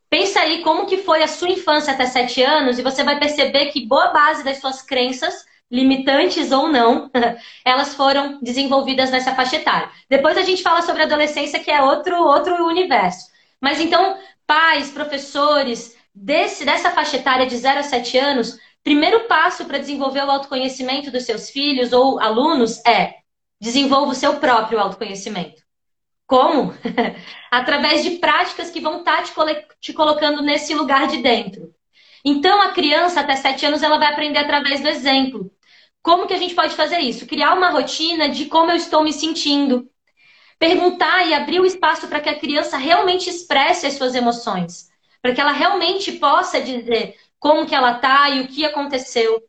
Pensa 0.10 0.40
aí 0.40 0.64
como 0.64 0.88
que 0.88 0.98
foi 0.98 1.22
a 1.22 1.28
sua 1.28 1.50
infância 1.50 1.94
até 1.94 2.08
sete 2.08 2.42
anos 2.42 2.80
e 2.80 2.82
você 2.82 3.04
vai 3.04 3.20
perceber 3.20 3.68
que 3.68 3.86
boa 3.86 4.08
base 4.08 4.44
das 4.44 4.58
suas 4.58 4.82
crenças, 4.82 5.46
limitantes 5.70 6.52
ou 6.52 6.68
não, 6.68 7.12
elas 7.64 7.94
foram 7.94 8.40
desenvolvidas 8.42 9.12
nessa 9.12 9.36
faixa 9.36 9.58
etária. 9.58 9.92
Depois 10.10 10.36
a 10.36 10.42
gente 10.42 10.64
fala 10.64 10.82
sobre 10.82 11.04
a 11.04 11.06
adolescência, 11.06 11.60
que 11.60 11.70
é 11.70 11.80
outro, 11.84 12.16
outro 12.16 12.66
universo. 12.66 13.38
Mas 13.62 13.80
então, 13.80 14.18
pais, 14.48 14.90
professores, 14.90 15.96
desse, 16.16 16.66
dessa 16.66 16.90
faixa 16.92 17.18
etária 17.18 17.46
de 17.46 17.56
0 17.56 17.80
a 17.80 17.84
7 17.84 18.18
anos, 18.18 18.58
primeiro 18.84 19.26
passo 19.26 19.66
para 19.66 19.78
desenvolver 19.78 20.24
o 20.24 20.32
autoconhecimento 20.32 21.12
dos 21.12 21.24
seus 21.24 21.50
filhos 21.50 21.92
ou 21.94 22.20
alunos 22.20 22.84
é 22.86 23.18
desenvolva 23.60 24.12
o 24.12 24.16
seu 24.16 24.38
próprio 24.38 24.80
autoconhecimento. 24.80 25.62
Como? 26.26 26.74
Através 27.52 28.04
de 28.04 28.12
práticas 28.18 28.70
que 28.70 28.82
vão 28.82 29.00
estar 29.00 29.24
tá 29.24 29.24
te, 29.24 29.68
te 29.80 29.94
colocando 29.94 30.42
nesse 30.42 30.74
lugar 30.74 31.08
de 31.08 31.18
dentro. 31.18 31.74
Então, 32.24 32.62
a 32.62 32.72
criança 32.72 33.22
até 33.22 33.36
7 33.36 33.66
anos, 33.66 33.84
ela 33.84 33.98
vai 33.98 34.12
aprender 34.12 34.40
através 34.40 34.82
do 34.82 34.88
exemplo. 34.88 35.52
Como 36.02 36.28
que 36.28 36.34
a 36.34 36.38
gente 36.38 36.56
pode 36.56 36.76
fazer 36.76 37.00
isso? 37.00 37.26
Criar 37.26 37.54
uma 37.54 37.70
rotina 37.70 38.30
de 38.30 38.46
como 38.46 38.72
eu 38.72 38.76
estou 38.76 39.04
me 39.04 39.14
sentindo. 39.14 39.90
Perguntar 40.60 41.28
e 41.28 41.34
abrir 41.34 41.60
o 41.60 41.66
espaço 41.66 42.08
para 42.08 42.20
que 42.20 42.30
a 42.30 42.40
criança 42.40 42.78
realmente 42.78 43.30
expresse 43.30 43.86
as 43.86 43.94
suas 43.94 44.16
emoções. 44.16 44.90
Para 45.22 45.34
que 45.34 45.42
ela 45.42 45.52
realmente 45.52 46.14
possa 46.14 46.60
dizer 46.60 47.16
como 47.40 47.66
que 47.66 47.76
ela 47.76 47.98
está 47.98 48.30
e 48.30 48.42
o 48.42 48.48
que 48.48 48.66
aconteceu. 48.66 49.42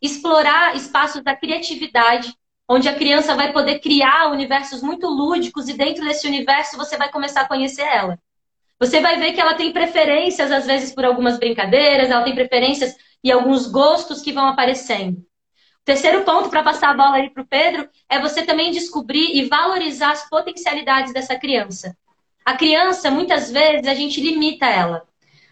Explorar 0.00 0.76
espaços 0.76 1.22
da 1.22 1.34
criatividade 1.34 2.32
onde 2.68 2.88
a 2.88 2.94
criança 2.94 3.34
vai 3.34 3.52
poder 3.52 3.80
criar 3.80 4.30
universos 4.30 4.82
muito 4.82 5.06
lúdicos 5.06 5.68
e 5.68 5.74
dentro 5.74 6.04
desse 6.04 6.26
universo 6.26 6.76
você 6.76 6.96
vai 6.96 7.10
começar 7.10 7.42
a 7.42 7.48
conhecer 7.48 7.82
ela. 7.82 8.18
Você 8.78 9.00
vai 9.00 9.18
ver 9.18 9.32
que 9.32 9.40
ela 9.40 9.54
tem 9.54 9.72
preferências, 9.72 10.50
às 10.50 10.66
vezes, 10.66 10.92
por 10.92 11.04
algumas 11.04 11.38
brincadeiras, 11.38 12.10
ela 12.10 12.24
tem 12.24 12.34
preferências 12.34 12.96
e 13.22 13.30
alguns 13.30 13.66
gostos 13.66 14.22
que 14.22 14.32
vão 14.32 14.48
aparecendo. 14.48 15.24
Terceiro 15.84 16.22
ponto 16.22 16.48
para 16.48 16.62
passar 16.62 16.90
a 16.90 16.94
bola 16.94 17.16
aí 17.16 17.30
para 17.30 17.42
o 17.42 17.46
Pedro 17.46 17.88
é 18.08 18.20
você 18.20 18.42
também 18.42 18.70
descobrir 18.70 19.36
e 19.36 19.48
valorizar 19.48 20.12
as 20.12 20.28
potencialidades 20.28 21.12
dessa 21.12 21.36
criança. 21.36 21.96
A 22.44 22.54
criança, 22.54 23.10
muitas 23.10 23.50
vezes, 23.50 23.86
a 23.86 23.94
gente 23.94 24.20
limita 24.20 24.66
ela. 24.66 25.04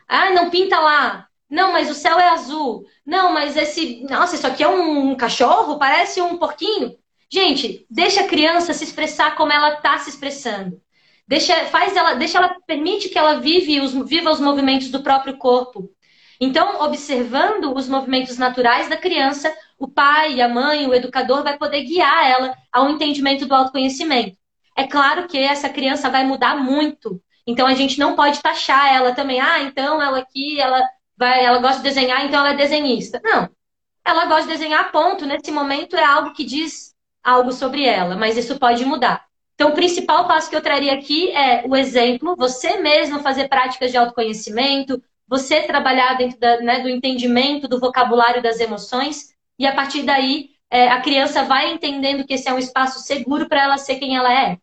Ah, 0.06 0.30
não 0.30 0.50
pinta 0.50 0.78
lá. 0.78 1.26
Não, 1.48 1.72
mas 1.72 1.90
o 1.90 1.94
céu 1.94 2.18
é 2.18 2.28
azul. 2.28 2.84
Não, 3.04 3.32
mas 3.32 3.56
esse. 3.56 4.04
Nossa, 4.08 4.36
isso 4.36 4.46
aqui 4.46 4.62
é 4.62 4.68
um 4.68 5.16
cachorro? 5.16 5.78
Parece 5.78 6.20
um 6.20 6.36
porquinho. 6.36 6.96
Gente, 7.28 7.86
deixa 7.90 8.22
a 8.22 8.28
criança 8.28 8.72
se 8.72 8.84
expressar 8.84 9.36
como 9.36 9.52
ela 9.52 9.74
está 9.74 9.98
se 9.98 10.10
expressando. 10.10 10.80
Deixa, 11.26 11.54
faz 11.66 11.96
ela, 11.96 12.14
deixa 12.14 12.38
ela, 12.38 12.56
permite 12.66 13.08
que 13.08 13.18
ela 13.18 13.40
vive 13.40 13.80
os, 13.80 13.92
viva 14.08 14.30
os 14.30 14.40
movimentos 14.40 14.88
do 14.90 15.02
próprio 15.02 15.36
corpo. 15.38 15.88
Então, 16.40 16.82
observando 16.82 17.72
os 17.76 17.88
movimentos 17.88 18.36
naturais 18.36 18.88
da 18.88 18.96
criança, 18.96 19.52
o 19.80 19.88
pai, 19.88 20.42
a 20.42 20.48
mãe, 20.48 20.86
o 20.86 20.94
educador 20.94 21.42
vai 21.42 21.56
poder 21.56 21.82
guiar 21.84 22.30
ela 22.30 22.54
ao 22.70 22.90
entendimento 22.90 23.46
do 23.46 23.54
autoconhecimento. 23.54 24.36
É 24.76 24.86
claro 24.86 25.26
que 25.26 25.38
essa 25.38 25.70
criança 25.70 26.10
vai 26.10 26.22
mudar 26.22 26.54
muito. 26.54 27.20
Então 27.46 27.66
a 27.66 27.72
gente 27.74 27.98
não 27.98 28.14
pode 28.14 28.42
taxar 28.42 28.94
ela 28.94 29.14
também. 29.14 29.40
Ah, 29.40 29.62
então 29.62 30.00
ela 30.00 30.18
aqui, 30.18 30.60
ela 30.60 30.86
vai, 31.16 31.42
ela 31.42 31.58
gosta 31.58 31.78
de 31.78 31.84
desenhar, 31.84 32.26
então 32.26 32.40
ela 32.40 32.50
é 32.50 32.56
desenhista. 32.56 33.20
Não. 33.24 33.48
Ela 34.04 34.26
gosta 34.26 34.42
de 34.42 34.52
desenhar, 34.52 34.92
ponto. 34.92 35.24
Nesse 35.24 35.50
momento 35.50 35.96
é 35.96 36.04
algo 36.04 36.34
que 36.34 36.44
diz 36.44 36.94
algo 37.24 37.50
sobre 37.50 37.84
ela, 37.84 38.16
mas 38.16 38.36
isso 38.36 38.58
pode 38.58 38.84
mudar. 38.84 39.24
Então, 39.54 39.70
o 39.70 39.74
principal 39.74 40.26
passo 40.26 40.48
que 40.48 40.56
eu 40.56 40.62
traria 40.62 40.92
aqui 40.92 41.30
é 41.32 41.64
o 41.66 41.76
exemplo, 41.76 42.34
você 42.36 42.78
mesmo 42.78 43.20
fazer 43.20 43.48
práticas 43.48 43.90
de 43.90 43.96
autoconhecimento, 43.96 45.02
você 45.26 45.62
trabalhar 45.62 46.14
dentro 46.14 46.38
da, 46.38 46.60
né, 46.60 46.80
do 46.80 46.88
entendimento 46.88 47.68
do 47.68 47.78
vocabulário 47.78 48.42
das 48.42 48.58
emoções, 48.58 49.34
e 49.60 49.66
a 49.66 49.74
partir 49.74 50.02
daí 50.02 50.50
é, 50.68 50.88
a 50.88 51.00
criança 51.00 51.44
vai 51.44 51.70
entendendo 51.70 52.26
que 52.26 52.34
esse 52.34 52.48
é 52.48 52.52
um 52.52 52.58
espaço 52.58 52.98
seguro 52.98 53.48
para 53.48 53.62
ela 53.62 53.78
ser 53.78 53.96
quem 53.96 54.16
ela 54.16 54.32
é. 54.32 54.58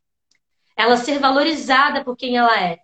Ela 0.75 0.97
ser 0.97 1.19
valorizada 1.19 2.03
por 2.03 2.17
quem 2.17 2.35
ela 2.35 2.61
é. 2.61 2.79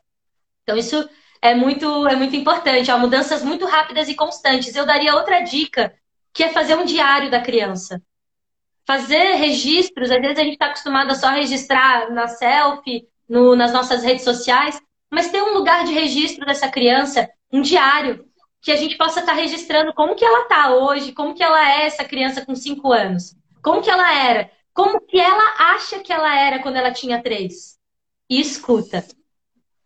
Então, 0.63 0.77
isso 0.77 1.09
é 1.41 1.53
muito, 1.53 2.07
é 2.07 2.15
muito 2.15 2.35
importante. 2.35 2.89
Há 2.89 2.97
mudanças 2.97 3.43
muito 3.43 3.65
rápidas 3.65 4.07
e 4.07 4.15
constantes. 4.15 4.75
Eu 4.75 4.85
daria 4.85 5.15
outra 5.15 5.41
dica, 5.41 5.93
que 6.31 6.43
é 6.43 6.49
fazer 6.49 6.75
um 6.75 6.85
diário 6.85 7.29
da 7.29 7.41
criança 7.41 8.01
fazer 8.85 9.35
registros, 9.35 10.11
às 10.11 10.21
vezes 10.21 10.37
a 10.37 10.43
gente 10.43 10.53
está 10.53 10.67
acostumado 10.67 11.11
a 11.11 11.15
só 11.15 11.29
registrar 11.29 12.11
na 12.11 12.27
selfie, 12.27 13.07
no, 13.27 13.55
nas 13.55 13.71
nossas 13.71 14.03
redes 14.03 14.23
sociais, 14.23 14.79
mas 15.09 15.31
ter 15.31 15.41
um 15.41 15.53
lugar 15.53 15.85
de 15.85 15.93
registro 15.93 16.45
dessa 16.45 16.67
criança, 16.67 17.29
um 17.51 17.61
diário, 17.61 18.25
que 18.63 18.71
a 18.71 18.75
gente 18.75 18.97
possa 18.97 19.19
estar 19.19 19.33
tá 19.33 19.39
registrando 19.39 19.93
como 19.93 20.15
que 20.15 20.25
ela 20.25 20.43
está 20.43 20.73
hoje, 20.73 21.11
como 21.11 21.35
que 21.35 21.43
ela 21.43 21.69
é 21.69 21.85
essa 21.85 22.03
criança 22.03 22.43
com 22.43 22.55
cinco 22.55 22.91
anos, 22.91 23.35
como 23.61 23.81
que 23.81 23.89
ela 23.89 24.11
era, 24.11 24.49
como 24.73 24.99
que 25.01 25.19
ela 25.19 25.75
acha 25.75 25.99
que 25.99 26.11
ela 26.11 26.35
era 26.35 26.59
quando 26.59 26.77
ela 26.77 26.91
tinha 26.91 27.21
três. 27.21 27.77
E 28.27 28.39
escuta. 28.39 29.05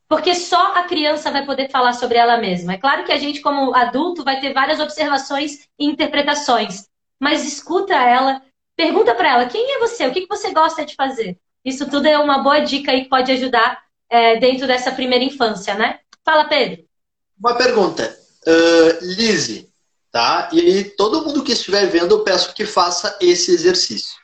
Porque 0.07 0.33
só 0.35 0.77
a 0.77 0.83
criança 0.83 1.29
vai 1.31 1.45
poder 1.45 1.69
falar 1.69 1.91
sobre 1.91 2.17
ela 2.17 2.37
mesma. 2.37 2.75
É 2.75 2.77
claro 2.77 3.03
que 3.03 3.11
a 3.11 3.17
gente, 3.17 3.41
como 3.41 3.75
adulto, 3.75 4.23
vai 4.23 4.39
ter 4.39 4.53
várias 4.53 4.79
observações 4.79 5.67
e 5.77 5.85
interpretações, 5.85 6.87
mas 7.19 7.45
escuta 7.45 7.93
ela, 7.93 8.41
Pergunta 8.77 9.15
para 9.15 9.31
ela 9.31 9.45
quem 9.47 9.75
é 9.75 9.79
você, 9.79 10.05
o 10.05 10.13
que, 10.13 10.27
você 10.27 10.53
gosta 10.53 10.85
de 10.85 10.93
fazer. 10.93 11.39
Isso 11.65 11.89
tudo 11.89 12.05
é 12.05 12.17
uma 12.19 12.37
boa 12.43 12.59
dica 12.59 12.91
aí 12.91 13.03
que 13.03 13.09
pode 13.09 13.31
ajudar 13.31 13.83
é, 14.07 14.37
dentro 14.37 14.67
dessa 14.67 14.91
primeira 14.91 15.25
infância, 15.25 15.73
né? 15.73 15.99
Fala, 16.23 16.45
Pedro. 16.45 16.85
Uma 17.39 17.57
pergunta. 17.57 18.15
Uh, 18.47 18.97
Lise, 19.01 19.69
tá? 20.09 20.49
E 20.53 20.85
todo 20.85 21.21
mundo 21.25 21.43
que 21.43 21.51
estiver 21.51 21.85
vendo, 21.87 22.15
eu 22.15 22.23
peço 22.23 22.53
que 22.53 22.65
faça 22.65 23.17
esse 23.19 23.51
exercício. 23.51 24.15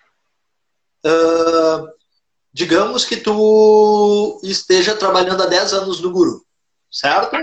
Uh, 1.05 1.91
digamos 2.53 3.03
que 3.03 3.17
tu 3.17 4.39
esteja 4.41 4.95
trabalhando 4.95 5.43
há 5.43 5.45
10 5.45 5.74
anos 5.74 5.99
no 5.99 6.09
Guru, 6.09 6.45
certo? 6.89 7.36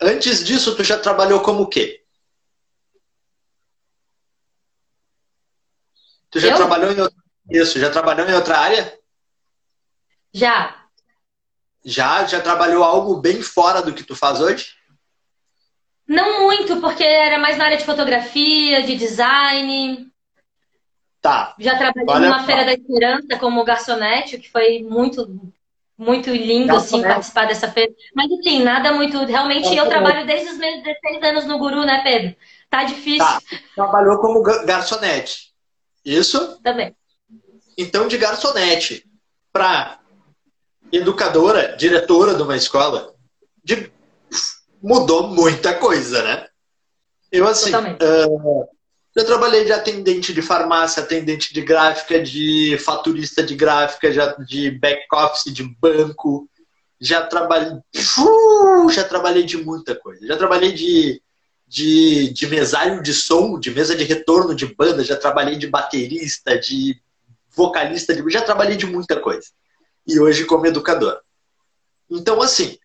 Antes 0.00 0.44
disso, 0.44 0.74
tu 0.74 0.82
já 0.82 0.98
trabalhou 0.98 1.40
como 1.40 1.62
o 1.62 1.68
quê? 1.68 2.04
Tu 6.28 6.40
já 6.40 6.48
eu? 6.48 6.56
trabalhou 6.56 6.90
em 6.90 7.00
outra... 7.00 7.22
isso? 7.50 7.78
Já 7.78 7.88
trabalhou 7.88 8.28
em 8.28 8.34
outra 8.34 8.58
área? 8.58 8.98
Já. 10.32 10.81
Já? 11.84 12.24
Já 12.26 12.40
trabalhou 12.40 12.84
algo 12.84 13.16
bem 13.16 13.42
fora 13.42 13.82
do 13.82 13.92
que 13.92 14.04
tu 14.04 14.14
faz 14.14 14.40
hoje? 14.40 14.74
Não 16.06 16.42
muito, 16.42 16.80
porque 16.80 17.04
era 17.04 17.38
mais 17.38 17.56
na 17.56 17.64
área 17.64 17.78
de 17.78 17.84
fotografia, 17.84 18.82
de 18.82 18.96
design. 18.96 20.10
Tá. 21.20 21.54
Já 21.58 21.78
trabalhei 21.78 22.04
Olha 22.08 22.28
numa 22.28 22.44
feira 22.44 22.64
da 22.64 22.72
esperança 22.72 23.38
como 23.38 23.64
garçonete, 23.64 24.38
que 24.38 24.50
foi 24.50 24.82
muito 24.82 25.52
muito 25.96 26.30
lindo 26.30 26.74
assim 26.74 27.00
participar 27.00 27.46
dessa 27.46 27.70
feira. 27.70 27.92
Mas 28.14 28.30
enfim, 28.30 28.62
nada 28.62 28.92
muito. 28.92 29.24
Realmente 29.24 29.74
eu 29.74 29.88
trabalho 29.88 30.26
desde 30.26 30.50
os 30.50 30.58
meus 30.58 30.82
16 30.82 31.22
anos 31.22 31.44
no 31.46 31.58
Guru, 31.58 31.84
né, 31.84 32.02
Pedro? 32.02 32.34
Tá 32.68 32.84
difícil. 32.84 33.18
Tá. 33.18 33.40
Trabalhou 33.74 34.18
como 34.18 34.42
garçonete. 34.42 35.52
Isso? 36.04 36.58
Também. 36.62 36.96
Então, 37.78 38.08
de 38.08 38.18
garçonete 38.18 39.06
para 39.52 40.00
educadora, 40.92 41.74
diretora 41.76 42.34
de 42.34 42.42
uma 42.42 42.56
escola, 42.56 43.14
de... 43.64 43.90
mudou 44.82 45.28
muita 45.28 45.74
coisa, 45.74 46.22
né? 46.22 46.46
Eu, 47.30 47.46
assim, 47.46 47.74
uh, 47.74 48.68
eu 49.16 49.24
trabalhei 49.24 49.64
de 49.64 49.72
atendente 49.72 50.34
de 50.34 50.42
farmácia, 50.42 51.02
atendente 51.02 51.54
de 51.54 51.62
gráfica, 51.62 52.22
de 52.22 52.76
faturista 52.78 53.42
de 53.42 53.54
gráfica, 53.54 54.12
já 54.12 54.34
de 54.34 54.70
back-office 54.70 55.52
de 55.52 55.62
banco. 55.80 56.48
Já 57.00 57.26
trabalhei, 57.26 57.72
uh, 57.72 58.90
já 58.90 59.02
trabalhei 59.02 59.44
de 59.44 59.56
muita 59.56 59.94
coisa. 59.94 60.26
Já 60.26 60.36
trabalhei 60.36 60.72
de, 60.72 61.22
de, 61.66 62.32
de 62.32 62.46
mesário 62.46 63.02
de 63.02 63.14
som, 63.14 63.58
de 63.58 63.70
mesa 63.70 63.96
de 63.96 64.04
retorno 64.04 64.54
de 64.54 64.66
banda, 64.66 65.02
já 65.02 65.16
trabalhei 65.16 65.56
de 65.56 65.66
baterista, 65.66 66.58
de 66.58 67.00
vocalista, 67.50 68.14
de, 68.14 68.22
já 68.30 68.42
trabalhei 68.42 68.76
de 68.76 68.86
muita 68.86 69.18
coisa. 69.18 69.48
E 70.06 70.18
hoje 70.18 70.44
como 70.44 70.66
educador. 70.66 71.20
Então, 72.10 72.42
assim, 72.42 72.78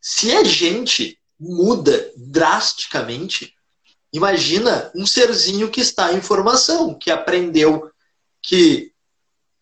se 0.00 0.34
a 0.34 0.44
gente 0.44 1.18
muda 1.38 2.12
drasticamente, 2.16 3.54
imagina 4.12 4.90
um 4.94 5.06
serzinho 5.06 5.70
que 5.70 5.80
está 5.80 6.12
em 6.12 6.20
formação, 6.20 6.94
que 6.94 7.10
aprendeu 7.10 7.90
que 8.42 8.92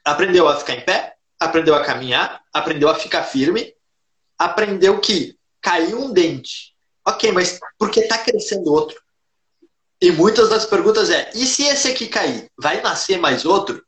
aprendeu 0.05 0.49
a 0.49 0.57
ficar 0.57 0.75
em 0.75 0.85
pé, 0.85 1.17
aprendeu 1.41 1.75
a 1.75 1.85
caminhar, 1.85 2.43
aprendeu 2.53 2.89
a 2.89 2.95
ficar 2.95 3.25
firme, 3.25 3.75
aprendeu 4.39 5.01
que 5.01 5.37
caiu 5.61 6.01
um 6.01 6.13
dente. 6.13 6.75
Ok, 7.07 7.33
mas 7.33 7.59
por 7.79 7.91
que 7.91 8.01
está 8.01 8.19
crescendo 8.19 8.73
outro? 8.73 9.01
E 10.01 10.11
muitas 10.11 10.49
das 10.49 10.67
perguntas 10.67 11.11
é: 11.11 11.31
e 11.35 11.47
se 11.47 11.65
esse 11.65 11.89
aqui 11.89 12.07
cair, 12.07 12.51
vai 12.59 12.81
nascer 12.81 13.19
mais 13.19 13.45
outro? 13.45 13.85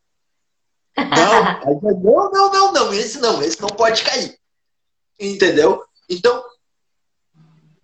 Não, 0.98 1.80
não, 1.80 2.30
não, 2.30 2.52
não, 2.52 2.72
não, 2.72 2.94
esse 2.94 3.18
não, 3.18 3.42
esse 3.42 3.60
não 3.60 3.68
pode 3.68 4.02
cair. 4.02 4.36
Entendeu? 5.18 5.84
Então, 6.08 6.42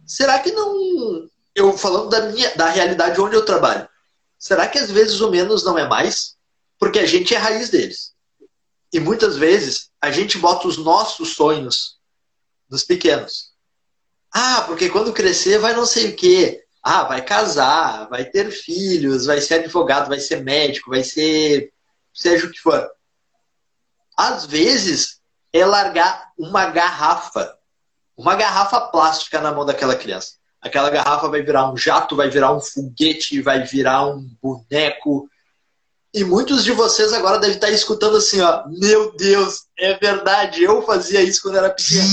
será 0.04 0.38
que 0.40 0.50
não. 0.50 1.28
Eu 1.54 1.76
falando 1.78 2.08
da 2.08 2.22
minha, 2.22 2.52
da 2.56 2.68
realidade 2.68 3.20
onde 3.20 3.36
eu 3.36 3.44
trabalho, 3.44 3.88
será 4.38 4.66
que 4.66 4.78
às 4.78 4.90
vezes 4.90 5.20
o 5.20 5.30
menos 5.30 5.64
não 5.64 5.78
é 5.78 5.86
mais? 5.86 6.36
Porque 6.78 6.98
a 6.98 7.06
gente 7.06 7.32
é 7.32 7.36
a 7.36 7.40
raiz 7.40 7.70
deles. 7.70 8.12
E 8.92 8.98
muitas 8.98 9.36
vezes 9.36 9.90
a 10.00 10.10
gente 10.10 10.38
bota 10.38 10.66
os 10.66 10.76
nossos 10.76 11.34
sonhos 11.34 11.98
nos 12.68 12.82
pequenos. 12.82 13.52
Ah, 14.32 14.64
porque 14.66 14.88
quando 14.88 15.12
crescer 15.12 15.58
vai 15.58 15.74
não 15.74 15.86
sei 15.86 16.10
o 16.10 16.16
quê. 16.16 16.64
Ah, 16.82 17.04
vai 17.04 17.24
casar, 17.24 18.08
vai 18.08 18.24
ter 18.24 18.50
filhos, 18.50 19.26
vai 19.26 19.40
ser 19.40 19.54
advogado, 19.54 20.08
vai 20.08 20.20
ser 20.20 20.42
médico, 20.42 20.90
vai 20.90 21.02
ser 21.02 21.72
seja 22.12 22.46
o 22.46 22.50
que 22.50 22.60
for 22.60 22.90
às 24.16 24.46
vezes, 24.46 25.20
é 25.52 25.64
largar 25.64 26.32
uma 26.38 26.66
garrafa, 26.66 27.56
uma 28.16 28.34
garrafa 28.34 28.80
plástica 28.80 29.40
na 29.40 29.52
mão 29.52 29.64
daquela 29.64 29.94
criança. 29.94 30.32
Aquela 30.60 30.90
garrafa 30.90 31.28
vai 31.28 31.42
virar 31.42 31.70
um 31.70 31.76
jato, 31.76 32.16
vai 32.16 32.30
virar 32.30 32.52
um 32.52 32.60
foguete, 32.60 33.40
vai 33.40 33.64
virar 33.64 34.06
um 34.06 34.28
boneco. 34.42 35.28
E 36.12 36.24
muitos 36.24 36.64
de 36.64 36.72
vocês 36.72 37.12
agora 37.12 37.38
devem 37.38 37.56
estar 37.56 37.70
escutando 37.70 38.16
assim, 38.16 38.40
ó, 38.40 38.64
meu 38.68 39.14
Deus, 39.16 39.64
é 39.78 39.94
verdade, 39.94 40.62
eu 40.62 40.82
fazia 40.82 41.22
isso 41.22 41.42
quando 41.42 41.58
era 41.58 41.70
pequeno. 41.70 42.08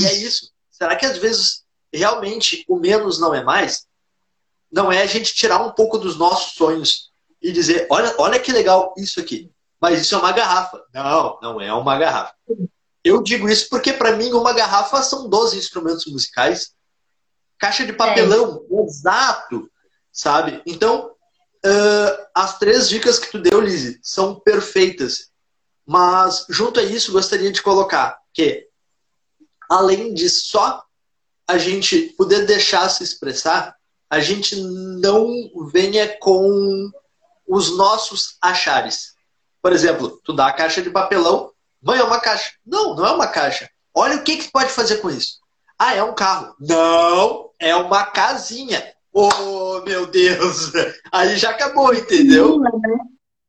E 0.00 0.06
é 0.06 0.14
isso. 0.14 0.50
Será 0.70 0.96
que 0.96 1.06
às 1.06 1.18
vezes 1.18 1.62
realmente 1.92 2.64
o 2.68 2.76
menos 2.76 3.18
não 3.18 3.34
é 3.34 3.42
mais? 3.44 3.86
Não 4.72 4.90
é 4.90 5.02
a 5.02 5.06
gente 5.06 5.34
tirar 5.34 5.64
um 5.64 5.70
pouco 5.70 5.98
dos 5.98 6.16
nossos 6.16 6.54
sonhos 6.54 7.10
e 7.40 7.52
dizer, 7.52 7.86
olha, 7.90 8.14
olha 8.18 8.40
que 8.40 8.50
legal 8.50 8.92
isso 8.98 9.20
aqui 9.20 9.53
mas 9.84 10.00
isso 10.00 10.14
é 10.14 10.18
uma 10.18 10.32
garrafa. 10.32 10.82
Não, 10.94 11.38
não 11.42 11.60
é 11.60 11.70
uma 11.70 11.98
garrafa. 11.98 12.32
Eu 13.04 13.22
digo 13.22 13.50
isso 13.50 13.68
porque, 13.68 13.92
para 13.92 14.16
mim, 14.16 14.32
uma 14.32 14.54
garrafa 14.54 15.02
são 15.02 15.28
12 15.28 15.58
instrumentos 15.58 16.06
musicais. 16.06 16.72
Caixa 17.58 17.84
de 17.84 17.92
papelão, 17.92 18.64
é. 18.70 18.82
exato, 18.82 19.70
sabe? 20.10 20.62
Então, 20.64 21.10
uh, 21.66 22.26
as 22.34 22.58
três 22.58 22.88
dicas 22.88 23.18
que 23.18 23.30
tu 23.30 23.38
deu, 23.38 23.60
Lizzie, 23.60 24.00
são 24.02 24.40
perfeitas. 24.40 25.30
Mas, 25.84 26.46
junto 26.48 26.80
a 26.80 26.82
isso, 26.82 27.12
gostaria 27.12 27.52
de 27.52 27.60
colocar 27.60 28.18
que, 28.32 28.66
além 29.68 30.14
de 30.14 30.30
só 30.30 30.82
a 31.46 31.58
gente 31.58 32.14
poder 32.16 32.46
deixar 32.46 32.88
se 32.88 33.04
expressar, 33.04 33.76
a 34.08 34.18
gente 34.18 34.56
não 34.56 35.28
venha 35.70 36.08
com 36.16 36.90
os 37.46 37.76
nossos 37.76 38.38
achares. 38.40 39.13
Por 39.64 39.72
exemplo, 39.72 40.20
tu 40.22 40.34
dá 40.34 40.48
a 40.48 40.52
caixa 40.52 40.82
de 40.82 40.90
papelão, 40.90 41.50
mãe, 41.80 41.98
é 41.98 42.04
uma 42.04 42.20
caixa. 42.20 42.52
Não, 42.66 42.94
não 42.94 43.06
é 43.06 43.10
uma 43.12 43.26
caixa. 43.26 43.66
Olha 43.94 44.16
o 44.16 44.22
que, 44.22 44.36
que 44.36 44.52
pode 44.52 44.68
fazer 44.70 44.98
com 44.98 45.08
isso. 45.08 45.38
Ah, 45.78 45.94
é 45.94 46.02
um 46.02 46.14
carro. 46.14 46.54
Não, 46.60 47.48
é 47.58 47.74
uma 47.74 48.04
casinha. 48.04 48.92
Oh, 49.10 49.80
meu 49.80 50.06
Deus! 50.06 50.70
Aí 51.10 51.38
já 51.38 51.48
acabou, 51.48 51.94
entendeu? 51.94 52.60
Estimula, 52.60 52.78
né? 52.78 52.98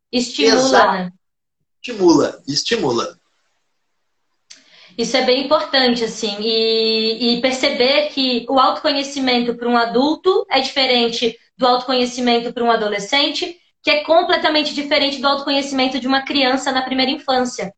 Estimula, 0.10 0.92
né? 0.94 1.12
Estimula, 1.82 2.44
estimula. 2.48 3.20
Isso 4.98 5.18
é 5.18 5.26
bem 5.26 5.44
importante, 5.44 6.06
assim, 6.06 6.38
e, 6.40 7.36
e 7.36 7.42
perceber 7.42 8.08
que 8.08 8.46
o 8.48 8.58
autoconhecimento 8.58 9.56
para 9.56 9.68
um 9.68 9.76
adulto 9.76 10.48
é 10.50 10.62
diferente 10.62 11.38
do 11.58 11.68
autoconhecimento 11.68 12.54
para 12.54 12.64
um 12.64 12.72
adolescente 12.72 13.60
que 13.86 13.92
é 13.92 14.04
completamente 14.04 14.74
diferente 14.74 15.22
do 15.22 15.28
autoconhecimento 15.28 16.00
de 16.00 16.08
uma 16.08 16.24
criança 16.24 16.72
na 16.72 16.82
primeira 16.82 17.12
infância. 17.12 17.72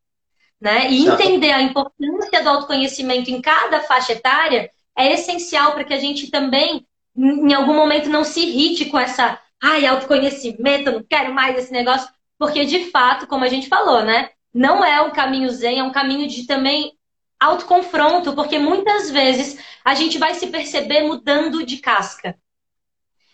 Né? 0.58 0.90
E 0.90 1.06
entender 1.06 1.52
a 1.52 1.60
importância 1.60 2.42
do 2.42 2.48
autoconhecimento 2.48 3.30
em 3.30 3.42
cada 3.42 3.82
faixa 3.82 4.14
etária 4.14 4.70
é 4.96 5.12
essencial 5.12 5.72
para 5.72 5.84
que 5.84 5.92
a 5.92 5.98
gente 5.98 6.30
também, 6.30 6.86
em 7.14 7.52
algum 7.52 7.74
momento, 7.74 8.08
não 8.08 8.24
se 8.24 8.40
irrite 8.40 8.86
com 8.86 8.98
essa, 8.98 9.38
ai, 9.62 9.84
autoconhecimento, 9.84 10.90
não 10.90 11.04
quero 11.04 11.34
mais 11.34 11.58
esse 11.58 11.70
negócio, 11.70 12.08
porque 12.38 12.64
de 12.64 12.90
fato, 12.90 13.26
como 13.26 13.44
a 13.44 13.48
gente 13.48 13.68
falou, 13.68 14.02
né? 14.02 14.30
Não 14.54 14.82
é 14.82 15.02
um 15.02 15.10
caminho 15.10 15.50
zen, 15.50 15.78
é 15.78 15.84
um 15.84 15.92
caminho 15.92 16.26
de 16.26 16.46
também 16.46 16.94
autoconfronto, 17.38 18.32
porque 18.32 18.58
muitas 18.58 19.10
vezes 19.10 19.62
a 19.84 19.94
gente 19.94 20.16
vai 20.16 20.32
se 20.34 20.46
perceber 20.46 21.02
mudando 21.02 21.66
de 21.66 21.76
casca. 21.76 22.34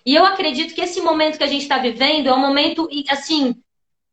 E 0.05 0.14
eu 0.14 0.24
acredito 0.24 0.74
que 0.74 0.80
esse 0.80 1.00
momento 1.00 1.38
que 1.38 1.44
a 1.44 1.48
gente 1.48 1.62
está 1.62 1.78
vivendo 1.78 2.28
é 2.28 2.34
um 2.34 2.38
momento, 2.38 2.88
assim, 3.09 3.55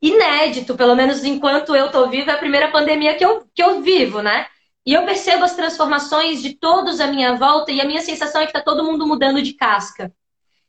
inédito, 0.01 0.75
pelo 0.75 0.95
menos 0.95 1.23
enquanto 1.23 1.75
eu 1.75 1.87
estou 1.87 2.09
viva, 2.09 2.31
é 2.31 2.33
a 2.33 2.39
primeira 2.39 2.71
pandemia 2.71 3.15
que 3.15 3.25
eu, 3.25 3.45
que 3.53 3.61
eu 3.61 3.81
vivo, 3.81 4.21
né? 4.21 4.47
E 4.85 4.93
eu 4.93 5.05
percebo 5.05 5.43
as 5.43 5.55
transformações 5.55 6.41
de 6.41 6.55
todos 6.55 6.99
à 6.99 7.07
minha 7.07 7.35
volta 7.35 7.71
e 7.71 7.79
a 7.79 7.85
minha 7.85 8.01
sensação 8.01 8.41
é 8.41 8.45
que 8.45 8.51
está 8.51 8.61
todo 8.61 8.83
mundo 8.83 9.05
mudando 9.05 9.41
de 9.41 9.53
casca. 9.53 10.11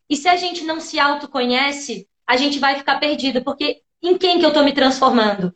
E 0.09 0.17
se 0.17 0.29
a 0.29 0.37
gente 0.37 0.65
não 0.65 0.81
se 0.81 0.99
autoconhece, 0.99 2.07
a 2.27 2.37
gente 2.37 2.59
vai 2.59 2.77
ficar 2.77 2.99
perdido, 2.99 3.43
porque 3.43 3.81
em 4.03 4.19
quem 4.19 4.39
que 4.39 4.45
eu 4.45 4.49
estou 4.49 4.65
me 4.65 4.75
transformando? 4.75 5.55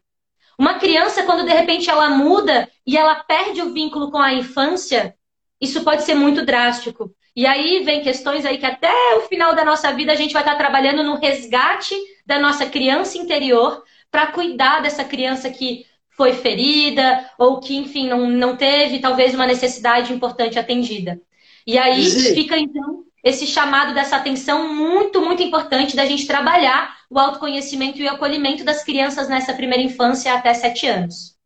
Uma 0.59 0.79
criança, 0.79 1.25
quando 1.25 1.45
de 1.45 1.53
repente 1.53 1.91
ela 1.91 2.09
muda 2.09 2.71
e 2.87 2.97
ela 2.97 3.17
perde 3.17 3.61
o 3.61 3.75
vínculo 3.75 4.11
com 4.11 4.19
a 4.19 4.33
infância, 4.33 5.15
isso 5.61 5.85
pode 5.85 6.03
ser 6.05 6.15
muito 6.15 6.45
drástico. 6.47 7.15
E 7.37 7.47
aí 7.47 7.85
vem 7.85 8.03
questões 8.03 8.47
aí 8.47 8.57
que 8.57 8.65
até 8.65 9.15
o 9.17 9.29
final 9.29 9.55
da 9.55 9.63
nossa 9.63 9.93
vida 9.93 10.11
a 10.11 10.17
gente 10.17 10.33
vai 10.33 10.41
estar 10.41 10.57
trabalhando 10.57 11.03
no 11.03 11.17
resgate 11.17 11.95
da 12.25 12.39
nossa 12.39 12.65
criança 12.65 13.19
interior 13.19 13.85
para 14.11 14.29
cuidar 14.29 14.81
dessa 14.81 15.05
criança 15.05 15.51
que 15.51 15.85
foi 16.17 16.33
ferida 16.33 17.31
ou 17.37 17.61
que, 17.61 17.77
enfim, 17.77 18.09
não, 18.09 18.27
não 18.31 18.57
teve 18.57 19.01
talvez 19.01 19.35
uma 19.35 19.47
necessidade 19.47 20.15
importante 20.15 20.59
atendida. 20.59 21.21
E 21.67 21.77
aí 21.77 22.07
Sim. 22.07 22.35
fica 22.35 22.57
então 22.57 23.05
esse 23.23 23.47
chamado 23.47 23.93
dessa 23.93 24.17
atenção 24.17 24.73
muito, 24.73 25.21
muito 25.21 25.43
importante 25.43 25.95
da 25.95 26.07
gente 26.07 26.27
trabalhar 26.27 26.97
o 27.11 27.19
autoconhecimento 27.19 28.01
e 28.01 28.07
o 28.07 28.11
acolhimento 28.11 28.65
das 28.65 28.83
crianças 28.83 29.29
nessa 29.29 29.53
primeira 29.53 29.83
infância 29.83 30.33
até 30.33 30.55
sete 30.55 30.87
anos. 30.87 31.37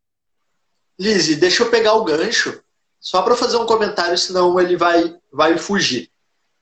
Lizzie, 1.01 1.37
deixa 1.37 1.65
eu 1.65 1.71
pegar 1.71 1.95
o 1.95 2.05
gancho 2.05 2.63
só 3.01 3.23
para 3.23 3.35
fazer 3.35 3.57
um 3.57 3.67
comentário, 3.67 4.17
senão 4.19 4.61
ele 4.61 4.77
vai, 4.77 5.17
vai 5.33 5.57
fugir. 5.57 6.11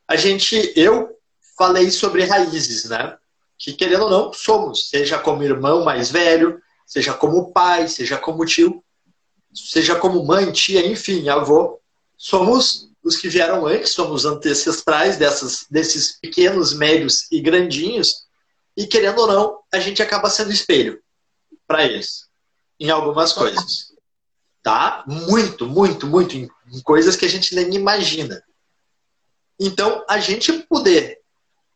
A 0.07 0.15
gente, 0.15 0.73
eu 0.77 1.11
falei 1.57 1.91
sobre 1.91 2.25
raízes, 2.25 2.85
né? 2.85 3.19
Que 3.59 3.73
querendo 3.73 4.05
ou 4.05 4.11
não, 4.11 4.33
somos, 4.33 4.89
seja 4.89 5.19
como 5.19 5.43
irmão 5.43 5.85
mais 5.85 6.11
velho, 6.11 6.63
seja 6.87 7.13
como 7.13 7.53
pai, 7.53 7.89
seja 7.89 8.17
como 8.17 8.47
tio, 8.47 8.83
seja 9.53 9.97
como 9.97 10.25
mãe, 10.25 10.53
tia, 10.53 10.87
enfim, 10.87 11.29
avô, 11.29 11.81
somos 12.17 12.89
os 13.03 13.17
que 13.17 13.29
vieram 13.29 13.67
antes, 13.67 13.93
somos 13.93 14.25
ancestrais 14.25 15.17
dessas, 15.17 15.67
desses 15.69 16.19
pequenos, 16.21 16.73
médios 16.73 17.27
e 17.33 17.41
grandinhos, 17.41 18.27
e 18.77 18.87
querendo 18.87 19.21
ou 19.21 19.27
não, 19.27 19.59
a 19.73 19.81
gente 19.81 20.01
acaba 20.01 20.31
sendo 20.31 20.53
espelho 20.53 21.01
para 21.67 21.85
eles 21.85 22.29
em 22.79 22.91
algumas 22.91 23.33
coisas. 23.33 23.88
Tá? 25.09 25.15
Muito, 25.15 25.67
muito, 25.67 26.07
muito 26.07 26.37
em, 26.37 26.51
em 26.73 26.81
coisas 26.83 27.17
que 27.17 27.25
a 27.25 27.29
gente 27.29 27.55
nem 27.55 27.75
imagina. 27.75 28.43
Então, 29.59 30.05
a 30.09 30.19
gente 30.19 30.53
poder 30.65 31.21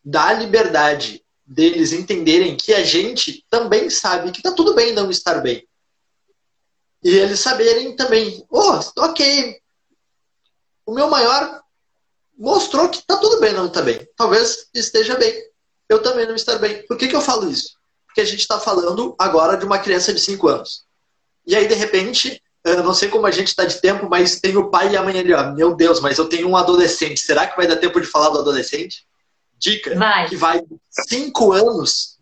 dar 0.05 0.35
liberdade 0.35 1.25
deles 1.45 1.93
entenderem 1.93 2.57
que 2.57 2.73
a 2.73 2.85
gente 2.85 3.45
também 3.49 3.89
sabe 3.91 4.31
que 4.31 4.43
tá 4.43 4.53
tudo 4.53 4.75
bem 4.75 4.93
não 4.93 5.11
estar 5.11 5.41
bem. 5.41 5.67
E 7.03 7.11
eles 7.11 7.41
saberem 7.41 7.97
também, 7.97 8.47
oh, 8.49 8.79
ok, 8.99 9.61
o 10.87 10.95
meu 10.95 11.09
maior 11.09 11.61
mostrou 12.39 12.89
que 12.89 13.05
tá 13.05 13.17
tudo 13.17 13.41
bem 13.41 13.53
não 13.53 13.67
estar 13.67 13.83
bem. 13.83 14.07
Talvez 14.17 14.69
esteja 14.75 15.17
bem. 15.17 15.33
Eu 15.89 16.03
também 16.03 16.27
não 16.27 16.35
estar 16.35 16.59
bem. 16.59 16.87
Por 16.87 16.97
que, 16.97 17.09
que 17.09 17.17
eu 17.17 17.21
falo 17.21 17.51
isso? 17.51 17.77
Porque 18.07 18.21
a 18.21 18.25
gente 18.25 18.41
está 18.41 18.59
falando 18.61 19.15
agora 19.19 19.57
de 19.57 19.65
uma 19.65 19.79
criança 19.79 20.13
de 20.13 20.21
5 20.21 20.49
anos. 20.49 20.85
E 21.47 21.57
aí, 21.57 21.67
de 21.67 21.75
repente, 21.75 22.42
eu 22.65 22.83
não 22.83 22.95
sei 22.95 23.09
como 23.09 23.27
a 23.27 23.31
gente 23.31 23.49
está 23.49 23.65
de 23.65 23.81
tempo, 23.81 24.09
mas 24.09 24.41
tem 24.41 24.57
o 24.57 24.71
pai 24.71 24.93
e 24.93 24.97
a 24.97 25.03
mãe 25.03 25.19
ali, 25.19 25.33
ó. 25.33 25.53
Meu 25.53 25.75
Deus, 25.75 26.01
mas 26.01 26.19
eu 26.19 26.29
tenho 26.29 26.49
um 26.49 26.57
adolescente. 26.57 27.21
Será 27.21 27.47
que 27.47 27.57
vai 27.57 27.67
dar 27.67 27.77
tempo 27.77 28.01
de 28.01 28.07
falar 28.07 28.29
do 28.29 28.39
adolescente? 28.39 29.05
Dica: 29.59 29.97
vai. 29.97 30.29
que 30.29 30.37
vai 30.37 30.63
5 30.91 31.53
anos 31.53 32.19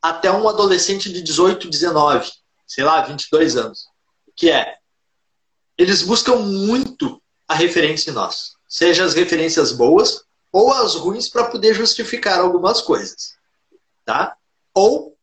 até 0.00 0.30
um 0.30 0.48
adolescente 0.48 1.12
de 1.12 1.22
18, 1.22 1.68
19, 1.68 2.30
sei 2.66 2.84
lá, 2.84 3.00
22 3.02 3.56
anos. 3.56 3.86
Que 4.36 4.50
é, 4.50 4.76
eles 5.76 6.02
buscam 6.02 6.36
muito 6.36 7.20
a 7.46 7.54
referência 7.54 8.10
em 8.10 8.14
nós. 8.14 8.52
Seja 8.68 9.04
as 9.04 9.14
referências 9.14 9.72
boas 9.72 10.22
ou 10.52 10.72
as 10.72 10.94
ruins 10.94 11.28
para 11.28 11.44
poder 11.44 11.74
justificar 11.74 12.38
algumas 12.38 12.82
coisas. 12.82 13.34
Tá? 14.04 14.36
Ou 14.74 15.16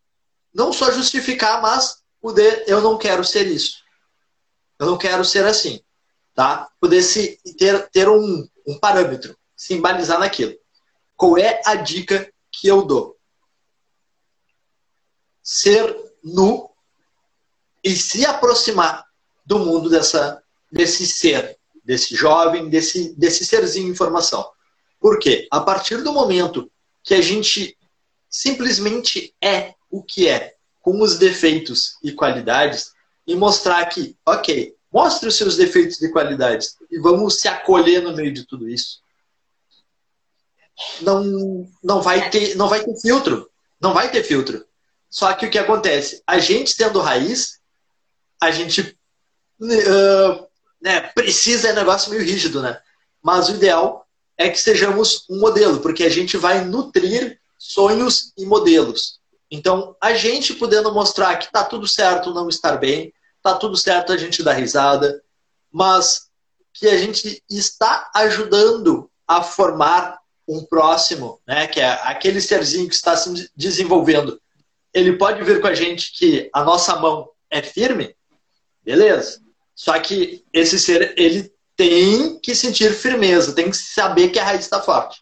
não 0.53 0.73
só 0.73 0.91
justificar, 0.91 1.61
mas 1.61 1.97
poder, 2.21 2.63
eu 2.67 2.81
não 2.81 2.97
quero 2.97 3.23
ser 3.23 3.47
isso. 3.47 3.84
Eu 4.79 4.87
não 4.87 4.97
quero 4.97 5.23
ser 5.23 5.45
assim. 5.45 5.81
Tá? 6.33 6.69
Poder 6.79 7.01
se, 7.01 7.39
ter, 7.57 7.89
ter 7.89 8.09
um, 8.09 8.47
um 8.67 8.77
parâmetro, 8.77 9.37
se 9.55 9.73
embalizar 9.73 10.19
naquilo. 10.19 10.53
Qual 11.15 11.37
é 11.37 11.61
a 11.65 11.75
dica 11.75 12.31
que 12.51 12.67
eu 12.67 12.83
dou? 12.83 13.17
Ser 15.41 15.95
nu 16.23 16.69
e 17.83 17.95
se 17.95 18.25
aproximar 18.25 19.05
do 19.45 19.59
mundo 19.59 19.89
dessa, 19.89 20.43
desse 20.71 21.05
ser, 21.05 21.57
desse 21.83 22.15
jovem, 22.15 22.67
desse, 22.67 23.15
desse 23.15 23.45
serzinho 23.45 23.89
em 23.89 23.95
formação. 23.95 24.49
Por 24.99 25.19
quê? 25.19 25.47
A 25.51 25.61
partir 25.61 26.01
do 26.01 26.11
momento 26.11 26.69
que 27.03 27.13
a 27.13 27.21
gente 27.21 27.77
simplesmente 28.27 29.33
é 29.41 29.75
o 29.89 30.03
que 30.03 30.27
é, 30.27 30.55
com 30.81 30.99
os 31.01 31.17
defeitos 31.17 31.97
e 32.03 32.11
qualidades, 32.11 32.91
e 33.27 33.35
mostrar 33.35 33.85
que, 33.85 34.15
ok, 34.25 34.75
mostre 34.91 35.27
os 35.27 35.35
seus 35.35 35.57
defeitos 35.57 36.01
e 36.01 36.11
qualidades 36.11 36.77
e 36.89 36.99
vamos 36.99 37.39
se 37.39 37.47
acolher 37.47 38.01
no 38.01 38.15
meio 38.15 38.33
de 38.33 38.45
tudo 38.45 38.69
isso. 38.69 39.01
Não, 41.01 41.67
não 41.83 42.01
vai 42.01 42.29
ter, 42.29 42.55
não 42.55 42.67
vai 42.67 42.83
ter 42.83 42.95
filtro, 43.01 43.49
não 43.79 43.93
vai 43.93 44.11
ter 44.11 44.23
filtro. 44.23 44.65
Só 45.09 45.33
que 45.33 45.45
o 45.45 45.49
que 45.49 45.57
acontece, 45.57 46.21
a 46.27 46.39
gente 46.39 46.71
sendo 46.71 46.99
raiz, 46.99 47.59
a 48.41 48.51
gente 48.51 48.97
uh, 49.61 50.47
né, 50.81 51.01
precisa 51.15 51.69
é 51.69 51.71
um 51.71 51.75
negócio 51.75 52.11
meio 52.11 52.23
rígido, 52.23 52.61
né? 52.61 52.79
Mas 53.21 53.49
o 53.49 53.55
ideal 53.55 54.05
é 54.37 54.49
que 54.49 54.59
sejamos 54.59 55.25
um 55.29 55.39
modelo, 55.39 55.79
porque 55.79 56.03
a 56.03 56.09
gente 56.09 56.37
vai 56.37 56.63
nutrir 56.63 57.39
sonhos 57.57 58.33
e 58.37 58.45
modelos. 58.45 59.19
Então, 59.49 59.95
a 60.01 60.13
gente 60.13 60.53
podendo 60.53 60.93
mostrar 60.93 61.37
que 61.37 61.51
tá 61.51 61.63
tudo 61.63 61.87
certo 61.87 62.33
não 62.33 62.49
estar 62.49 62.77
bem, 62.77 63.13
tá 63.45 63.53
tudo 63.53 63.77
certo 63.77 64.11
a 64.11 64.17
gente 64.17 64.41
dar 64.41 64.53
risada, 64.53 65.21
mas 65.71 66.31
que 66.73 66.87
a 66.87 66.97
gente 66.97 67.43
está 67.47 68.09
ajudando 68.15 69.07
a 69.27 69.43
formar 69.43 70.17
um 70.47 70.65
próximo, 70.65 71.39
né, 71.47 71.67
que 71.67 71.79
é 71.79 71.91
aquele 72.03 72.41
serzinho 72.41 72.89
que 72.89 72.95
está 72.95 73.15
se 73.15 73.51
desenvolvendo. 73.55 74.41
Ele 74.91 75.15
pode 75.15 75.43
vir 75.43 75.61
com 75.61 75.67
a 75.67 75.75
gente 75.75 76.11
que 76.13 76.49
a 76.51 76.63
nossa 76.63 76.95
mão 76.95 77.29
é 77.51 77.61
firme, 77.61 78.15
beleza? 78.83 79.39
Só 79.75 79.99
que 79.99 80.43
esse 80.51 80.79
ser, 80.79 81.13
ele 81.15 81.53
tem 81.75 82.39
que 82.39 82.55
sentir 82.55 82.95
firmeza, 82.95 83.53
tem 83.53 83.69
que 83.69 83.77
saber 83.77 84.29
que 84.29 84.39
a 84.39 84.43
raiz 84.43 84.61
está 84.61 84.81
forte. 84.81 85.21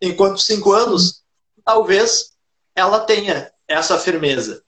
Enquanto 0.00 0.40
cinco 0.40 0.72
anos, 0.72 1.22
talvez 1.62 2.30
ela 2.74 3.00
tenha 3.00 3.52
essa 3.66 3.98
firmeza. 3.98 4.62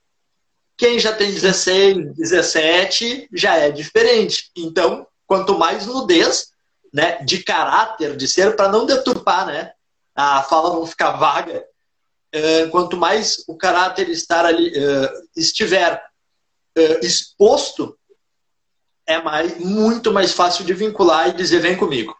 Quem 0.80 0.98
já 0.98 1.12
tem 1.12 1.30
16, 1.30 2.16
17, 2.16 3.28
já 3.34 3.54
é 3.54 3.70
diferente. 3.70 4.50
Então, 4.56 5.06
quanto 5.26 5.58
mais 5.58 5.84
nudez, 5.84 6.52
né, 6.90 7.22
de 7.22 7.42
caráter, 7.42 8.16
de 8.16 8.26
ser, 8.26 8.56
para 8.56 8.70
não 8.70 8.86
deturpar, 8.86 9.44
né, 9.44 9.72
a 10.14 10.42
fala 10.42 10.72
não 10.72 10.86
ficar 10.86 11.10
vaga, 11.18 11.62
uh, 12.34 12.70
quanto 12.70 12.96
mais 12.96 13.44
o 13.46 13.58
caráter 13.58 14.08
estar 14.08 14.46
ali, 14.46 14.70
uh, 14.70 15.08
estiver 15.36 16.02
uh, 16.78 17.04
exposto, 17.04 17.94
é 19.06 19.20
mais, 19.20 19.58
muito 19.58 20.10
mais 20.10 20.32
fácil 20.32 20.64
de 20.64 20.72
vincular 20.72 21.28
e 21.28 21.34
dizer 21.34 21.60
vem 21.60 21.76
comigo. 21.76 22.16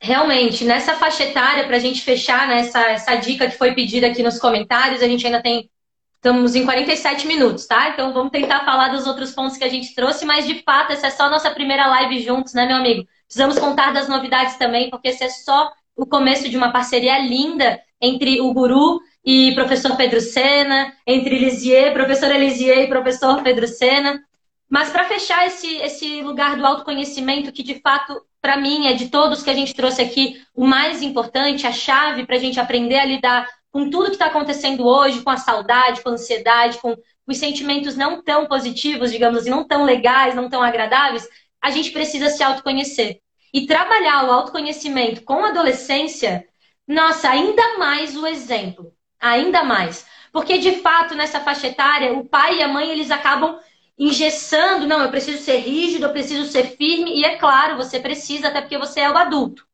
Realmente, 0.00 0.64
nessa 0.64 0.96
faixa 0.96 1.22
etária, 1.22 1.68
para 1.68 1.76
a 1.76 1.80
gente 1.80 2.02
fechar 2.02 2.48
né, 2.48 2.62
essa, 2.62 2.80
essa 2.80 3.14
dica 3.14 3.48
que 3.48 3.56
foi 3.56 3.76
pedida 3.76 4.08
aqui 4.08 4.24
nos 4.24 4.40
comentários, 4.40 5.00
a 5.00 5.06
gente 5.06 5.24
ainda 5.24 5.40
tem. 5.40 5.70
Estamos 6.18 6.56
em 6.56 6.64
47 6.64 7.28
minutos, 7.28 7.64
tá? 7.64 7.90
Então 7.90 8.12
vamos 8.12 8.32
tentar 8.32 8.64
falar 8.64 8.88
dos 8.88 9.06
outros 9.06 9.30
pontos 9.30 9.56
que 9.56 9.62
a 9.62 9.68
gente 9.68 9.94
trouxe, 9.94 10.26
mas 10.26 10.48
de 10.48 10.62
fato, 10.64 10.92
essa 10.92 11.06
é 11.06 11.10
só 11.10 11.24
a 11.24 11.30
nossa 11.30 11.48
primeira 11.48 11.86
live 11.86 12.20
juntos, 12.20 12.52
né, 12.54 12.66
meu 12.66 12.76
amigo? 12.76 13.06
Precisamos 13.24 13.56
contar 13.56 13.92
das 13.92 14.08
novidades 14.08 14.56
também, 14.56 14.90
porque 14.90 15.08
esse 15.08 15.22
é 15.22 15.30
só 15.30 15.70
o 15.94 16.04
começo 16.04 16.48
de 16.48 16.56
uma 16.56 16.72
parceria 16.72 17.16
linda 17.20 17.80
entre 18.00 18.40
o 18.40 18.52
Guru 18.52 19.00
e 19.24 19.54
professor 19.54 19.96
Pedro 19.96 20.20
Sena, 20.20 20.92
entre 21.06 21.38
Lisier, 21.38 21.92
professor 21.92 22.32
Elisier 22.32 22.78
e 22.80 22.88
professor 22.88 23.40
Pedro 23.42 23.68
Sena. 23.68 24.20
Mas 24.68 24.90
para 24.90 25.04
fechar 25.04 25.46
esse, 25.46 25.76
esse 25.76 26.20
lugar 26.22 26.56
do 26.56 26.66
autoconhecimento, 26.66 27.52
que 27.52 27.62
de 27.62 27.80
fato, 27.80 28.20
para 28.42 28.56
mim, 28.56 28.88
é 28.88 28.92
de 28.92 29.08
todos 29.08 29.42
que 29.42 29.50
a 29.50 29.54
gente 29.54 29.72
trouxe 29.72 30.02
aqui, 30.02 30.42
o 30.52 30.66
mais 30.66 31.00
importante, 31.00 31.64
a 31.64 31.72
chave 31.72 32.26
para 32.26 32.34
a 32.36 32.40
gente 32.40 32.58
aprender 32.58 32.98
a 32.98 33.04
lidar 33.04 33.48
com 33.70 33.90
tudo 33.90 34.06
que 34.06 34.12
está 34.12 34.26
acontecendo 34.26 34.86
hoje, 34.86 35.22
com 35.22 35.30
a 35.30 35.36
saudade, 35.36 36.02
com 36.02 36.10
a 36.10 36.12
ansiedade, 36.12 36.78
com 36.78 36.96
os 37.26 37.36
sentimentos 37.36 37.96
não 37.96 38.22
tão 38.22 38.46
positivos, 38.46 39.10
digamos 39.10 39.40
assim, 39.40 39.50
não 39.50 39.66
tão 39.66 39.84
legais, 39.84 40.34
não 40.34 40.48
tão 40.48 40.62
agradáveis, 40.62 41.28
a 41.60 41.70
gente 41.70 41.90
precisa 41.90 42.30
se 42.30 42.42
autoconhecer. 42.42 43.20
E 43.52 43.66
trabalhar 43.66 44.24
o 44.24 44.32
autoconhecimento 44.32 45.22
com 45.22 45.44
a 45.44 45.48
adolescência, 45.48 46.44
nossa, 46.86 47.30
ainda 47.30 47.78
mais 47.78 48.16
o 48.16 48.26
exemplo. 48.26 48.92
Ainda 49.20 49.62
mais. 49.64 50.06
Porque, 50.32 50.58
de 50.58 50.76
fato, 50.80 51.14
nessa 51.14 51.40
faixa 51.40 51.66
etária, 51.66 52.12
o 52.12 52.24
pai 52.24 52.58
e 52.58 52.62
a 52.62 52.68
mãe, 52.68 52.90
eles 52.90 53.10
acabam 53.10 53.58
engessando, 53.98 54.86
não, 54.86 55.02
eu 55.02 55.10
preciso 55.10 55.42
ser 55.42 55.58
rígido, 55.58 56.06
eu 56.06 56.12
preciso 56.12 56.50
ser 56.50 56.76
firme, 56.76 57.18
e 57.18 57.24
é 57.24 57.36
claro, 57.36 57.76
você 57.76 57.98
precisa, 57.98 58.48
até 58.48 58.60
porque 58.60 58.78
você 58.78 59.00
é 59.00 59.10
o 59.10 59.16
adulto. 59.16 59.67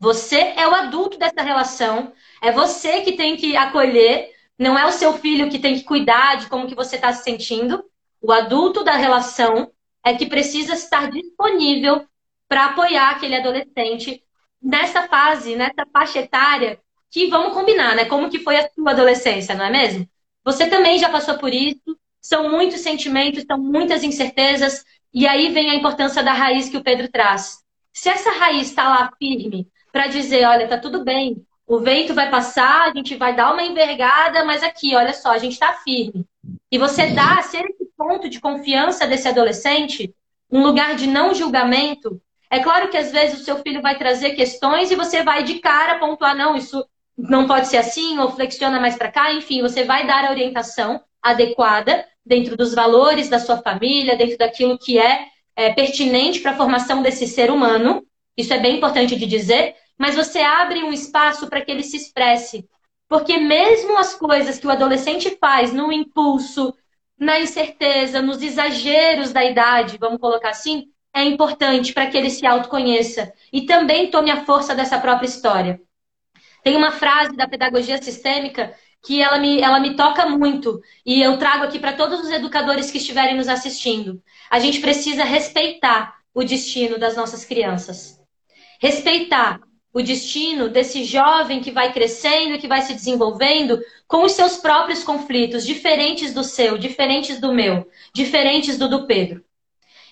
Você 0.00 0.54
é 0.56 0.66
o 0.68 0.74
adulto 0.74 1.18
dessa 1.18 1.42
relação, 1.42 2.12
é 2.40 2.52
você 2.52 3.00
que 3.00 3.12
tem 3.12 3.36
que 3.36 3.56
acolher, 3.56 4.30
não 4.58 4.78
é 4.78 4.86
o 4.86 4.92
seu 4.92 5.14
filho 5.14 5.50
que 5.50 5.58
tem 5.58 5.74
que 5.74 5.84
cuidar 5.84 6.36
de 6.36 6.48
como 6.48 6.68
que 6.68 6.74
você 6.74 6.96
está 6.96 7.12
se 7.12 7.24
sentindo. 7.24 7.84
O 8.20 8.32
adulto 8.32 8.84
da 8.84 8.96
relação 8.96 9.72
é 10.04 10.14
que 10.14 10.26
precisa 10.26 10.74
estar 10.74 11.10
disponível 11.10 12.06
para 12.48 12.66
apoiar 12.66 13.10
aquele 13.10 13.36
adolescente 13.36 14.22
nessa 14.62 15.08
fase, 15.08 15.56
nessa 15.56 15.84
faixa 15.92 16.20
etária, 16.20 16.80
que 17.10 17.26
vamos 17.26 17.52
combinar, 17.52 17.96
né? 17.96 18.04
Como 18.04 18.30
que 18.30 18.38
foi 18.38 18.56
a 18.56 18.70
sua 18.70 18.92
adolescência, 18.92 19.54
não 19.54 19.64
é 19.64 19.70
mesmo? 19.70 20.08
Você 20.44 20.68
também 20.68 20.98
já 20.98 21.08
passou 21.08 21.38
por 21.38 21.52
isso, 21.52 21.98
são 22.20 22.50
muitos 22.50 22.80
sentimentos, 22.80 23.44
são 23.46 23.58
muitas 23.58 24.04
incertezas, 24.04 24.84
e 25.12 25.26
aí 25.26 25.52
vem 25.52 25.70
a 25.70 25.74
importância 25.74 26.22
da 26.22 26.32
raiz 26.32 26.68
que 26.68 26.76
o 26.76 26.82
Pedro 26.84 27.08
traz. 27.08 27.58
Se 27.92 28.08
essa 28.08 28.30
raiz 28.30 28.68
está 28.68 28.88
lá 28.88 29.10
firme 29.18 29.68
para 29.92 30.06
dizer, 30.06 30.46
olha, 30.46 30.68
tá 30.68 30.78
tudo 30.78 31.04
bem, 31.04 31.44
o 31.66 31.78
vento 31.78 32.14
vai 32.14 32.30
passar, 32.30 32.88
a 32.88 32.92
gente 32.94 33.16
vai 33.16 33.34
dar 33.34 33.52
uma 33.52 33.62
envergada, 33.62 34.44
mas 34.44 34.62
aqui, 34.62 34.96
olha 34.96 35.12
só, 35.12 35.32
a 35.32 35.38
gente 35.38 35.52
está 35.52 35.74
firme. 35.74 36.24
E 36.70 36.78
você 36.78 37.08
dá, 37.08 37.42
ser 37.42 37.64
esse 37.64 37.90
ponto 37.96 38.28
de 38.28 38.40
confiança 38.40 39.06
desse 39.06 39.28
adolescente, 39.28 40.14
um 40.50 40.62
lugar 40.62 40.94
de 40.94 41.06
não 41.06 41.34
julgamento. 41.34 42.20
É 42.50 42.60
claro 42.60 42.88
que 42.88 42.96
às 42.96 43.12
vezes 43.12 43.40
o 43.40 43.44
seu 43.44 43.58
filho 43.58 43.82
vai 43.82 43.98
trazer 43.98 44.30
questões 44.30 44.90
e 44.90 44.96
você 44.96 45.22
vai 45.22 45.42
de 45.42 45.58
cara 45.58 45.98
pontuar, 45.98 46.34
não, 46.34 46.56
isso 46.56 46.86
não 47.16 47.46
pode 47.46 47.68
ser 47.68 47.78
assim, 47.78 48.18
ou 48.18 48.30
flexiona 48.30 48.80
mais 48.80 48.96
para 48.96 49.10
cá, 49.10 49.32
enfim, 49.32 49.60
você 49.60 49.84
vai 49.84 50.06
dar 50.06 50.24
a 50.24 50.30
orientação, 50.30 51.02
adequada 51.20 52.06
dentro 52.24 52.56
dos 52.56 52.74
valores 52.74 53.28
da 53.28 53.38
sua 53.38 53.58
família, 53.58 54.16
dentro 54.16 54.38
daquilo 54.38 54.78
que 54.78 54.98
é, 54.98 55.26
é 55.56 55.72
pertinente 55.72 56.40
para 56.40 56.52
a 56.52 56.56
formação 56.56 57.02
desse 57.02 57.26
ser 57.26 57.50
humano. 57.50 58.06
Isso 58.38 58.54
é 58.54 58.58
bem 58.60 58.76
importante 58.76 59.16
de 59.16 59.26
dizer, 59.26 59.74
mas 59.98 60.14
você 60.14 60.38
abre 60.38 60.84
um 60.84 60.92
espaço 60.92 61.48
para 61.48 61.60
que 61.60 61.72
ele 61.72 61.82
se 61.82 61.96
expresse. 61.96 62.68
Porque 63.08 63.36
mesmo 63.36 63.98
as 63.98 64.14
coisas 64.14 64.60
que 64.60 64.66
o 64.66 64.70
adolescente 64.70 65.36
faz 65.40 65.72
no 65.72 65.90
impulso, 65.90 66.72
na 67.18 67.40
incerteza, 67.40 68.22
nos 68.22 68.40
exageros 68.40 69.32
da 69.32 69.44
idade, 69.44 69.98
vamos 69.98 70.20
colocar 70.20 70.50
assim, 70.50 70.86
é 71.12 71.24
importante 71.24 71.92
para 71.92 72.06
que 72.06 72.16
ele 72.16 72.30
se 72.30 72.46
autoconheça 72.46 73.32
e 73.52 73.62
também 73.62 74.08
tome 74.08 74.30
a 74.30 74.44
força 74.44 74.72
dessa 74.72 75.00
própria 75.00 75.26
história. 75.26 75.80
Tem 76.62 76.76
uma 76.76 76.92
frase 76.92 77.34
da 77.34 77.48
pedagogia 77.48 78.00
sistêmica 78.00 78.72
que 79.02 79.20
ela 79.20 79.38
me, 79.38 79.60
ela 79.60 79.80
me 79.80 79.96
toca 79.96 80.26
muito 80.26 80.80
e 81.04 81.20
eu 81.20 81.38
trago 81.38 81.64
aqui 81.64 81.80
para 81.80 81.92
todos 81.92 82.20
os 82.20 82.30
educadores 82.30 82.88
que 82.88 82.98
estiverem 82.98 83.36
nos 83.36 83.48
assistindo. 83.48 84.22
A 84.48 84.60
gente 84.60 84.80
precisa 84.80 85.24
respeitar 85.24 86.18
o 86.32 86.44
destino 86.44 86.98
das 86.98 87.16
nossas 87.16 87.44
crianças. 87.44 88.17
Respeitar 88.78 89.60
o 89.92 90.02
destino 90.02 90.68
desse 90.68 91.04
jovem 91.04 91.60
que 91.60 91.70
vai 91.70 91.92
crescendo, 91.92 92.58
que 92.58 92.68
vai 92.68 92.82
se 92.82 92.94
desenvolvendo 92.94 93.80
com 94.06 94.24
os 94.24 94.32
seus 94.32 94.56
próprios 94.56 95.02
conflitos, 95.02 95.66
diferentes 95.66 96.32
do 96.32 96.44
seu, 96.44 96.78
diferentes 96.78 97.40
do 97.40 97.52
meu, 97.52 97.88
diferentes 98.14 98.78
do 98.78 98.88
do 98.88 99.06
Pedro. 99.06 99.42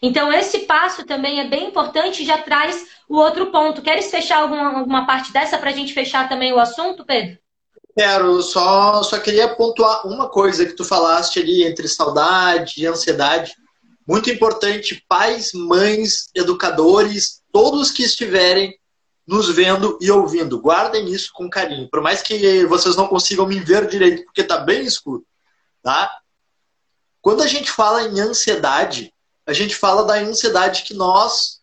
Então, 0.02 0.32
esse 0.32 0.60
passo 0.60 1.04
também 1.04 1.40
é 1.40 1.48
bem 1.48 1.68
importante 1.68 2.22
e 2.22 2.26
já 2.26 2.38
traz 2.38 2.86
o 3.08 3.16
outro 3.16 3.50
ponto. 3.50 3.82
Queres 3.82 4.10
fechar 4.10 4.42
alguma, 4.42 4.78
alguma 4.78 5.06
parte 5.06 5.32
dessa 5.32 5.56
para 5.56 5.70
a 5.70 5.72
gente 5.72 5.94
fechar 5.94 6.28
também 6.28 6.52
o 6.52 6.58
assunto, 6.58 7.04
Pedro? 7.04 7.38
Quero, 7.96 8.42
só, 8.42 9.02
só 9.02 9.18
queria 9.18 9.48
pontuar 9.54 10.06
uma 10.06 10.28
coisa 10.28 10.66
que 10.66 10.74
tu 10.74 10.84
falaste 10.84 11.38
ali 11.38 11.64
entre 11.64 11.88
saudade 11.88 12.74
e 12.76 12.86
ansiedade. 12.86 13.54
Muito 14.06 14.30
importante, 14.30 15.02
pais, 15.08 15.52
mães, 15.54 16.28
educadores, 16.34 17.40
todos 17.57 17.90
que 17.90 18.02
estiverem 18.02 18.78
nos 19.26 19.48
vendo 19.48 19.98
e 19.98 20.11
ouvindo, 20.11 20.61
guardem 20.61 21.09
isso 21.09 21.30
com 21.32 21.48
carinho. 21.48 21.88
Por 21.88 22.02
mais 22.02 22.20
que 22.20 22.66
vocês 22.66 22.96
não 22.96 23.09
consigam 23.09 23.46
me 23.46 23.59
ver 23.59 23.88
direito, 23.88 24.26
porque 24.26 24.42
está 24.42 24.59
bem 24.59 24.82
escuro, 24.82 25.26
tá? 25.82 26.11
Quando 27.22 27.42
a 27.42 27.46
gente 27.46 27.70
fala 27.70 28.02
em 28.02 28.20
ansiedade, 28.20 29.11
a 29.46 29.54
gente 29.54 29.74
fala 29.74 30.04
da 30.04 30.16
ansiedade 30.16 30.82
que 30.82 30.92
nós 30.92 31.62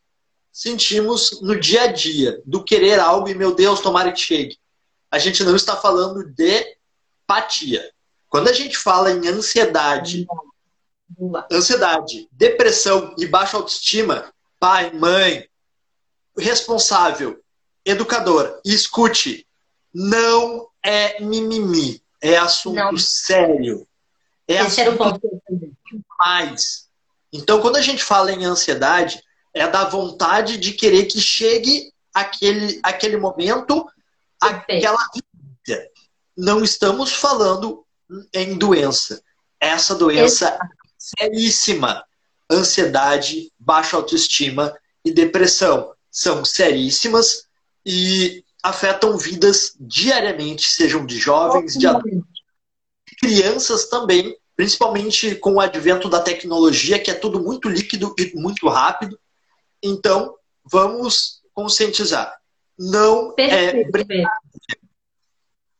sentimos 0.51 1.39
no 1.43 1.59
dia 1.59 1.83
a 1.83 1.87
dia, 1.87 2.41
do 2.43 2.63
querer 2.63 2.99
algo 2.99 3.29
e, 3.29 3.35
meu 3.35 3.53
Deus, 3.53 3.79
tomara 3.79 4.11
que 4.11 4.19
chegue. 4.19 4.57
A 5.11 5.19
gente 5.19 5.43
não 5.43 5.55
está 5.55 5.75
falando 5.75 6.23
de 6.23 6.75
apatia. 7.27 7.87
Quando 8.29 8.47
a 8.47 8.53
gente 8.53 8.79
fala 8.79 9.11
em 9.11 9.27
ansiedade, 9.27 10.25
ansiedade, 11.51 12.27
depressão 12.31 13.13
e 13.15 13.27
baixa 13.27 13.57
autoestima, 13.57 14.33
pai, 14.59 14.91
mãe, 14.91 15.47
responsável, 16.38 17.39
educador, 17.86 18.59
escute, 18.65 19.47
não 19.93 20.67
é 20.84 21.21
mimimi, 21.21 22.01
é 22.21 22.38
assunto 22.38 22.75
não. 22.75 22.97
sério. 22.97 23.88
É 24.47 24.61
Esse 24.61 24.81
assunto 24.81 25.21
mais. 26.19 26.88
Então, 27.31 27.61
quando 27.61 27.77
a 27.77 27.81
gente 27.81 28.03
fala 28.03 28.31
em 28.31 28.45
ansiedade, 28.45 29.23
é 29.53 29.67
da 29.67 29.86
vontade 29.86 30.57
de 30.57 30.73
querer 30.73 31.05
que 31.05 31.21
chegue 31.21 31.93
aquele, 32.13 32.79
aquele 32.84 33.17
momento, 33.17 33.88
aquela 34.39 34.99
vida. 35.13 35.89
Não 36.36 36.63
estamos 36.63 37.13
falando 37.13 37.86
em 38.34 38.57
doença. 38.57 39.23
Essa 39.59 39.95
doença 39.95 40.47
Exato. 40.47 40.63
é 40.63 40.67
seríssima. 40.97 42.03
Ansiedade, 42.51 43.51
baixa 43.57 43.95
autoestima 43.95 44.75
e 45.05 45.11
depressão 45.11 45.93
são 46.14 46.45
seríssimas 46.45 47.47
e 47.84 48.45
afetam 48.61 49.18
vidas 49.18 49.76
diariamente, 49.80 50.68
sejam 50.68 51.03
de 51.05 51.18
jovens, 51.18 51.74
de 51.74 51.88
adultos, 51.88 52.22
crianças 53.20 53.89
também, 53.89 54.38
principalmente 54.55 55.36
com 55.36 55.55
o 55.55 55.59
advento 55.59 56.07
da 56.07 56.22
tecnologia, 56.22 56.99
que 56.99 57.09
é 57.09 57.16
tudo 57.16 57.41
muito 57.41 57.68
líquido 57.68 58.14
e 58.18 58.32
muito 58.36 58.70
rápido. 58.70 59.20
Então, 59.82 60.36
vamos 60.64 61.41
conscientizar. 61.51 62.38
Não 62.78 63.32
é 63.32 63.47
Perfeito, 63.47 63.97
é 63.97 64.03
Pedro. 64.03 64.30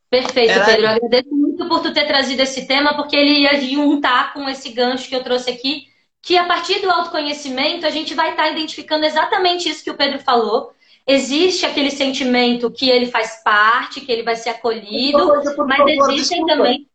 Perfeito, 0.10 0.52
Era... 0.52 0.66
Pedro. 0.66 0.82
Eu 0.82 0.90
agradeço 0.90 1.36
muito 1.36 1.68
por 1.70 1.82
tu 1.82 1.94
ter 1.94 2.08
trazido 2.08 2.42
esse 2.42 2.68
tema, 2.68 2.96
porque 2.96 3.16
ele 3.16 3.42
ia 3.42 3.62
juntar 3.62 4.34
com 4.34 4.50
esse 4.50 4.70
gancho 4.72 5.08
que 5.08 5.16
eu 5.16 5.24
trouxe 5.24 5.50
aqui, 5.50 5.88
que 6.24 6.38
a 6.38 6.46
partir 6.46 6.80
do 6.80 6.90
autoconhecimento 6.90 7.86
a 7.86 7.90
gente 7.90 8.14
vai 8.16 8.32
estar 8.32 8.50
identificando 8.50 9.06
exatamente 9.06 9.70
isso 9.70 9.84
que 9.84 9.92
o 9.92 9.98
Pedro 9.98 10.20
falou. 10.20 10.74
Existe 11.06 11.66
aquele 11.66 11.92
sentimento 11.92 12.72
que 12.72 12.90
ele 12.90 13.12
faz 13.12 13.44
parte, 13.44 14.00
que 14.00 14.10
ele 14.10 14.24
vai 14.24 14.38
ser 14.38 14.52
acolhido, 14.52 15.28
mas 15.68 15.78
favor, 15.78 15.90
existem 15.90 16.40
desculpa. 16.40 16.48
também 16.48 16.90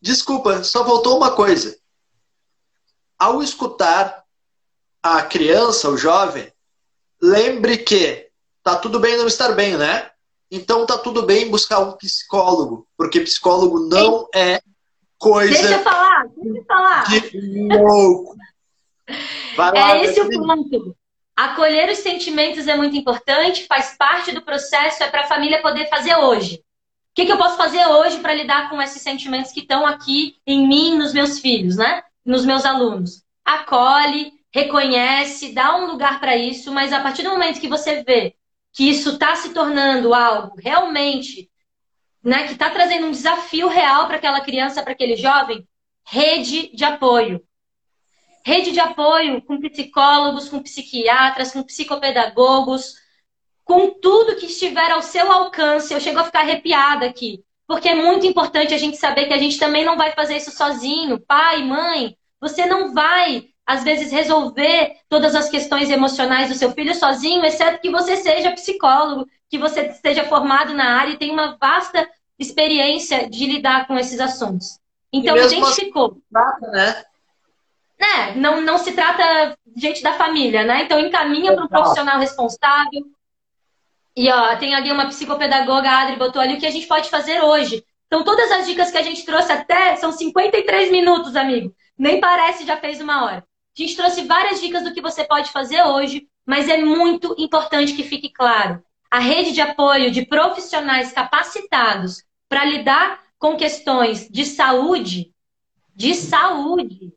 Desculpa, 0.00 0.64
só 0.64 0.82
voltou 0.82 1.16
uma 1.16 1.30
coisa. 1.30 1.78
Ao 3.16 3.40
escutar 3.40 4.24
a 5.00 5.22
criança, 5.22 5.88
o 5.88 5.96
jovem, 5.96 6.52
lembre 7.22 7.78
que 7.78 8.28
tá 8.64 8.74
tudo 8.74 8.98
bem 8.98 9.16
não 9.16 9.28
estar 9.28 9.52
bem, 9.52 9.76
né? 9.76 10.10
Então 10.50 10.84
tá 10.84 10.98
tudo 10.98 11.22
bem 11.22 11.48
buscar 11.48 11.78
um 11.78 11.92
psicólogo, 11.92 12.88
porque 12.96 13.20
psicólogo 13.20 13.78
não 13.88 14.28
é 14.34 14.60
coisa. 15.16 15.52
Deixa 15.52 15.74
eu 15.74 15.82
falar, 15.84 16.11
eu 16.24 16.64
falar. 16.64 17.04
De 17.08 17.76
louco. 17.76 18.36
Vai 19.56 19.72
lá, 19.72 19.96
é 19.96 20.04
esse 20.04 20.20
o 20.20 20.28
ponto. 20.28 20.96
Acolher 21.36 21.90
os 21.90 21.98
sentimentos 21.98 22.68
é 22.68 22.76
muito 22.76 22.96
importante, 22.96 23.66
faz 23.66 23.96
parte 23.96 24.32
do 24.32 24.42
processo, 24.42 25.02
é 25.02 25.10
para 25.10 25.22
a 25.22 25.26
família 25.26 25.62
poder 25.62 25.88
fazer 25.88 26.14
hoje. 26.16 26.56
O 26.56 27.14
que, 27.14 27.26
que 27.26 27.32
eu 27.32 27.38
posso 27.38 27.56
fazer 27.56 27.84
hoje 27.86 28.20
para 28.20 28.34
lidar 28.34 28.70
com 28.70 28.80
esses 28.80 29.02
sentimentos 29.02 29.52
que 29.52 29.60
estão 29.60 29.86
aqui 29.86 30.36
em 30.46 30.66
mim, 30.66 30.96
nos 30.96 31.12
meus 31.12 31.40
filhos, 31.40 31.76
né? 31.76 32.02
Nos 32.24 32.44
meus 32.44 32.64
alunos. 32.64 33.22
Acolhe, 33.44 34.32
reconhece, 34.52 35.52
dá 35.52 35.76
um 35.76 35.86
lugar 35.86 36.20
para 36.20 36.36
isso, 36.36 36.70
mas 36.72 36.92
a 36.92 37.00
partir 37.00 37.22
do 37.22 37.30
momento 37.30 37.60
que 37.60 37.68
você 37.68 38.02
vê 38.02 38.36
que 38.72 38.88
isso 38.88 39.10
está 39.10 39.34
se 39.36 39.50
tornando 39.50 40.14
algo 40.14 40.56
realmente, 40.58 41.50
né, 42.24 42.46
que 42.46 42.52
está 42.52 42.70
trazendo 42.70 43.06
um 43.06 43.10
desafio 43.10 43.68
real 43.68 44.06
para 44.06 44.16
aquela 44.16 44.40
criança, 44.40 44.82
para 44.82 44.92
aquele 44.92 45.16
jovem, 45.16 45.66
rede 46.04 46.74
de 46.74 46.84
apoio. 46.84 47.42
Rede 48.44 48.72
de 48.72 48.80
apoio 48.80 49.40
com 49.42 49.60
psicólogos, 49.60 50.48
com 50.48 50.62
psiquiatras, 50.62 51.52
com 51.52 51.62
psicopedagogos, 51.62 52.94
com 53.64 53.90
tudo 53.90 54.36
que 54.36 54.46
estiver 54.46 54.90
ao 54.90 55.02
seu 55.02 55.30
alcance. 55.30 55.94
Eu 55.94 56.00
chego 56.00 56.18
a 56.18 56.24
ficar 56.24 56.40
arrepiada 56.40 57.06
aqui, 57.06 57.44
porque 57.66 57.88
é 57.88 57.94
muito 57.94 58.26
importante 58.26 58.74
a 58.74 58.78
gente 58.78 58.96
saber 58.96 59.26
que 59.26 59.34
a 59.34 59.38
gente 59.38 59.58
também 59.58 59.84
não 59.84 59.96
vai 59.96 60.12
fazer 60.12 60.36
isso 60.36 60.50
sozinho. 60.50 61.20
Pai, 61.20 61.62
mãe, 61.62 62.16
você 62.40 62.66
não 62.66 62.92
vai, 62.92 63.44
às 63.64 63.84
vezes, 63.84 64.10
resolver 64.10 64.96
todas 65.08 65.36
as 65.36 65.48
questões 65.48 65.88
emocionais 65.88 66.48
do 66.48 66.56
seu 66.56 66.72
filho 66.72 66.94
sozinho, 66.94 67.44
exceto 67.44 67.80
que 67.80 67.90
você 67.90 68.16
seja 68.16 68.50
psicólogo, 68.50 69.26
que 69.48 69.58
você 69.58 69.82
esteja 69.82 70.24
formado 70.24 70.74
na 70.74 70.98
área 70.98 71.12
e 71.12 71.18
tenha 71.18 71.32
uma 71.32 71.56
vasta 71.60 72.08
experiência 72.38 73.30
de 73.30 73.46
lidar 73.46 73.86
com 73.86 73.96
esses 73.96 74.18
assuntos. 74.18 74.81
Então, 75.12 75.36
identificou. 75.36 76.18
Assim, 76.34 76.70
né? 76.70 77.04
É, 77.98 78.34
não, 78.34 78.60
não 78.60 78.78
se 78.78 78.92
trata 78.92 79.56
gente 79.76 80.02
da 80.02 80.14
família, 80.14 80.64
né? 80.64 80.82
Então 80.82 80.98
encaminha 80.98 81.54
para 81.54 81.64
um 81.64 81.68
profissional 81.68 82.18
responsável, 82.18 83.02
e 84.14 84.30
ó, 84.30 84.56
tem 84.56 84.74
ali 84.74 84.92
uma 84.92 85.06
psicopedagoga, 85.06 85.88
a 85.88 86.02
Adri 86.02 86.16
botou 86.16 86.40
ali 86.40 86.54
o 86.54 86.58
que 86.60 86.66
a 86.66 86.70
gente 86.70 86.86
pode 86.86 87.08
fazer 87.08 87.40
hoje. 87.42 87.84
Então, 88.06 88.22
todas 88.22 88.50
as 88.52 88.66
dicas 88.66 88.90
que 88.90 88.98
a 88.98 89.02
gente 89.02 89.24
trouxe 89.24 89.50
até 89.50 89.96
são 89.96 90.12
53 90.12 90.90
minutos, 90.90 91.34
amigo. 91.34 91.74
Nem 91.98 92.20
parece 92.20 92.66
já 92.66 92.76
fez 92.76 93.00
uma 93.00 93.24
hora. 93.24 93.38
A 93.38 93.82
gente 93.82 93.96
trouxe 93.96 94.22
várias 94.24 94.60
dicas 94.60 94.84
do 94.84 94.92
que 94.92 95.00
você 95.00 95.24
pode 95.24 95.50
fazer 95.50 95.82
hoje, 95.82 96.28
mas 96.44 96.68
é 96.68 96.76
muito 96.76 97.34
importante 97.38 97.94
que 97.94 98.02
fique 98.02 98.28
claro. 98.28 98.82
A 99.10 99.18
rede 99.18 99.52
de 99.52 99.62
apoio 99.62 100.10
de 100.10 100.26
profissionais 100.26 101.10
capacitados 101.10 102.22
para 102.50 102.66
lidar 102.66 103.21
com 103.42 103.56
questões 103.56 104.28
de 104.30 104.44
saúde, 104.44 105.32
de 105.96 106.14
saúde, 106.14 107.12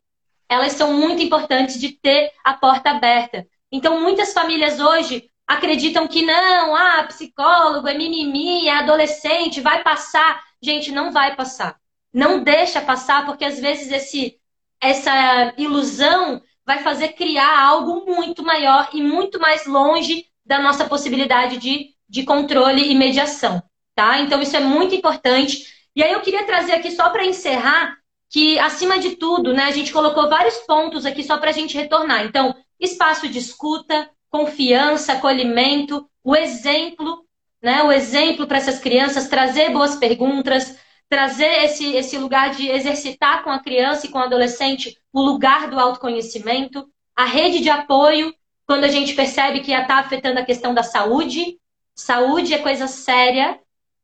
elas 0.48 0.72
são 0.72 0.92
muito 0.92 1.22
importantes 1.22 1.78
de 1.78 1.90
ter 1.90 2.32
a 2.42 2.52
porta 2.52 2.90
aberta. 2.90 3.46
Então, 3.70 4.00
muitas 4.00 4.32
famílias 4.32 4.80
hoje 4.80 5.30
acreditam 5.46 6.08
que 6.08 6.22
não, 6.22 6.74
ah, 6.74 7.04
psicólogo 7.04 7.86
é 7.86 7.96
mimimi, 7.96 8.66
é 8.66 8.72
adolescente, 8.72 9.60
vai 9.60 9.84
passar. 9.84 10.42
Gente, 10.60 10.90
não 10.90 11.12
vai 11.12 11.36
passar. 11.36 11.76
Não 12.12 12.42
deixa 12.42 12.80
passar, 12.80 13.24
porque 13.24 13.44
às 13.44 13.60
vezes 13.60 13.92
esse, 13.92 14.36
essa 14.80 15.54
ilusão 15.56 16.42
vai 16.66 16.82
fazer 16.82 17.10
criar 17.10 17.56
algo 17.56 18.04
muito 18.04 18.42
maior 18.42 18.88
e 18.92 19.00
muito 19.00 19.38
mais 19.38 19.64
longe 19.64 20.26
da 20.44 20.58
nossa 20.58 20.86
possibilidade 20.86 21.58
de, 21.58 21.90
de 22.08 22.24
controle 22.24 22.90
e 22.90 22.96
mediação, 22.96 23.62
tá? 23.94 24.18
Então 24.18 24.42
isso 24.42 24.56
é 24.56 24.60
muito 24.60 24.92
importante. 24.92 25.75
E 25.96 26.02
aí 26.02 26.12
eu 26.12 26.20
queria 26.20 26.44
trazer 26.44 26.72
aqui 26.72 26.90
só 26.90 27.08
para 27.08 27.24
encerrar 27.24 27.96
que 28.28 28.58
acima 28.58 28.98
de 28.98 29.16
tudo, 29.16 29.54
né, 29.54 29.64
a 29.64 29.70
gente 29.70 29.92
colocou 29.92 30.28
vários 30.28 30.56
pontos 30.58 31.06
aqui 31.06 31.24
só 31.24 31.38
para 31.38 31.48
a 31.48 31.52
gente 31.52 31.76
retornar. 31.76 32.26
Então, 32.26 32.54
espaço 32.78 33.26
de 33.28 33.38
escuta, 33.38 34.10
confiança, 34.28 35.14
acolhimento, 35.14 36.06
o 36.22 36.36
exemplo, 36.36 37.24
né? 37.62 37.82
O 37.82 37.90
exemplo 37.90 38.46
para 38.46 38.58
essas 38.58 38.78
crianças, 38.78 39.28
trazer 39.28 39.70
boas 39.70 39.96
perguntas, 39.96 40.78
trazer 41.08 41.64
esse, 41.64 41.94
esse 41.94 42.18
lugar 42.18 42.50
de 42.50 42.68
exercitar 42.68 43.42
com 43.42 43.50
a 43.50 43.60
criança 43.60 44.06
e 44.06 44.10
com 44.10 44.18
o 44.18 44.22
adolescente 44.22 44.98
o 45.12 45.22
lugar 45.22 45.70
do 45.70 45.78
autoconhecimento, 45.78 46.86
a 47.14 47.24
rede 47.24 47.60
de 47.60 47.70
apoio, 47.70 48.34
quando 48.66 48.84
a 48.84 48.88
gente 48.88 49.14
percebe 49.14 49.60
que 49.60 49.72
está 49.72 49.98
afetando 49.98 50.40
a 50.40 50.44
questão 50.44 50.74
da 50.74 50.82
saúde. 50.82 51.58
Saúde 51.94 52.52
é 52.52 52.58
coisa 52.58 52.86
séria 52.86 53.58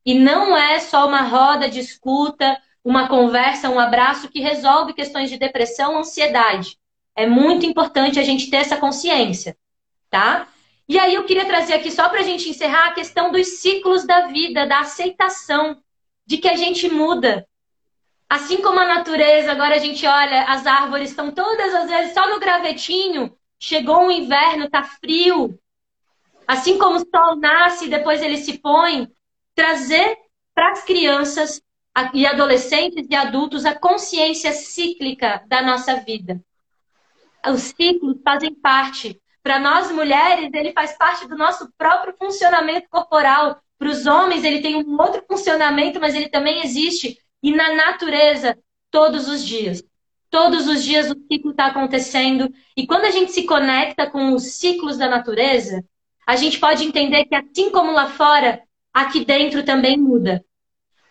e 0.04 0.14
não 0.14 0.56
é 0.56 0.80
só 0.80 1.06
uma 1.06 1.22
roda 1.22 1.68
de 1.68 1.78
escuta, 1.78 2.58
uma 2.84 3.08
conversa, 3.08 3.70
um 3.70 3.78
abraço 3.78 4.28
que 4.28 4.40
resolve 4.40 4.92
questões 4.92 5.30
de 5.30 5.38
depressão, 5.38 5.98
ansiedade. 5.98 6.78
É 7.14 7.26
muito 7.26 7.64
importante 7.64 8.18
a 8.18 8.24
gente 8.24 8.50
ter 8.50 8.56
essa 8.56 8.76
consciência, 8.76 9.56
tá? 10.10 10.48
E 10.88 10.98
aí 10.98 11.14
eu 11.14 11.24
queria 11.24 11.44
trazer 11.44 11.74
aqui, 11.74 11.90
só 11.90 12.08
para 12.08 12.20
a 12.20 12.24
gente 12.24 12.48
encerrar, 12.48 12.88
a 12.88 12.94
questão 12.94 13.30
dos 13.30 13.60
ciclos 13.60 14.04
da 14.04 14.26
vida, 14.26 14.66
da 14.66 14.80
aceitação 14.80 15.80
de 16.26 16.38
que 16.38 16.48
a 16.48 16.56
gente 16.56 16.88
muda. 16.88 17.46
Assim 18.28 18.62
como 18.62 18.80
a 18.80 18.86
natureza, 18.86 19.52
agora 19.52 19.76
a 19.76 19.78
gente 19.78 20.06
olha, 20.06 20.44
as 20.44 20.66
árvores 20.66 21.10
estão 21.10 21.30
todas 21.30 21.74
às 21.74 21.88
vezes 21.88 22.14
só 22.14 22.28
no 22.28 22.40
gravetinho, 22.40 23.36
chegou 23.58 24.06
o 24.06 24.10
inverno, 24.10 24.70
tá 24.70 24.82
frio. 24.82 25.58
Assim 26.46 26.78
como 26.78 26.96
o 26.96 27.06
sol 27.08 27.36
nasce 27.36 27.84
e 27.84 27.90
depois 27.90 28.20
ele 28.20 28.38
se 28.38 28.58
põe, 28.58 29.08
trazer 29.54 30.16
para 30.54 30.72
as 30.72 30.84
crianças 30.84 31.62
e 32.14 32.26
adolescentes 32.26 33.06
e 33.08 33.14
adultos 33.14 33.64
a 33.64 33.74
consciência 33.74 34.52
cíclica 34.52 35.42
da 35.46 35.62
nossa 35.62 35.96
vida. 35.96 36.42
Os 37.46 37.62
ciclos 37.62 38.16
fazem 38.24 38.54
parte. 38.54 39.20
Para 39.42 39.58
nós 39.58 39.90
mulheres, 39.90 40.50
ele 40.54 40.72
faz 40.72 40.96
parte 40.96 41.26
do 41.26 41.36
nosso 41.36 41.70
próprio 41.76 42.14
funcionamento 42.16 42.88
corporal. 42.88 43.60
Para 43.78 43.88
os 43.88 44.06
homens, 44.06 44.44
ele 44.44 44.62
tem 44.62 44.76
um 44.76 45.00
outro 45.00 45.24
funcionamento, 45.28 46.00
mas 46.00 46.14
ele 46.14 46.28
também 46.28 46.62
existe. 46.64 47.18
E 47.42 47.50
na 47.50 47.74
natureza, 47.74 48.56
todos 48.90 49.28
os 49.28 49.44
dias. 49.44 49.82
Todos 50.30 50.66
os 50.66 50.82
dias 50.82 51.10
o 51.10 51.16
ciclo 51.30 51.50
está 51.50 51.66
acontecendo. 51.66 52.48
E 52.76 52.86
quando 52.86 53.04
a 53.04 53.10
gente 53.10 53.32
se 53.32 53.44
conecta 53.44 54.08
com 54.08 54.32
os 54.32 54.44
ciclos 54.44 54.96
da 54.96 55.08
natureza, 55.08 55.84
a 56.26 56.36
gente 56.36 56.58
pode 56.60 56.84
entender 56.84 57.24
que 57.24 57.34
assim 57.34 57.70
como 57.70 57.92
lá 57.92 58.08
fora, 58.08 58.62
aqui 58.92 59.24
dentro 59.24 59.64
também 59.64 59.96
muda. 59.96 60.44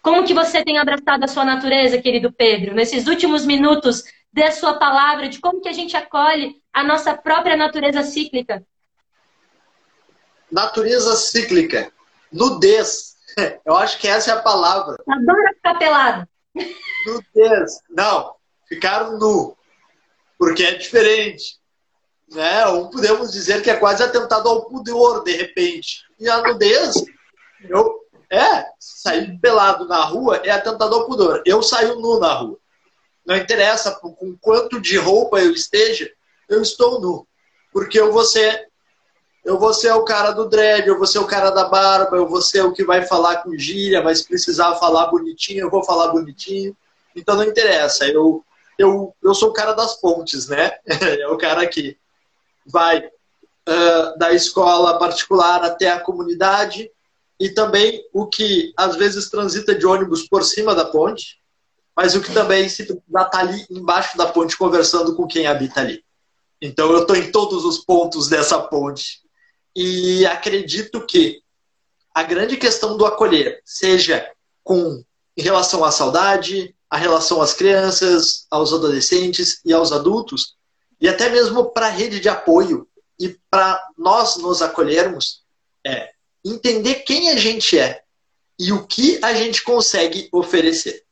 Como 0.01 0.25
que 0.25 0.33
você 0.33 0.63
tem 0.63 0.77
abraçado 0.77 1.23
a 1.23 1.27
sua 1.27 1.45
natureza, 1.45 2.01
querido 2.01 2.31
Pedro, 2.31 2.73
nesses 2.73 3.07
últimos 3.07 3.45
minutos 3.45 4.03
dê 4.33 4.43
a 4.43 4.51
sua 4.51 4.75
palavra 4.75 5.29
de 5.29 5.39
como 5.39 5.61
que 5.61 5.69
a 5.69 5.73
gente 5.73 5.95
acolhe 5.95 6.61
a 6.73 6.83
nossa 6.83 7.15
própria 7.15 7.55
natureza 7.55 8.01
cíclica? 8.03 8.65
Natureza 10.51 11.15
cíclica. 11.15 11.91
Nudez. 12.31 13.15
Eu 13.65 13.75
acho 13.75 13.99
que 13.99 14.07
essa 14.07 14.31
é 14.31 14.33
a 14.33 14.41
palavra. 14.41 14.97
Adoro 15.07 15.53
ficar 15.55 15.75
pelado. 15.77 16.27
Nudez. 17.05 17.79
Não, 17.89 18.35
ficar 18.67 19.11
nu. 19.11 19.55
Porque 20.37 20.63
é 20.63 20.73
diferente. 20.75 21.59
Né? 22.31 22.65
Ou 22.67 22.89
podemos 22.89 23.31
dizer 23.31 23.61
que 23.61 23.69
é 23.69 23.75
quase 23.75 24.01
atentado 24.01 24.47
ao 24.49 24.65
pudor, 24.65 25.23
de 25.23 25.33
repente. 25.33 26.03
E 26.19 26.29
a 26.29 26.41
nudez, 26.41 26.95
eu, 27.69 28.01
é, 28.29 28.65
sair 28.79 29.37
pelado 29.39 29.87
na 29.87 30.03
rua 30.05 30.37
é 30.37 30.51
atentado 30.51 30.95
ao 30.95 31.05
pudor. 31.05 31.41
Eu 31.45 31.61
saio 31.61 31.99
nu 31.99 32.19
na 32.19 32.33
rua. 32.33 32.57
Não 33.25 33.35
interessa 33.35 33.91
com 33.91 34.35
quanto 34.39 34.79
de 34.79 34.97
roupa 34.97 35.39
eu 35.39 35.51
esteja, 35.51 36.09
eu 36.49 36.61
estou 36.61 36.99
nu. 36.99 37.27
Porque 37.71 37.99
eu 37.99 38.11
vou 38.11 38.23
ser 38.23 38.69
eu 39.43 39.57
vou 39.57 39.73
ser 39.73 39.91
o 39.93 40.03
cara 40.03 40.31
do 40.31 40.47
dread, 40.47 40.87
eu 40.87 40.99
vou 40.99 41.07
ser 41.07 41.17
o 41.17 41.25
cara 41.25 41.49
da 41.49 41.65
barba, 41.65 42.15
eu 42.15 42.27
vou 42.27 42.41
ser 42.41 42.61
o 42.61 42.71
que 42.71 42.83
vai 42.83 43.01
falar 43.07 43.37
com 43.37 43.57
gíria, 43.57 44.03
mas 44.03 44.21
precisar 44.21 44.75
falar 44.75 45.07
bonitinho, 45.07 45.61
eu 45.61 45.69
vou 45.69 45.83
falar 45.83 46.09
bonitinho. 46.09 46.77
Então 47.15 47.35
não 47.35 47.43
interessa. 47.43 48.05
Eu, 48.05 48.45
eu, 48.77 49.15
eu 49.21 49.33
sou 49.33 49.49
o 49.49 49.53
cara 49.53 49.73
das 49.73 49.95
pontes, 49.99 50.47
né? 50.47 50.71
É 51.19 51.27
o 51.27 51.37
cara 51.37 51.65
que 51.67 51.97
vai 52.65 52.99
uh, 52.99 54.17
da 54.17 54.31
escola 54.31 54.99
particular 54.99 55.63
até 55.63 55.89
a 55.89 55.99
comunidade 55.99 56.91
e 57.41 57.49
também 57.49 58.07
o 58.13 58.27
que 58.27 58.71
às 58.77 58.95
vezes 58.95 59.27
transita 59.27 59.73
de 59.73 59.83
ônibus 59.83 60.27
por 60.27 60.43
cima 60.43 60.75
da 60.75 60.85
ponte, 60.85 61.41
mas 61.95 62.13
o 62.13 62.21
que 62.21 62.31
também 62.31 62.69
se 62.69 62.85
precisar 62.85 63.25
tá 63.31 63.39
ali 63.39 63.65
embaixo 63.67 64.15
da 64.15 64.27
ponte 64.27 64.55
conversando 64.55 65.15
com 65.15 65.25
quem 65.25 65.47
habita 65.47 65.81
ali. 65.81 66.05
Então 66.61 66.91
eu 66.91 67.01
estou 67.01 67.15
em 67.15 67.31
todos 67.31 67.65
os 67.65 67.79
pontos 67.79 68.29
dessa 68.29 68.61
ponte 68.61 69.21
e 69.75 70.23
acredito 70.27 71.03
que 71.03 71.41
a 72.13 72.21
grande 72.21 72.57
questão 72.57 72.95
do 72.95 73.07
acolher, 73.07 73.59
seja 73.65 74.29
com 74.63 75.03
em 75.35 75.41
relação 75.41 75.83
à 75.83 75.89
saudade, 75.89 76.75
a 76.87 76.97
relação 76.97 77.41
às 77.41 77.55
crianças, 77.55 78.45
aos 78.51 78.71
adolescentes 78.71 79.61
e 79.65 79.73
aos 79.73 79.91
adultos, 79.91 80.55
e 80.99 81.09
até 81.09 81.27
mesmo 81.27 81.71
para 81.71 81.87
a 81.87 81.89
rede 81.89 82.19
de 82.19 82.29
apoio 82.29 82.87
e 83.19 83.35
para 83.49 83.83
nós 83.97 84.37
nos 84.37 84.61
acolhermos, 84.61 85.41
é 85.83 86.11
entender 86.43 86.95
quem 87.03 87.29
a 87.29 87.35
gente 87.35 87.77
é 87.77 88.03
e 88.59 88.71
o 88.71 88.85
que 88.85 89.19
a 89.23 89.33
gente 89.33 89.63
consegue 89.63 90.29
oferecer. 90.31 91.03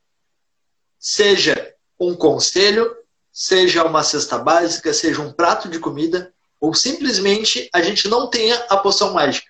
Seja 0.98 1.74
um 1.98 2.14
conselho, 2.14 2.94
seja 3.32 3.84
uma 3.84 4.02
cesta 4.02 4.38
básica, 4.38 4.92
seja 4.92 5.20
um 5.20 5.32
prato 5.32 5.68
de 5.68 5.78
comida, 5.78 6.32
ou 6.60 6.74
simplesmente 6.74 7.68
a 7.72 7.80
gente 7.80 8.06
não 8.08 8.28
tenha 8.28 8.56
a 8.68 8.76
poção 8.76 9.12
mágica, 9.12 9.48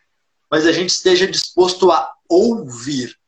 mas 0.51 0.67
a 0.67 0.73
gente 0.73 0.91
esteja 0.91 1.27
disposto 1.27 1.91
a 1.91 2.13
ouvir. 2.29 3.19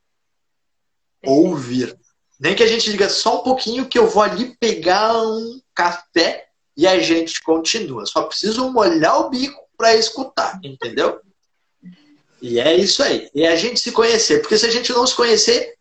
Ouvir. 1.24 1.98
Nem 2.38 2.54
que 2.54 2.62
a 2.62 2.66
gente 2.66 2.90
diga 2.90 3.08
só 3.08 3.40
um 3.40 3.44
pouquinho 3.44 3.86
que 3.86 3.98
eu 3.98 4.08
vou 4.08 4.22
ali 4.22 4.56
pegar 4.56 5.16
um 5.16 5.60
café 5.74 6.48
e 6.76 6.86
a 6.86 6.98
gente 6.98 7.40
continua. 7.42 8.06
Só 8.06 8.22
preciso 8.22 8.70
molhar 8.70 9.20
o 9.20 9.30
bico 9.30 9.60
para 9.76 9.94
escutar, 9.94 10.58
entendeu? 10.62 11.20
E 12.42 12.58
é 12.58 12.76
isso 12.76 13.02
aí. 13.02 13.30
E 13.32 13.44
é 13.44 13.52
a 13.52 13.56
gente 13.56 13.78
se 13.78 13.92
conhecer. 13.92 14.40
Porque 14.40 14.58
se 14.58 14.66
a 14.66 14.70
gente 14.70 14.92
não 14.92 15.06
se 15.06 15.14
conhecer, 15.14 15.74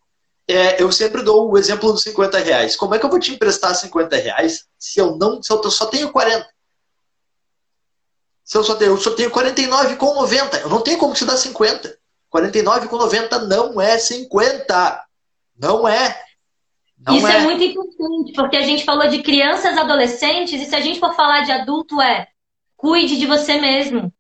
é, 0.48 0.82
eu 0.82 0.92
sempre 0.92 1.24
dou 1.24 1.50
o 1.50 1.58
exemplo 1.58 1.92
dos 1.92 2.04
50 2.04 2.38
reais. 2.38 2.76
Como 2.76 2.94
é 2.94 3.00
que 3.00 3.06
eu 3.06 3.10
vou 3.10 3.20
te 3.20 3.34
emprestar 3.34 3.74
50 3.74 4.16
reais 4.16 4.66
se 4.78 5.00
eu 5.00 5.18
não 5.18 5.42
se 5.42 5.52
eu 5.52 5.72
só 5.72 5.88
tenho 5.88 6.12
40? 6.12 6.48
Se 8.44 8.58
eu 8.58 8.64
só 8.64 8.76
tenho, 8.76 8.92
eu 8.92 8.98
só 8.98 9.12
tenho 9.12 9.32
49,90. 9.32 10.62
Eu 10.62 10.70
não 10.70 10.82
tenho 10.82 11.00
como 11.00 11.16
te 11.16 11.26
dar 11.26 11.38
50. 11.38 11.98
49,90 12.32 13.48
não 13.48 13.82
é 13.82 13.98
50. 13.98 15.06
Não 15.58 15.88
é. 15.88 16.22
Não 17.00 17.16
Isso 17.16 17.28
é. 17.28 17.38
é. 17.38 17.42
muito 17.42 17.64
importante, 17.64 18.34
porque 18.36 18.58
a 18.58 18.62
gente 18.62 18.86
falou 18.86 19.08
de 19.08 19.24
crianças, 19.24 19.76
adolescentes, 19.76 20.62
e 20.62 20.66
se 20.66 20.76
a 20.76 20.82
gente 20.82 21.00
for 21.00 21.16
falar 21.16 21.42
de 21.42 21.52
adulto, 21.52 22.00
é 22.00 22.28
cuide 22.78 23.18
de 23.18 23.26
você 23.26 23.60
mesmo. 23.60 24.14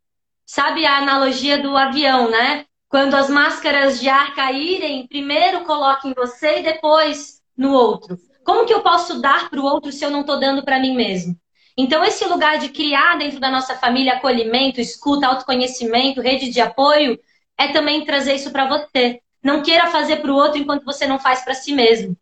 Sabe 0.53 0.85
a 0.85 0.97
analogia 0.97 1.59
do 1.59 1.77
avião, 1.77 2.29
né? 2.29 2.65
Quando 2.89 3.15
as 3.15 3.29
máscaras 3.29 4.01
de 4.01 4.09
ar 4.09 4.35
caírem, 4.35 5.07
primeiro 5.07 5.63
coloque 5.63 6.09
em 6.09 6.13
você 6.13 6.59
e 6.59 6.63
depois 6.63 7.41
no 7.57 7.71
outro. 7.71 8.17
Como 8.43 8.65
que 8.65 8.73
eu 8.73 8.81
posso 8.81 9.21
dar 9.21 9.49
para 9.49 9.61
o 9.61 9.63
outro 9.63 9.93
se 9.93 10.03
eu 10.03 10.09
não 10.09 10.19
estou 10.19 10.37
dando 10.37 10.61
para 10.61 10.77
mim 10.77 10.93
mesmo? 10.93 11.37
Então, 11.77 12.03
esse 12.03 12.25
lugar 12.25 12.57
de 12.57 12.67
criar 12.67 13.17
dentro 13.17 13.39
da 13.39 13.49
nossa 13.49 13.75
família 13.75 14.15
acolhimento, 14.15 14.81
escuta, 14.81 15.25
autoconhecimento, 15.25 16.19
rede 16.19 16.49
de 16.49 16.59
apoio, 16.59 17.17
é 17.57 17.69
também 17.69 18.03
trazer 18.03 18.35
isso 18.35 18.51
para 18.51 18.67
você. 18.67 19.21
Não 19.41 19.63
queira 19.63 19.87
fazer 19.87 20.17
para 20.17 20.33
o 20.33 20.35
outro 20.35 20.59
enquanto 20.59 20.83
você 20.83 21.07
não 21.07 21.17
faz 21.17 21.45
para 21.45 21.53
si 21.53 21.73
mesmo. 21.73 22.13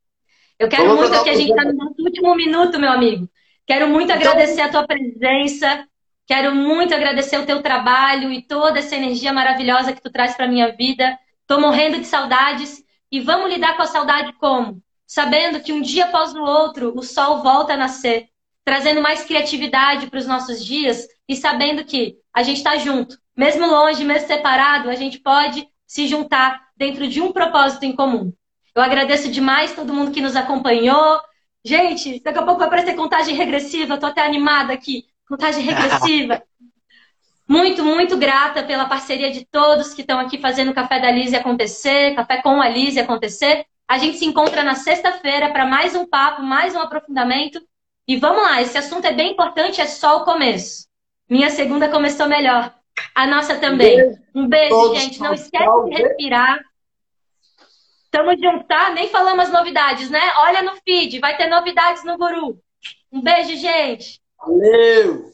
Eu 0.60 0.70
quero 0.70 0.84
Vamos 0.84 1.10
muito 1.10 1.24
que 1.24 1.32
a 1.32 1.36
gente 1.36 1.50
está 1.50 1.64
no 1.66 1.96
último 1.98 2.36
minuto, 2.36 2.80
meu 2.80 2.92
amigo. 2.92 3.28
Quero 3.66 3.88
muito 3.88 4.12
então... 4.12 4.18
agradecer 4.18 4.62
a 4.62 4.70
tua 4.70 4.86
presença. 4.86 5.84
Quero 6.30 6.54
muito 6.54 6.94
agradecer 6.94 7.40
o 7.40 7.46
teu 7.48 7.60
trabalho 7.64 8.32
e 8.32 8.40
toda 8.40 8.78
essa 8.78 8.96
energia 8.96 9.34
maravilhosa 9.34 9.94
que 9.94 10.02
tu 10.02 10.12
traz 10.12 10.36
para 10.38 10.48
minha 10.48 10.72
vida. 10.72 11.18
Estou 11.42 11.60
morrendo 11.60 11.98
de 11.98 12.06
saudades 12.06 12.84
e 13.12 13.20
vamos 13.20 13.52
lidar 13.52 13.76
com 13.76 13.82
a 13.82 13.88
saudade 13.88 14.32
como? 14.34 14.80
Sabendo 15.08 15.60
que 15.60 15.74
um 15.74 15.82
dia 15.82 16.06
após 16.06 16.36
o 16.36 16.44
outro 16.44 16.94
o 16.96 17.02
sol 17.02 17.42
volta 17.42 17.74
a 17.74 17.78
nascer 17.78 18.30
trazendo 18.64 19.02
mais 19.02 19.24
criatividade 19.24 20.06
para 20.06 20.20
os 20.20 20.28
nossos 20.28 20.64
dias 20.64 21.08
e 21.28 21.36
sabendo 21.36 21.84
que 21.84 22.18
a 22.32 22.44
gente 22.44 22.58
está 22.58 22.78
junto. 22.78 23.18
Mesmo 23.36 23.66
longe, 23.66 24.04
mesmo 24.04 24.28
separado, 24.28 24.92
a 24.92 24.96
gente 24.96 25.18
pode 25.18 25.68
se 25.88 26.08
juntar 26.08 26.62
dentro 26.78 27.08
de 27.08 27.20
um 27.20 27.32
propósito 27.32 27.86
em 27.86 27.96
comum. 27.96 28.32
Eu 28.76 28.84
agradeço 28.84 29.32
demais 29.32 29.74
todo 29.74 29.96
mundo 29.96 30.12
que 30.12 30.22
nos 30.22 30.36
acompanhou. 30.36 31.20
Gente, 31.66 32.22
daqui 32.22 32.38
a 32.38 32.44
pouco 32.44 32.60
vai 32.60 32.68
aparecer 32.68 32.96
contagem 32.96 33.34
regressiva, 33.34 33.96
eu 33.96 34.00
tô 34.00 34.06
até 34.06 34.24
animada 34.24 34.72
aqui. 34.72 35.06
Contagem 35.30 35.64
regressiva. 35.64 36.42
muito, 37.48 37.84
muito 37.84 38.18
grata 38.18 38.64
pela 38.64 38.86
parceria 38.86 39.32
de 39.32 39.46
todos 39.46 39.94
que 39.94 40.02
estão 40.02 40.20
aqui 40.20 40.40
fazendo 40.40 40.72
o 40.72 40.74
Café 40.74 41.00
da 41.00 41.12
Lise 41.12 41.36
acontecer, 41.36 42.16
Café 42.16 42.42
com 42.42 42.60
a 42.60 42.68
Lise 42.68 43.00
acontecer. 43.00 43.66
A 43.88 43.98
gente 44.00 44.18
se 44.18 44.26
encontra 44.26 44.64
na 44.64 44.76
sexta-feira 44.76 45.50
para 45.50 45.66
mais 45.66 45.96
um 45.96 46.06
papo, 46.08 46.42
mais 46.42 46.76
um 46.76 46.80
aprofundamento. 46.80 47.62
E 48.08 48.18
vamos 48.18 48.42
lá, 48.42 48.60
esse 48.60 48.78
assunto 48.78 49.06
é 49.06 49.12
bem 49.12 49.34
importante, 49.34 49.80
é 49.80 49.86
só 49.86 50.18
o 50.18 50.26
começo. 50.26 50.88
Minha 51.30 51.52
segunda 51.52 51.90
começou 51.90 52.28
melhor. 52.28 52.74
A 53.14 53.28
nossa 53.28 53.56
também. 53.58 54.02
Um 54.34 54.48
beijo, 54.48 54.74
um 54.74 54.84
beijo 54.90 54.96
gente. 54.96 55.20
Não 55.20 55.34
esquece 55.34 55.84
de 55.86 56.02
respirar. 56.02 56.60
Tamo 58.10 58.32
junto, 58.32 58.66
tá? 58.66 58.90
Nem 58.90 59.10
falamos 59.10 59.46
as 59.46 59.52
novidades, 59.52 60.10
né? 60.10 60.22
Olha 60.38 60.64
no 60.64 60.76
feed, 60.84 61.20
vai 61.20 61.38
ter 61.38 61.48
novidades 61.48 62.04
no 62.04 62.18
Guru. 62.18 62.60
Um 63.12 63.22
beijo, 63.22 63.56
gente. 63.56 64.20
Valeu! 64.50 65.32